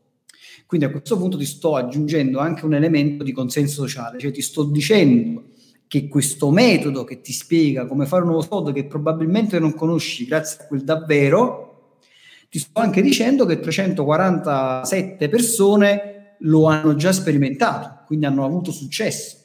Quindi 0.65 0.85
a 0.85 0.91
questo 0.91 1.17
punto 1.17 1.37
ti 1.37 1.45
sto 1.45 1.75
aggiungendo 1.75 2.39
anche 2.39 2.65
un 2.65 2.75
elemento 2.75 3.23
di 3.23 3.31
consenso 3.31 3.81
sociale, 3.81 4.19
cioè 4.19 4.31
ti 4.31 4.41
sto 4.41 4.63
dicendo 4.63 5.45
che 5.87 6.07
questo 6.07 6.51
metodo 6.51 7.03
che 7.03 7.21
ti 7.21 7.33
spiega 7.33 7.87
come 7.87 8.05
fare 8.05 8.21
un 8.21 8.29
nuovo 8.29 8.43
sodo 8.43 8.71
che 8.71 8.85
probabilmente 8.85 9.57
non 9.57 9.73
conosci 9.73 10.25
grazie 10.25 10.63
a 10.63 10.67
quel 10.67 10.83
davvero, 10.83 11.97
ti 12.49 12.59
sto 12.59 12.79
anche 12.79 13.01
dicendo 13.01 13.45
che 13.47 13.59
347 13.59 15.27
persone 15.27 16.18
lo 16.39 16.65
hanno 16.65 16.95
già 16.95 17.11
sperimentato, 17.11 18.03
quindi 18.05 18.25
hanno 18.25 18.45
avuto 18.45 18.71
successo, 18.71 19.37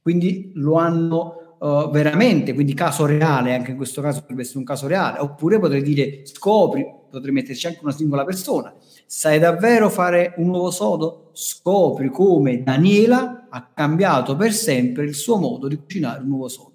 quindi 0.00 0.52
lo 0.54 0.74
hanno 0.74 1.56
uh, 1.58 1.90
veramente, 1.90 2.54
quindi 2.54 2.74
caso 2.74 3.06
reale, 3.06 3.54
anche 3.54 3.72
in 3.72 3.76
questo 3.76 4.00
caso 4.00 4.20
potrebbe 4.20 4.42
essere 4.42 4.58
un 4.58 4.64
caso 4.64 4.86
reale, 4.86 5.18
oppure 5.18 5.58
potrei 5.58 5.82
dire 5.82 6.22
scopri, 6.24 6.86
potrei 7.10 7.32
metterci 7.32 7.66
anche 7.66 7.80
una 7.82 7.92
singola 7.92 8.24
persona, 8.24 8.74
sai 9.06 9.38
davvero 9.38 9.88
fare 9.90 10.34
un 10.36 10.46
nuovo 10.46 10.70
sodo? 10.70 11.30
Scopri 11.32 12.10
come 12.10 12.62
Daniela 12.62 13.46
ha 13.50 13.70
cambiato 13.74 14.36
per 14.36 14.52
sempre 14.52 15.04
il 15.04 15.14
suo 15.14 15.38
modo 15.38 15.68
di 15.68 15.76
cucinare 15.76 16.20
un 16.20 16.28
nuovo 16.28 16.48
sodo. 16.48 16.72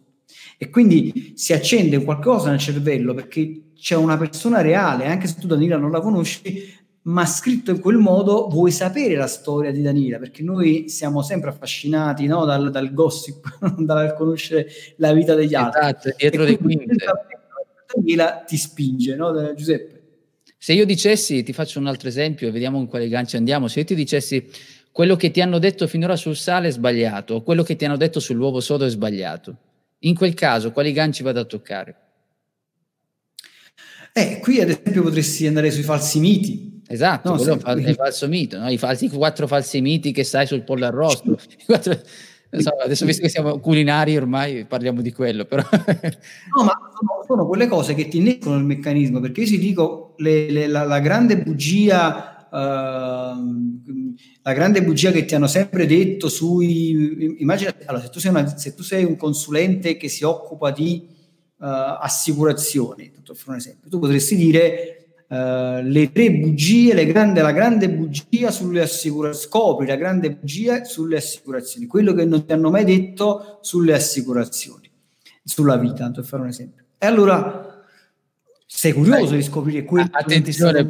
E 0.58 0.70
quindi 0.70 1.34
si 1.36 1.54
accende 1.54 2.04
qualcosa 2.04 2.50
nel 2.50 2.60
cervello 2.60 3.14
perché 3.14 3.72
c'è 3.76 3.96
una 3.96 4.18
persona 4.18 4.62
reale, 4.62 5.08
anche 5.08 5.28
se 5.28 5.36
tu 5.40 5.48
Daniela 5.48 5.78
non 5.78 5.92
la 5.92 6.00
conosci, 6.00 6.82
ma 7.04 7.26
scritto 7.26 7.72
in 7.72 7.80
quel 7.80 7.98
modo 7.98 8.48
vuoi 8.48 8.72
sapere 8.72 9.16
la 9.16 9.28
storia 9.28 9.72
di 9.72 9.82
Daniela, 9.82 10.20
perché 10.20 10.44
noi 10.44 10.88
siamo 10.88 11.22
sempre 11.22 11.50
affascinati 11.50 12.26
no, 12.28 12.46
dal, 12.46 12.72
dal, 12.72 12.94
gossip, 12.94 13.46
dal 13.80 14.14
conoscere 14.16 14.68
la 14.98 15.12
vita 15.12 15.34
degli 15.34 15.56
altri. 15.56 15.82
Esatto, 15.82 16.10
dietro 16.18 16.44
le 16.44 16.58
quinte. 16.58 16.96
Daniela 17.94 18.44
ti 18.46 18.58
spinge, 18.58 19.16
no, 19.16 19.54
Giuseppe? 19.54 20.02
Se 20.58 20.72
io 20.72 20.86
dicessi, 20.86 21.44
ti 21.44 21.52
faccio 21.52 21.80
un 21.80 21.88
altro 21.88 22.08
esempio 22.08 22.48
e 22.48 22.52
vediamo 22.52 22.80
in 22.80 22.88
quale 22.88 23.10
gancio 23.10 23.36
andiamo, 23.36 23.68
se 23.68 23.80
io 23.80 23.86
ti 23.86 23.96
dicessi 23.96 24.50
quello 24.94 25.18
che 25.18 25.30
ti 25.30 25.42
hanno 25.42 25.60
detto 25.60 25.88
finora 25.88 26.16
sul 26.16 26.38
sale 26.38 26.70
è 26.70 26.72
sbagliato, 26.72 27.36
o 27.36 27.42
quello 27.42 27.64
che 27.64 27.76
ti 27.76 27.84
hanno 27.84 27.98
detto 27.98 28.22
sull'uovo 28.22 28.62
sodo 28.62 28.86
è 28.86 28.90
sbagliato, 28.90 29.58
in 30.00 30.16
quel 30.16 30.34
caso 30.34 30.72
quali 30.72 30.94
ganci 30.94 31.22
vado 31.22 31.42
a 31.42 31.46
toccare? 31.46 31.96
Eh, 34.14 34.40
qui 34.40 34.62
ad 34.62 34.70
esempio 34.70 35.02
potresti 35.02 35.48
andare 35.48 35.70
sui 35.70 35.84
falsi 35.84 36.20
miti. 36.20 36.73
Esatto, 36.88 37.30
no, 37.30 37.38
quello 37.38 37.60
è 37.64 37.90
il 37.90 37.96
falso 37.96 38.28
mito, 38.28 38.60
no? 38.60 38.70
I, 38.70 38.78
falsi, 38.78 39.10
quattro 39.10 39.48
falsi 39.48 39.82
miti 39.82 40.12
che 40.12 40.24
sai 40.24 40.46
sul 40.46 40.64
pollo 40.64 40.86
arrosto. 40.86 41.38
Quattro, 41.66 41.98
so, 42.62 42.70
adesso 42.84 43.06
visto 43.06 43.22
che 43.22 43.30
siamo 43.30 43.60
culinari 43.60 44.16
ormai 44.18 44.66
parliamo 44.66 45.02
di 45.02 45.12
quello, 45.12 45.46
però... 45.46 45.64
no, 45.72 46.64
ma 46.64 46.78
sono, 47.26 47.48
quelle 47.48 47.68
cose 47.68 47.94
che 47.94 48.08
ti 48.08 48.18
innescono 48.18 48.58
il 48.58 48.66
meccanismo, 48.66 49.20
perché 49.20 49.42
io 49.42 49.48
ti 49.48 49.60
dico 49.60 50.14
le, 50.18 50.52
le, 50.52 50.68
la, 50.68 50.84
la, 50.84 51.00
grande 51.00 51.38
bugia, 51.38 52.48
uh, 52.52 54.16
la 54.42 54.54
grande 54.54 54.84
bugia 54.84 55.12
che 55.12 55.26
ti 55.26 55.36
hanno 55.36 55.48
sempre 55.48 55.86
detto 55.86 56.28
sui... 56.28 57.38
Immagina, 57.40 57.74
allora, 57.86 58.04
se 58.04 58.10
tu 58.10 58.20
sei, 58.20 58.30
una, 58.30 58.46
se 58.58 58.76
tu 58.76 58.84
sei 58.84 59.04
un 59.06 59.16
consulente 59.16 59.96
che 59.96 60.10
si 60.10 60.24
occupa 60.24 60.70
di 60.72 61.08
uh, 61.58 61.66
assicurazioni, 61.66 63.12
per 63.24 63.36
un 63.48 63.56
esempio, 63.56 63.90
tu 63.90 64.00
potresti 64.00 64.36
dire 64.36 65.03
Uh, 65.34 65.82
le 65.82 66.12
tre 66.12 66.30
bugie, 66.30 66.94
le 66.94 67.08
grande, 67.08 67.42
la 67.42 67.52
grande 67.52 67.90
bugia 67.90 68.52
sulle 68.52 68.82
assicurazioni, 68.82 69.44
scopri 69.44 69.88
la 69.88 69.96
grande 69.96 70.30
bugia 70.30 70.84
sulle 70.84 71.18
assicurazioni, 71.18 71.88
quello 71.88 72.14
che 72.14 72.24
non 72.24 72.46
ti 72.46 72.54
hanno 72.54 72.70
mai 72.70 72.86
detto 72.86 73.58
sulle 73.64 73.96
assicurazioni, 73.96 74.88
sulla 75.44 75.78
vita, 75.78 75.96
tanto 75.96 76.22
per 76.22 76.30
fare 76.30 76.44
un 76.44 76.50
esempio. 76.50 76.84
E 77.00 77.08
allora 77.08 77.84
sei 78.68 78.92
curioso 78.92 79.30
Dai, 79.30 79.38
di 79.38 79.44
scoprire 79.44 79.84
quello 79.84 80.08
attenzione, 80.12 80.86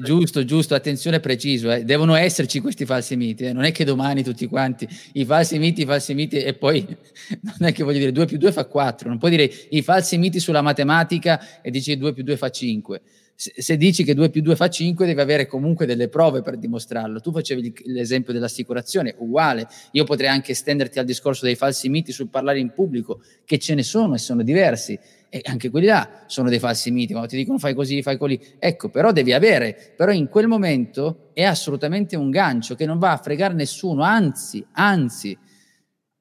giusto, 0.00 0.42
giusto, 0.42 0.74
attenzione 0.74 1.20
preciso, 1.20 1.70
eh. 1.70 1.84
devono 1.84 2.14
esserci 2.14 2.60
questi 2.60 2.86
falsi 2.86 3.14
miti, 3.14 3.44
eh. 3.44 3.52
non 3.52 3.64
è 3.64 3.72
che 3.72 3.84
domani 3.84 4.22
tutti 4.22 4.46
quanti 4.46 4.88
i 5.12 5.26
falsi 5.26 5.58
miti, 5.58 5.82
i 5.82 5.84
falsi 5.84 6.14
miti 6.14 6.38
e 6.38 6.54
poi 6.54 6.80
non 7.58 7.68
è 7.68 7.72
che 7.74 7.82
voglio 7.84 7.98
dire 7.98 8.12
2 8.12 8.24
più 8.24 8.38
2 8.38 8.52
fa 8.52 8.64
4, 8.64 9.10
non 9.10 9.18
puoi 9.18 9.32
dire 9.32 9.52
i 9.68 9.82
falsi 9.82 10.16
miti 10.16 10.40
sulla 10.40 10.62
matematica 10.62 11.60
e 11.60 11.70
dici 11.70 11.94
2 11.98 12.14
più 12.14 12.22
2 12.22 12.38
fa 12.38 12.48
5 12.48 13.02
se 13.34 13.76
dici 13.76 14.04
che 14.04 14.14
2 14.14 14.30
più 14.30 14.40
2 14.40 14.54
fa 14.54 14.68
5, 14.68 15.06
devi 15.06 15.20
avere 15.20 15.46
comunque 15.46 15.86
delle 15.86 16.08
prove 16.08 16.42
per 16.42 16.56
dimostrarlo. 16.56 17.20
Tu 17.20 17.32
facevi 17.32 17.74
l'esempio 17.86 18.32
dell'assicurazione, 18.32 19.14
uguale. 19.18 19.66
Io 19.92 20.04
potrei 20.04 20.28
anche 20.28 20.52
estenderti 20.52 20.98
al 20.98 21.04
discorso 21.04 21.44
dei 21.44 21.56
falsi 21.56 21.88
miti 21.88 22.12
sul 22.12 22.28
parlare 22.28 22.60
in 22.60 22.72
pubblico, 22.72 23.22
che 23.44 23.58
ce 23.58 23.74
ne 23.74 23.82
sono 23.82 24.14
e 24.14 24.18
sono 24.18 24.42
diversi. 24.42 24.98
E 25.28 25.40
anche 25.44 25.70
quelli 25.70 25.86
là 25.86 26.24
sono 26.26 26.48
dei 26.50 26.58
falsi 26.58 26.90
miti, 26.90 27.14
ma 27.14 27.26
ti 27.26 27.36
dicono 27.36 27.58
fai 27.58 27.74
così, 27.74 28.02
fai 28.02 28.18
così. 28.18 28.38
Ecco, 28.58 28.90
però 28.90 29.12
devi 29.12 29.32
avere, 29.32 29.94
però 29.96 30.12
in 30.12 30.28
quel 30.28 30.46
momento 30.46 31.30
è 31.32 31.42
assolutamente 31.42 32.16
un 32.16 32.30
gancio 32.30 32.74
che 32.74 32.84
non 32.84 32.98
va 32.98 33.12
a 33.12 33.16
fregare 33.16 33.54
nessuno, 33.54 34.02
anzi, 34.02 34.64
anzi, 34.72 35.36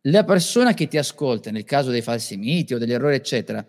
la 0.05 0.23
persona 0.23 0.73
che 0.73 0.87
ti 0.87 0.97
ascolta, 0.97 1.51
nel 1.51 1.65
caso 1.65 1.91
dei 1.91 2.01
falsi 2.01 2.35
miti 2.37 2.73
o 2.73 2.77
degli 2.79 2.93
errori, 2.93 3.15
eccetera, 3.15 3.63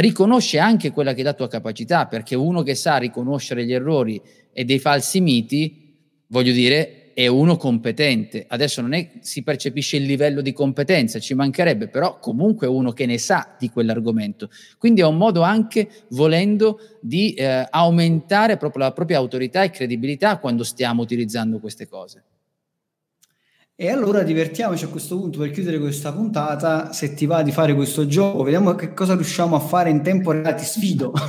riconosce 0.00 0.58
anche 0.58 0.90
quella 0.92 1.14
che 1.14 1.20
è 1.20 1.24
la 1.24 1.34
tua 1.34 1.48
capacità, 1.48 2.06
perché 2.06 2.34
uno 2.34 2.62
che 2.62 2.74
sa 2.74 2.96
riconoscere 2.96 3.64
gli 3.64 3.72
errori 3.72 4.20
e 4.52 4.64
dei 4.64 4.78
falsi 4.78 5.20
miti, 5.20 5.96
voglio 6.28 6.52
dire, 6.52 7.12
è 7.14 7.26
uno 7.26 7.56
competente. 7.56 8.44
Adesso 8.46 8.80
non 8.80 8.92
è 8.92 9.10
si 9.22 9.42
percepisce 9.42 9.96
il 9.96 10.04
livello 10.04 10.40
di 10.40 10.52
competenza, 10.52 11.18
ci 11.18 11.34
mancherebbe, 11.34 11.88
però 11.88 12.20
comunque 12.20 12.68
uno 12.68 12.92
che 12.92 13.06
ne 13.06 13.18
sa 13.18 13.56
di 13.58 13.70
quell'argomento. 13.70 14.50
Quindi 14.78 15.00
è 15.00 15.04
un 15.04 15.16
modo 15.16 15.42
anche, 15.42 15.88
volendo, 16.10 16.78
di 17.00 17.34
eh, 17.34 17.66
aumentare 17.68 18.56
proprio 18.56 18.84
la 18.84 18.92
propria 18.92 19.18
autorità 19.18 19.64
e 19.64 19.70
credibilità 19.70 20.38
quando 20.38 20.62
stiamo 20.62 21.02
utilizzando 21.02 21.58
queste 21.58 21.88
cose. 21.88 22.22
E 23.80 23.90
allora 23.90 24.24
divertiamoci 24.24 24.82
a 24.82 24.88
questo 24.88 25.16
punto 25.16 25.38
per 25.38 25.52
chiudere 25.52 25.78
questa 25.78 26.12
puntata. 26.12 26.92
Se 26.92 27.14
ti 27.14 27.26
va 27.26 27.44
di 27.44 27.52
fare 27.52 27.76
questo 27.76 28.08
gioco, 28.08 28.42
vediamo 28.42 28.74
che 28.74 28.92
cosa 28.92 29.14
riusciamo 29.14 29.54
a 29.54 29.60
fare 29.60 29.88
in 29.88 30.02
tempo 30.02 30.32
reale. 30.32 30.56
Ti 30.56 30.64
sfido. 30.64 31.12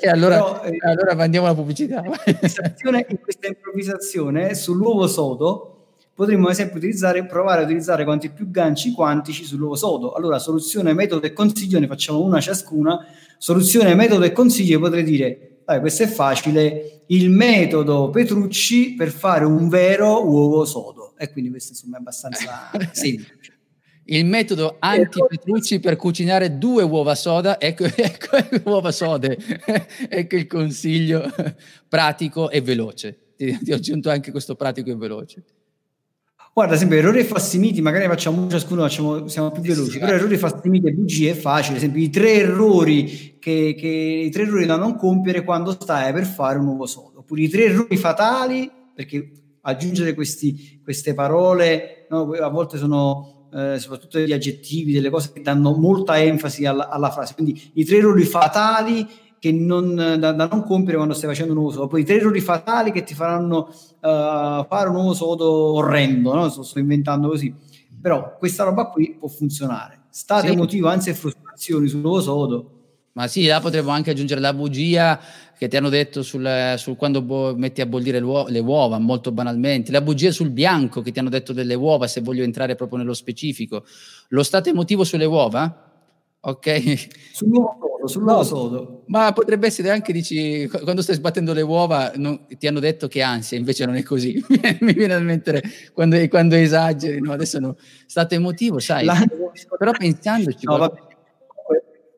Eh, 0.00 0.08
allora, 0.08 0.36
Però, 0.36 0.62
eh, 0.62 0.76
allora 0.80 1.16
mandiamo 1.16 1.46
la 1.48 1.54
pubblicità. 1.54 2.00
In 2.04 3.18
questa 3.20 3.48
improvvisazione 3.48 4.54
sull'uovo 4.54 5.08
sodo 5.08 5.94
potremmo 6.14 6.46
ad 6.46 6.52
esempio 6.52 6.76
utilizzare, 6.76 7.26
provare 7.26 7.62
a 7.62 7.64
utilizzare 7.64 8.04
quanti 8.04 8.30
più 8.30 8.48
ganci 8.48 8.92
quantici 8.92 9.42
sull'uovo 9.42 9.74
sodo. 9.74 10.12
Allora, 10.12 10.38
soluzione, 10.38 10.92
metodo 10.92 11.26
e 11.26 11.32
consiglio, 11.32 11.80
ne 11.80 11.88
facciamo 11.88 12.22
una 12.22 12.40
ciascuna. 12.40 13.06
Soluzione, 13.38 13.96
metodo 13.96 14.24
e 14.24 14.30
consiglio, 14.30 14.78
potrei 14.78 15.02
dire, 15.02 15.62
dai, 15.64 15.80
questo 15.80 16.04
è 16.04 16.06
facile, 16.06 17.02
il 17.08 17.28
metodo 17.30 18.10
Petrucci 18.10 18.94
per 18.94 19.08
fare 19.08 19.44
un 19.44 19.68
vero 19.68 20.24
uovo 20.24 20.64
sodo 20.64 20.97
e 21.18 21.30
quindi 21.30 21.50
questo 21.50 21.72
insomma 21.72 21.96
è 21.96 22.00
abbastanza 22.00 22.70
semplice. 22.92 23.56
Il 24.10 24.24
metodo 24.24 24.76
anti-Petrucci 24.78 25.80
per 25.80 25.96
cucinare 25.96 26.56
due 26.56 26.82
uova 26.82 27.14
soda, 27.14 27.60
ecco, 27.60 27.84
ecco 27.94 28.38
uova 28.64 28.90
sode, 28.90 29.36
ecco 30.08 30.36
il 30.36 30.46
consiglio 30.46 31.30
pratico 31.86 32.48
e 32.48 32.62
veloce. 32.62 33.34
Ti, 33.36 33.58
ti, 33.58 33.70
ho 33.70 33.74
aggiunto 33.76 34.08
anche 34.08 34.30
questo 34.30 34.54
pratico 34.54 34.90
e 34.90 34.96
veloce. 34.96 35.44
Guarda, 36.54 36.76
sempre 36.76 36.98
errori 36.98 37.20
e 37.20 37.24
fassimiti, 37.24 37.82
magari 37.82 38.06
facciamo 38.06 38.48
ciascuno, 38.48 38.82
facciamo, 38.82 39.28
siamo 39.28 39.50
più 39.50 39.62
veloci, 39.62 39.90
sì, 39.92 39.98
però 39.98 40.12
errori 40.12 40.34
e 40.34 40.38
fassimiti 40.38 40.86
e 40.88 40.92
bugie 40.92 41.30
è 41.30 41.34
facile, 41.34 41.76
ad 41.76 41.82
esempio 41.82 42.02
i 42.02 42.10
tre 42.10 42.32
errori 42.32 43.36
che, 43.38 43.76
che, 43.78 43.86
i 43.86 44.30
tre 44.30 44.42
errori 44.42 44.66
da 44.66 44.76
non 44.76 44.96
compiere 44.96 45.44
quando 45.44 45.70
stai 45.70 46.12
per 46.12 46.24
fare 46.24 46.58
un 46.58 46.66
uovo 46.66 46.86
sodo, 46.86 47.18
oppure 47.18 47.42
i 47.42 47.48
tre 47.48 47.66
errori 47.66 47.96
fatali, 47.96 48.68
perché 48.92 49.30
aggiungere 49.68 50.14
questi, 50.14 50.80
queste 50.82 51.14
parole, 51.14 52.06
no? 52.10 52.30
a 52.30 52.48
volte 52.48 52.78
sono 52.78 53.48
eh, 53.52 53.78
soprattutto 53.78 54.18
degli 54.18 54.32
aggettivi, 54.32 54.92
delle 54.92 55.10
cose 55.10 55.32
che 55.32 55.40
danno 55.40 55.72
molta 55.72 56.18
enfasi 56.18 56.66
alla, 56.66 56.88
alla 56.88 57.10
frase. 57.10 57.34
Quindi 57.34 57.70
i 57.74 57.84
tre 57.84 57.98
errori 57.98 58.24
fatali 58.24 59.06
che 59.38 59.52
non, 59.52 59.94
da, 59.94 60.32
da, 60.32 60.46
non 60.46 60.64
compiere 60.64 60.96
quando 60.96 61.14
stai 61.14 61.28
facendo 61.30 61.52
un 61.52 61.58
nuovo 61.58 61.72
sodo, 61.72 61.86
poi 61.86 62.00
i 62.00 62.04
tre 62.04 62.16
errori 62.16 62.40
fatali 62.40 62.90
che 62.90 63.04
ti 63.04 63.14
faranno 63.14 63.68
uh, 63.68 64.66
fare 64.66 64.88
un 64.88 64.94
nuovo 64.94 65.14
sodo 65.14 65.74
orrendo, 65.74 66.34
no? 66.34 66.48
sto, 66.48 66.62
sto, 66.62 66.78
inventando 66.78 67.28
così. 67.28 67.54
Però 68.00 68.36
questa 68.36 68.64
roba 68.64 68.86
qui 68.86 69.16
può 69.18 69.28
funzionare. 69.28 70.06
State 70.10 70.48
sì. 70.48 70.52
emotivo, 70.52 70.88
anzi 70.88 71.12
frustrazioni 71.12 71.88
sul 71.88 72.00
nuovo 72.00 72.20
sodo. 72.20 72.77
Ma 73.18 73.26
sì, 73.26 73.46
là 73.46 73.58
potremmo 73.58 73.90
anche 73.90 74.12
aggiungere 74.12 74.40
la 74.40 74.54
bugia 74.54 75.18
che 75.58 75.66
ti 75.66 75.76
hanno 75.76 75.88
detto 75.88 76.22
sul, 76.22 76.74
sul 76.76 76.94
quando 76.94 77.20
bo- 77.20 77.52
metti 77.56 77.80
a 77.80 77.86
bollire 77.86 78.20
le 78.20 78.58
uova, 78.60 78.98
molto 79.00 79.32
banalmente, 79.32 79.90
la 79.90 80.00
bugia 80.00 80.30
sul 80.30 80.50
bianco 80.50 81.02
che 81.02 81.10
ti 81.10 81.18
hanno 81.18 81.28
detto 81.28 81.52
delle 81.52 81.74
uova, 81.74 82.06
se 82.06 82.20
voglio 82.20 82.44
entrare 82.44 82.76
proprio 82.76 82.98
nello 82.98 83.14
specifico. 83.14 83.84
Lo 84.28 84.44
stato 84.44 84.68
emotivo 84.68 85.02
sulle 85.02 85.24
uova? 85.24 85.86
Ok. 86.38 87.08
Sull'uovo 87.32 87.76
sodo, 87.80 88.06
sull'uovo 88.06 88.42
sodo. 88.44 89.02
Ma 89.06 89.32
potrebbe 89.32 89.66
essere 89.66 89.90
anche, 89.90 90.12
dici, 90.12 90.68
quando 90.68 91.02
stai 91.02 91.16
sbattendo 91.16 91.52
le 91.52 91.62
uova, 91.62 92.12
non, 92.14 92.46
ti 92.56 92.68
hanno 92.68 92.78
detto 92.78 93.08
che 93.08 93.20
ansia, 93.20 93.58
invece 93.58 93.84
non 93.84 93.96
è 93.96 94.04
così. 94.04 94.40
Mi 94.78 94.92
viene 94.92 95.14
a 95.14 95.18
mettere 95.18 95.60
quando, 95.92 96.16
quando 96.28 96.54
esageri, 96.54 97.20
no? 97.20 97.32
Adesso 97.32 97.58
no. 97.58 97.76
Stato 98.06 98.36
emotivo, 98.36 98.78
sai. 98.78 99.04
La... 99.06 99.20
Però 99.76 99.90
pensandoci... 99.90 100.66
No, 100.66 100.76
qualcosa... 100.76 101.07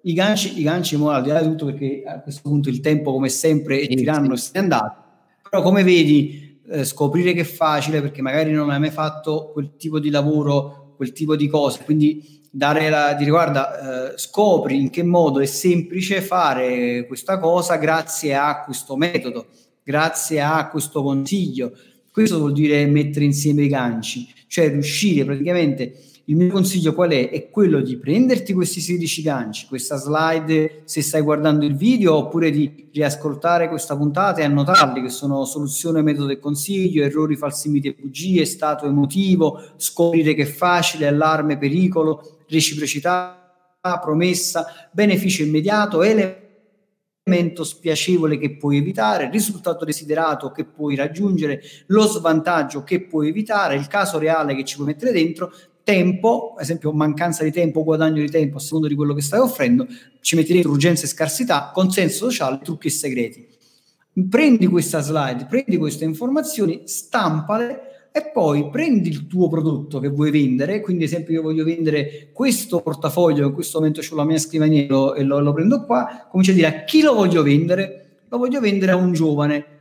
I 0.03 0.13
ganci, 0.13 0.59
i 0.59 0.63
ganci 0.63 0.97
mo, 0.97 1.11
al 1.11 1.23
di 1.23 1.29
là 1.31 1.43
di 1.43 1.49
tutto, 1.49 1.67
perché 1.67 2.03
a 2.07 2.21
questo 2.21 2.49
punto 2.49 2.69
il 2.69 2.81
tempo, 2.81 3.13
come 3.13 3.29
sempre, 3.29 3.81
è 3.81 3.87
tiranno 3.87 4.35
e 4.35 4.37
se 4.37 4.51
n'è 4.55 4.61
andato. 4.61 5.05
Però, 5.49 5.63
come 5.63 5.83
vedi, 5.83 6.59
eh, 6.69 6.85
scoprire 6.85 7.33
che 7.33 7.41
è 7.41 7.45
facile 7.45 8.01
perché 8.01 8.23
magari 8.23 8.53
non 8.53 8.71
hai 8.71 8.79
mai 8.79 8.91
fatto 8.91 9.51
quel 9.53 9.77
tipo 9.77 9.99
di 9.99 10.11
lavoro, 10.11 10.95
quel 10.97 11.13
tipo 11.13 11.35
di 11.35 11.49
cose, 11.49 11.83
quindi 11.85 12.41
dare 12.51 12.89
la, 12.89 13.15
dire 13.15 13.31
guarda, 13.31 14.13
eh, 14.13 14.19
scopri 14.19 14.81
in 14.81 14.91
che 14.91 15.03
modo 15.03 15.41
è 15.41 15.47
semplice 15.47 16.21
fare 16.21 17.07
questa 17.07 17.39
cosa 17.39 17.77
grazie 17.77 18.35
a 18.35 18.63
questo 18.65 18.97
metodo, 18.97 19.47
grazie 19.83 20.41
a 20.41 20.69
questo 20.69 21.03
consiglio. 21.03 21.73
Questo 22.13 22.39
vuol 22.39 22.53
dire 22.53 22.85
mettere 22.87 23.25
insieme 23.25 23.63
i 23.63 23.69
ganci, 23.69 24.27
cioè 24.49 24.69
riuscire 24.69 25.25
praticamente 25.25 25.95
il 26.31 26.37
mio 26.37 26.53
consiglio 26.53 26.95
qual 26.95 27.11
è? 27.11 27.29
È 27.29 27.51
quello 27.51 27.81
di 27.81 27.97
prenderti 27.97 28.53
questi 28.53 28.81
16 28.81 29.23
ganci, 29.23 29.67
questa 29.67 29.97
slide 29.97 30.83
se 30.85 31.03
stai 31.03 31.23
guardando 31.23 31.65
il 31.65 31.75
video, 31.75 32.15
oppure 32.15 32.53
di 32.53 32.89
riascoltare 32.93 33.69
questa 33.69 33.97
puntata 33.97 34.41
e 34.41 34.45
annotarli, 34.45 35.03
che 35.03 35.09
sono 35.09 35.45
soluzione, 35.45 36.03
metodo 36.03 36.31
e 36.31 36.39
consiglio, 36.39 37.03
errori, 37.03 37.35
falsi 37.35 37.69
miti 37.69 37.89
e 37.89 37.97
bugie, 37.99 38.45
stato 38.45 38.87
emotivo, 38.87 39.61
scoprire 39.75 40.35
che 40.35 40.43
è 40.43 40.47
facile, 40.47 41.09
allarme, 41.09 41.59
pericolo, 41.59 42.39
reciprocità, 42.49 43.37
promessa, 44.01 44.89
beneficio 44.93 45.43
immediato, 45.43 46.05
elemento 46.05 47.65
spiacevole 47.65 48.39
che 48.39 48.57
puoi 48.57 48.77
evitare, 48.77 49.31
risultato 49.31 49.85
desiderato 49.85 50.53
che 50.53 50.65
puoi 50.65 50.95
raggiungere, 50.95 51.61
lo 51.87 52.03
svantaggio 52.03 52.85
che 52.85 53.01
puoi 53.01 53.29
evitare, 53.29 53.75
il 53.75 53.89
caso 53.89 54.19
reale 54.19 54.55
che 54.55 54.65
ci 54.65 54.77
puoi 54.77 54.89
mettere 54.89 55.13
dentro 55.13 55.53
tempo, 55.83 56.55
ad 56.57 56.63
esempio 56.63 56.93
mancanza 56.93 57.45
di 57.45 57.51
tempo, 57.51 57.85
guadagno 57.85 58.21
di 58.21 58.31
tempo 58.31 58.59
a 58.59 58.61
seconda 58.61 58.89
di 58.89 58.95
quello 58.95 59.15
che 59.15 59.23
stai 59.23 59.41
offrendo, 59.41 59.87
ci 60.21 60.37
metti 60.37 60.53
dentro 60.53 60.71
urgenza 60.71 61.05
e 61.05 61.09
scarsità, 61.09 61.71
consenso 61.73 62.27
sociale, 62.27 62.61
trucchi 62.63 62.89
e 62.89 62.91
segreti. 62.91 63.49
Prendi 64.29 64.67
questa 64.67 65.01
slide, 65.01 65.47
prendi 65.47 65.77
queste 65.77 66.05
informazioni, 66.05 66.83
stampale 66.85 68.09
e 68.13 68.31
poi 68.33 68.69
prendi 68.71 69.09
il 69.09 69.27
tuo 69.29 69.49
prodotto 69.49 70.01
che 70.01 70.09
vuoi 70.09 70.31
vendere, 70.31 70.81
quindi 70.81 71.05
ad 71.05 71.11
esempio 71.11 71.35
io 71.35 71.43
voglio 71.43 71.65
vendere 71.65 72.31
questo 72.33 72.81
portafoglio, 72.81 73.47
in 73.47 73.53
questo 73.53 73.79
momento 73.79 74.01
ho 74.01 74.17
la 74.17 74.25
mia 74.25 74.39
scrivania 74.39 75.15
e 75.15 75.23
lo, 75.23 75.39
lo 75.39 75.53
prendo 75.53 75.85
qua, 75.85 76.27
cominci 76.29 76.51
a 76.51 76.55
dire 76.55 76.67
a 76.67 76.85
chi 76.85 77.03
lo 77.03 77.15
voglio 77.15 77.43
vendere? 77.43 78.23
Lo 78.29 78.39
voglio 78.39 78.61
vendere 78.61 78.93
a 78.93 78.97
un 78.97 79.13
giovane 79.13 79.80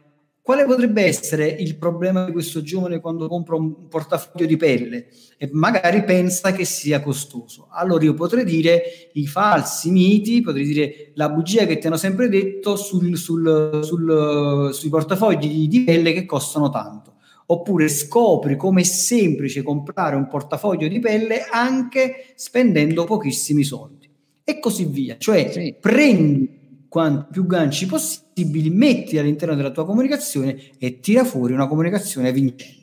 quale 0.49 0.65
potrebbe 0.65 1.03
essere 1.03 1.45
il 1.45 1.77
problema 1.77 2.25
di 2.25 2.31
questo 2.31 2.63
giovane 2.63 2.99
quando 2.99 3.27
compra 3.27 3.55
un 3.55 3.87
portafoglio 3.87 4.47
di 4.47 4.57
pelle 4.57 5.05
e 5.37 5.47
magari 5.51 6.03
pensa 6.03 6.51
che 6.53 6.65
sia 6.65 7.03
costoso? 7.03 7.67
Allora 7.69 8.03
io 8.03 8.15
potrei 8.15 8.43
dire 8.45 8.81
i 9.13 9.27
falsi 9.27 9.91
miti, 9.91 10.41
potrei 10.41 10.65
dire 10.65 11.11
la 11.13 11.29
bugia 11.29 11.67
che 11.67 11.77
ti 11.77 11.85
hanno 11.85 11.97
sempre 11.97 12.29
detto 12.29 12.77
sul, 12.77 13.15
sul, 13.15 13.81
sul, 13.83 14.69
sui 14.73 14.89
portafogli 14.89 15.67
di 15.67 15.83
pelle 15.83 16.13
che 16.13 16.25
costano 16.25 16.71
tanto. 16.71 17.17
Oppure 17.45 17.87
scopri 17.87 18.55
come 18.55 18.81
è 18.81 18.85
semplice 18.85 19.61
comprare 19.61 20.15
un 20.15 20.27
portafoglio 20.27 20.87
di 20.87 20.97
pelle 20.97 21.43
anche 21.43 22.33
spendendo 22.33 23.03
pochissimi 23.03 23.63
soldi. 23.63 24.09
E 24.43 24.57
così 24.57 24.85
via. 24.85 25.15
Cioè 25.19 25.51
sì. 25.51 25.75
prendi 25.79 26.57
quanti 26.89 27.27
più 27.31 27.45
ganci 27.45 27.85
possibili, 27.85 28.69
metti 28.69 29.17
all'interno 29.17 29.55
della 29.55 29.71
tua 29.71 29.85
comunicazione 29.85 30.59
e 30.77 30.99
tira 30.99 31.23
fuori 31.23 31.53
una 31.53 31.67
comunicazione 31.67 32.33
vincente. 32.33 32.79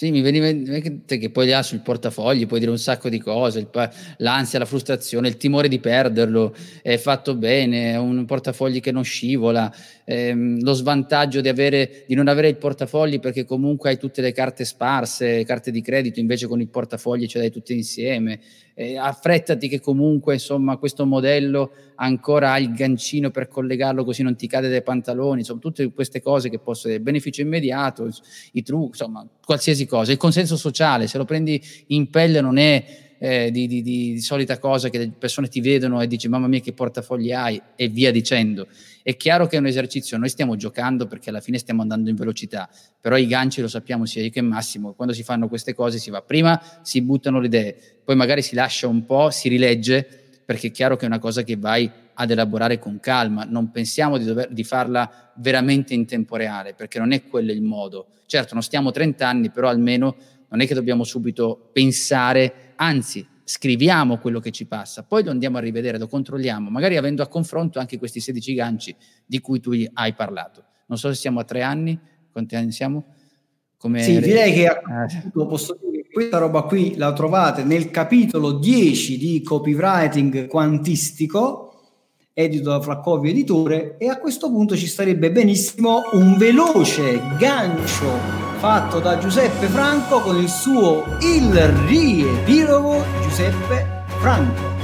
Sì, 0.00 0.10
mi 0.10 0.22
veniva 0.22 0.48
in 0.48 0.62
mente 0.62 1.18
che 1.18 1.28
poi 1.28 1.46
là 1.46 1.62
sul 1.62 1.80
portafogli 1.80 2.46
puoi 2.46 2.58
dire 2.58 2.70
un 2.70 2.78
sacco 2.78 3.10
di 3.10 3.18
cose, 3.18 3.68
l'ansia, 4.16 4.58
la 4.58 4.64
frustrazione, 4.64 5.28
il 5.28 5.36
timore 5.36 5.68
di 5.68 5.78
perderlo, 5.78 6.54
è 6.80 6.96
fatto 6.96 7.34
bene, 7.34 7.92
è 7.92 7.98
un 7.98 8.24
portafogli 8.24 8.80
che 8.80 8.92
non 8.92 9.04
scivola, 9.04 9.70
ehm, 10.06 10.62
lo 10.62 10.72
svantaggio 10.72 11.42
di, 11.42 11.50
avere, 11.50 12.04
di 12.06 12.14
non 12.14 12.28
avere 12.28 12.48
il 12.48 12.56
portafogli 12.56 13.20
perché 13.20 13.44
comunque 13.44 13.90
hai 13.90 13.98
tutte 13.98 14.22
le 14.22 14.32
carte 14.32 14.64
sparse, 14.64 15.44
carte 15.44 15.70
di 15.70 15.82
credito, 15.82 16.18
invece 16.18 16.46
con 16.46 16.62
il 16.62 16.68
portafogli 16.68 17.26
ce 17.26 17.36
le 17.36 17.44
hai 17.44 17.50
tutte 17.50 17.74
insieme, 17.74 18.40
eh, 18.74 18.96
affrettati 18.96 19.68
che 19.68 19.80
comunque 19.80 20.34
insomma 20.34 20.76
questo 20.76 21.04
modello 21.06 21.72
ancora 21.96 22.52
ha 22.52 22.58
il 22.58 22.72
gancino 22.72 23.30
per 23.30 23.48
collegarlo 23.48 24.04
così 24.04 24.22
non 24.22 24.36
ti 24.36 24.46
cade 24.46 24.68
dai 24.68 24.82
pantaloni, 24.82 25.40
insomma 25.40 25.60
tutte 25.60 25.92
queste 25.92 26.22
cose 26.22 26.48
che 26.48 26.58
possono 26.58 26.92
essere 26.92 27.04
beneficio 27.04 27.42
immediato, 27.42 28.08
i 28.52 28.62
trucchi, 28.62 28.98
insomma 28.98 29.26
qualsiasi 29.44 29.86
cosa. 29.86 30.12
Il 30.12 30.18
consenso 30.18 30.56
sociale, 30.56 31.06
se 31.06 31.18
lo 31.18 31.24
prendi 31.24 31.60
in 31.88 32.08
pelle 32.10 32.40
non 32.40 32.56
è 32.56 33.08
eh, 33.22 33.50
di, 33.50 33.66
di, 33.66 33.82
di, 33.82 34.12
di, 34.14 34.20
solita 34.20 34.58
cosa 34.58 34.88
che 34.88 34.96
le 34.96 35.10
persone 35.10 35.48
ti 35.48 35.60
vedono 35.60 36.00
e 36.00 36.06
dici 36.06 36.26
mamma 36.26 36.48
mia 36.48 36.60
che 36.60 36.72
portafogli 36.72 37.32
hai 37.32 37.60
e 37.76 37.88
via 37.88 38.10
dicendo. 38.10 38.66
È 39.02 39.14
chiaro 39.14 39.46
che 39.46 39.56
è 39.56 39.58
un 39.58 39.66
esercizio, 39.66 40.16
noi 40.16 40.30
stiamo 40.30 40.56
giocando 40.56 41.06
perché 41.06 41.28
alla 41.28 41.40
fine 41.40 41.58
stiamo 41.58 41.82
andando 41.82 42.08
in 42.08 42.16
velocità, 42.16 42.70
però 42.98 43.18
i 43.18 43.26
ganci 43.26 43.60
lo 43.60 43.68
sappiamo 43.68 44.06
sia 44.06 44.22
io 44.22 44.30
che 44.30 44.40
Massimo, 44.40 44.94
quando 44.94 45.12
si 45.12 45.22
fanno 45.22 45.48
queste 45.48 45.74
cose 45.74 45.98
si 45.98 46.08
va, 46.08 46.22
prima 46.22 46.58
si 46.80 47.02
buttano 47.02 47.40
le 47.40 47.46
idee, 47.46 47.76
poi 48.02 48.16
magari 48.16 48.40
si 48.40 48.54
lascia 48.54 48.88
un 48.88 49.04
po', 49.04 49.28
si 49.28 49.50
rilegge, 49.50 50.06
perché 50.46 50.68
è 50.68 50.70
chiaro 50.70 50.96
che 50.96 51.04
è 51.04 51.08
una 51.08 51.18
cosa 51.18 51.42
che 51.42 51.56
vai 51.56 51.90
ad 52.14 52.30
elaborare 52.30 52.78
con 52.78 53.00
calma, 53.00 53.44
non 53.44 53.70
pensiamo 53.70 54.16
di, 54.16 54.24
dover, 54.24 54.48
di 54.50 54.64
farla 54.64 55.30
veramente 55.36 55.92
in 55.92 56.06
tempo 56.06 56.36
reale, 56.36 56.72
perché 56.72 56.98
non 56.98 57.12
è 57.12 57.24
quello 57.24 57.52
il 57.52 57.62
modo. 57.62 58.06
Certo, 58.24 58.54
non 58.54 58.62
stiamo 58.62 58.90
30 58.90 59.28
anni, 59.28 59.50
però 59.50 59.68
almeno 59.68 60.16
non 60.50 60.60
è 60.60 60.66
che 60.66 60.74
dobbiamo 60.74 61.04
subito 61.04 61.70
pensare, 61.72 62.69
anzi, 62.80 63.26
scriviamo 63.44 64.18
quello 64.18 64.40
che 64.40 64.50
ci 64.50 64.66
passa, 64.66 65.02
poi 65.02 65.24
lo 65.24 65.30
andiamo 65.30 65.58
a 65.58 65.60
rivedere, 65.60 65.98
lo 65.98 66.06
controlliamo, 66.06 66.70
magari 66.70 66.96
avendo 66.96 67.22
a 67.22 67.28
confronto 67.28 67.78
anche 67.78 67.98
questi 67.98 68.20
16 68.20 68.54
ganci 68.54 68.96
di 69.26 69.40
cui 69.40 69.60
tu 69.60 69.72
hai 69.92 70.14
parlato. 70.14 70.64
Non 70.86 70.98
so 70.98 71.08
se 71.08 71.14
siamo 71.14 71.40
a 71.40 71.44
tre 71.44 71.62
anni, 71.62 71.98
quanti 72.30 72.56
anni 72.56 72.72
siamo? 72.72 73.14
Come 73.76 74.02
sì, 74.02 74.20
direi 74.20 74.52
che 74.52 74.66
a 74.66 75.06
eh. 75.06 75.30
posso 75.32 75.78
dire 75.80 76.02
che 76.02 76.08
questa 76.12 76.38
roba 76.38 76.62
qui 76.62 76.96
la 76.96 77.12
trovate 77.12 77.64
nel 77.64 77.90
capitolo 77.90 78.52
10 78.52 79.16
di 79.16 79.42
copywriting 79.42 80.46
quantistico, 80.46 81.72
edito 82.32 82.70
da 82.70 82.80
Flaccovi 82.80 83.30
Editore, 83.30 83.96
e 83.98 84.08
a 84.08 84.18
questo 84.18 84.50
punto 84.50 84.76
ci 84.76 84.86
starebbe 84.86 85.32
benissimo 85.32 86.02
un 86.12 86.36
veloce 86.36 87.20
gancio 87.38 88.39
fatto 88.60 89.00
da 89.00 89.16
Giuseppe 89.16 89.68
Franco 89.68 90.20
con 90.20 90.36
il 90.36 90.50
suo 90.50 91.16
Il 91.22 91.58
riepilogo 91.86 93.02
Giuseppe 93.22 94.04
Franco. 94.18 94.74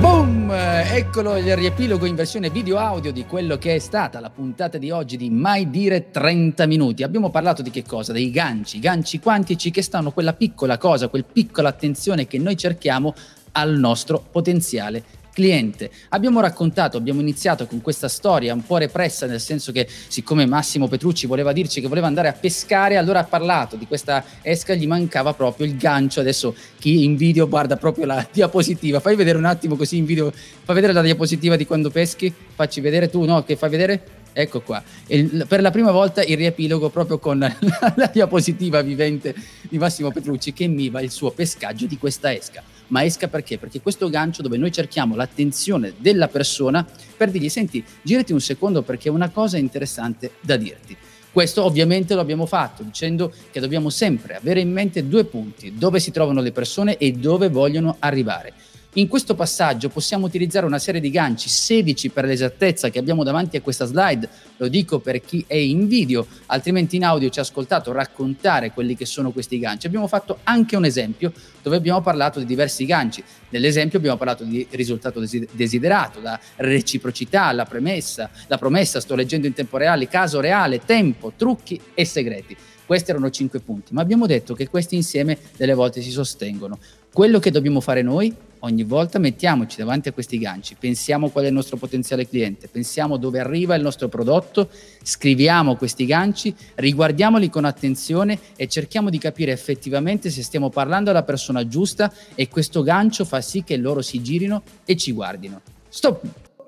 Boom! 0.00 0.50
Eccolo 0.50 1.36
il 1.36 1.54
riepilogo 1.54 2.04
in 2.04 2.16
versione 2.16 2.50
video 2.50 2.78
audio 2.78 3.12
di 3.12 3.24
quello 3.24 3.58
che 3.58 3.76
è 3.76 3.78
stata 3.78 4.18
la 4.18 4.28
puntata 4.28 4.76
di 4.76 4.90
oggi 4.90 5.16
di 5.16 5.30
Mai 5.30 5.70
dire 5.70 6.10
30 6.10 6.66
minuti. 6.66 7.04
Abbiamo 7.04 7.30
parlato 7.30 7.62
di 7.62 7.70
che 7.70 7.84
cosa? 7.84 8.12
Dei 8.12 8.28
ganci, 8.32 8.80
ganci 8.80 9.20
quantici 9.20 9.70
che 9.70 9.82
stanno 9.82 10.10
quella 10.10 10.32
piccola 10.32 10.76
cosa, 10.76 11.06
quel 11.06 11.24
piccola 11.24 11.68
attenzione 11.68 12.26
che 12.26 12.38
noi 12.38 12.56
cerchiamo 12.56 13.14
al 13.52 13.78
nostro 13.78 14.20
potenziale 14.32 15.04
cliente. 15.32 15.90
Abbiamo 16.10 16.40
raccontato, 16.40 16.96
abbiamo 16.96 17.20
iniziato 17.20 17.66
con 17.66 17.80
questa 17.80 18.08
storia 18.08 18.52
un 18.54 18.64
po' 18.64 18.76
repressa, 18.76 19.26
nel 19.26 19.40
senso 19.40 19.72
che 19.72 19.88
siccome 20.08 20.46
Massimo 20.46 20.88
Petrucci 20.88 21.26
voleva 21.26 21.52
dirci 21.52 21.80
che 21.80 21.88
voleva 21.88 22.06
andare 22.06 22.28
a 22.28 22.32
pescare, 22.32 22.96
allora 22.96 23.20
ha 23.20 23.24
parlato 23.24 23.76
di 23.76 23.86
questa 23.86 24.24
esca, 24.42 24.74
gli 24.74 24.86
mancava 24.86 25.32
proprio 25.32 25.66
il 25.66 25.76
gancio. 25.76 26.20
Adesso 26.20 26.54
chi 26.78 27.04
in 27.04 27.16
video 27.16 27.48
guarda 27.48 27.76
proprio 27.76 28.04
la 28.06 28.26
diapositiva, 28.30 29.00
fai 29.00 29.16
vedere 29.16 29.38
un 29.38 29.46
attimo 29.46 29.76
così 29.76 29.96
in 29.96 30.04
video, 30.04 30.30
fai 30.30 30.74
vedere 30.74 30.92
la 30.92 31.02
diapositiva 31.02 31.56
di 31.56 31.66
quando 31.66 31.90
peschi, 31.90 32.32
facci 32.54 32.80
vedere 32.80 33.08
tu, 33.08 33.24
no? 33.24 33.42
Che 33.42 33.56
fai 33.56 33.70
vedere? 33.70 34.20
Ecco 34.34 34.62
qua, 34.62 34.82
il, 35.08 35.44
per 35.46 35.60
la 35.60 35.70
prima 35.70 35.90
volta 35.90 36.22
il 36.22 36.38
riepilogo 36.38 36.88
proprio 36.88 37.18
con 37.18 37.38
la, 37.38 37.54
la 37.96 38.10
diapositiva 38.10 38.80
vivente 38.80 39.34
di 39.68 39.76
Massimo 39.76 40.10
Petrucci 40.10 40.54
che 40.54 40.66
mi 40.68 40.88
va 40.88 41.02
il 41.02 41.10
suo 41.10 41.32
pescaggio 41.32 41.84
di 41.84 41.98
questa 41.98 42.34
esca 42.34 42.62
ma 42.92 43.04
esca 43.04 43.26
perché? 43.26 43.58
Perché 43.58 43.80
questo 43.80 44.08
gancio 44.08 44.42
dove 44.42 44.58
noi 44.58 44.70
cerchiamo 44.70 45.16
l'attenzione 45.16 45.94
della 45.96 46.28
persona 46.28 46.86
per 47.16 47.30
dirgli 47.30 47.48
senti, 47.48 47.82
girati 48.02 48.32
un 48.32 48.40
secondo 48.40 48.82
perché 48.82 49.08
ho 49.08 49.14
una 49.14 49.30
cosa 49.30 49.56
interessante 49.56 50.32
da 50.40 50.56
dirti. 50.56 50.96
Questo 51.32 51.64
ovviamente 51.64 52.14
lo 52.14 52.20
abbiamo 52.20 52.44
fatto 52.44 52.82
dicendo 52.82 53.32
che 53.50 53.60
dobbiamo 53.60 53.88
sempre 53.88 54.36
avere 54.36 54.60
in 54.60 54.70
mente 54.70 55.08
due 55.08 55.24
punti, 55.24 55.72
dove 55.74 55.98
si 55.98 56.10
trovano 56.10 56.42
le 56.42 56.52
persone 56.52 56.98
e 56.98 57.12
dove 57.12 57.48
vogliono 57.48 57.96
arrivare. 57.98 58.52
In 58.96 59.08
questo 59.08 59.34
passaggio 59.34 59.88
possiamo 59.88 60.26
utilizzare 60.26 60.66
una 60.66 60.78
serie 60.78 61.00
di 61.00 61.08
ganci, 61.08 61.48
16 61.48 62.10
per 62.10 62.26
l'esattezza 62.26 62.90
che 62.90 62.98
abbiamo 62.98 63.24
davanti 63.24 63.56
a 63.56 63.62
questa 63.62 63.86
slide, 63.86 64.28
lo 64.58 64.68
dico 64.68 64.98
per 64.98 65.22
chi 65.22 65.42
è 65.46 65.54
in 65.54 65.86
video, 65.86 66.26
altrimenti 66.48 66.96
in 66.96 67.04
audio 67.04 67.30
ci 67.30 67.38
ha 67.38 67.42
ascoltato 67.42 67.90
raccontare 67.90 68.70
quelli 68.70 68.94
che 68.94 69.06
sono 69.06 69.30
questi 69.30 69.58
ganci. 69.58 69.86
Abbiamo 69.86 70.08
fatto 70.08 70.40
anche 70.42 70.76
un 70.76 70.84
esempio 70.84 71.32
dove 71.62 71.76
abbiamo 71.76 72.02
parlato 72.02 72.38
di 72.38 72.44
diversi 72.44 72.84
ganci. 72.84 73.24
Nell'esempio 73.48 73.96
abbiamo 73.96 74.18
parlato 74.18 74.44
di 74.44 74.66
risultato 74.72 75.24
desiderato, 75.52 76.20
la 76.20 76.38
reciprocità, 76.56 77.50
la 77.52 77.64
premessa, 77.64 78.28
la 78.46 78.58
promessa, 78.58 79.00
sto 79.00 79.14
leggendo 79.14 79.46
in 79.46 79.54
tempo 79.54 79.78
reale, 79.78 80.06
caso 80.06 80.38
reale, 80.38 80.84
tempo, 80.84 81.32
trucchi 81.34 81.80
e 81.94 82.04
segreti. 82.04 82.54
Questi 82.92 83.10
erano 83.10 83.30
cinque 83.30 83.60
punti, 83.60 83.94
ma 83.94 84.02
abbiamo 84.02 84.26
detto 84.26 84.52
che 84.52 84.68
questi 84.68 84.96
insieme 84.96 85.38
delle 85.56 85.72
volte 85.72 86.02
si 86.02 86.10
sostengono. 86.10 86.78
Quello 87.10 87.38
che 87.38 87.50
dobbiamo 87.50 87.80
fare 87.80 88.02
noi 88.02 88.30
ogni 88.58 88.82
volta 88.84 89.18
mettiamoci 89.18 89.78
davanti 89.78 90.10
a 90.10 90.12
questi 90.12 90.36
ganci, 90.36 90.76
pensiamo 90.78 91.30
qual 91.30 91.46
è 91.46 91.48
il 91.48 91.54
nostro 91.54 91.78
potenziale 91.78 92.28
cliente, 92.28 92.68
pensiamo 92.68 93.16
dove 93.16 93.40
arriva 93.40 93.74
il 93.76 93.82
nostro 93.82 94.08
prodotto, 94.08 94.68
scriviamo 95.02 95.76
questi 95.76 96.04
ganci, 96.04 96.54
riguardiamoli 96.74 97.48
con 97.48 97.64
attenzione 97.64 98.38
e 98.56 98.68
cerchiamo 98.68 99.08
di 99.08 99.16
capire 99.16 99.52
effettivamente 99.52 100.28
se 100.28 100.42
stiamo 100.42 100.68
parlando 100.68 101.08
alla 101.08 101.22
persona 101.22 101.66
giusta 101.66 102.12
e 102.34 102.48
questo 102.48 102.82
gancio 102.82 103.24
fa 103.24 103.40
sì 103.40 103.64
che 103.64 103.78
loro 103.78 104.02
si 104.02 104.20
girino 104.20 104.64
e 104.84 104.96
ci 104.96 105.12
guardino. 105.12 105.62
Stop! 105.88 106.20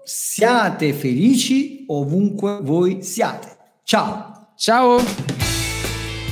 Siate 0.03 0.95
felici 0.95 1.85
ovunque 1.89 2.61
voi 2.63 3.03
siate. 3.03 3.57
Ciao! 3.83 4.53
Ciao! 4.57 5.54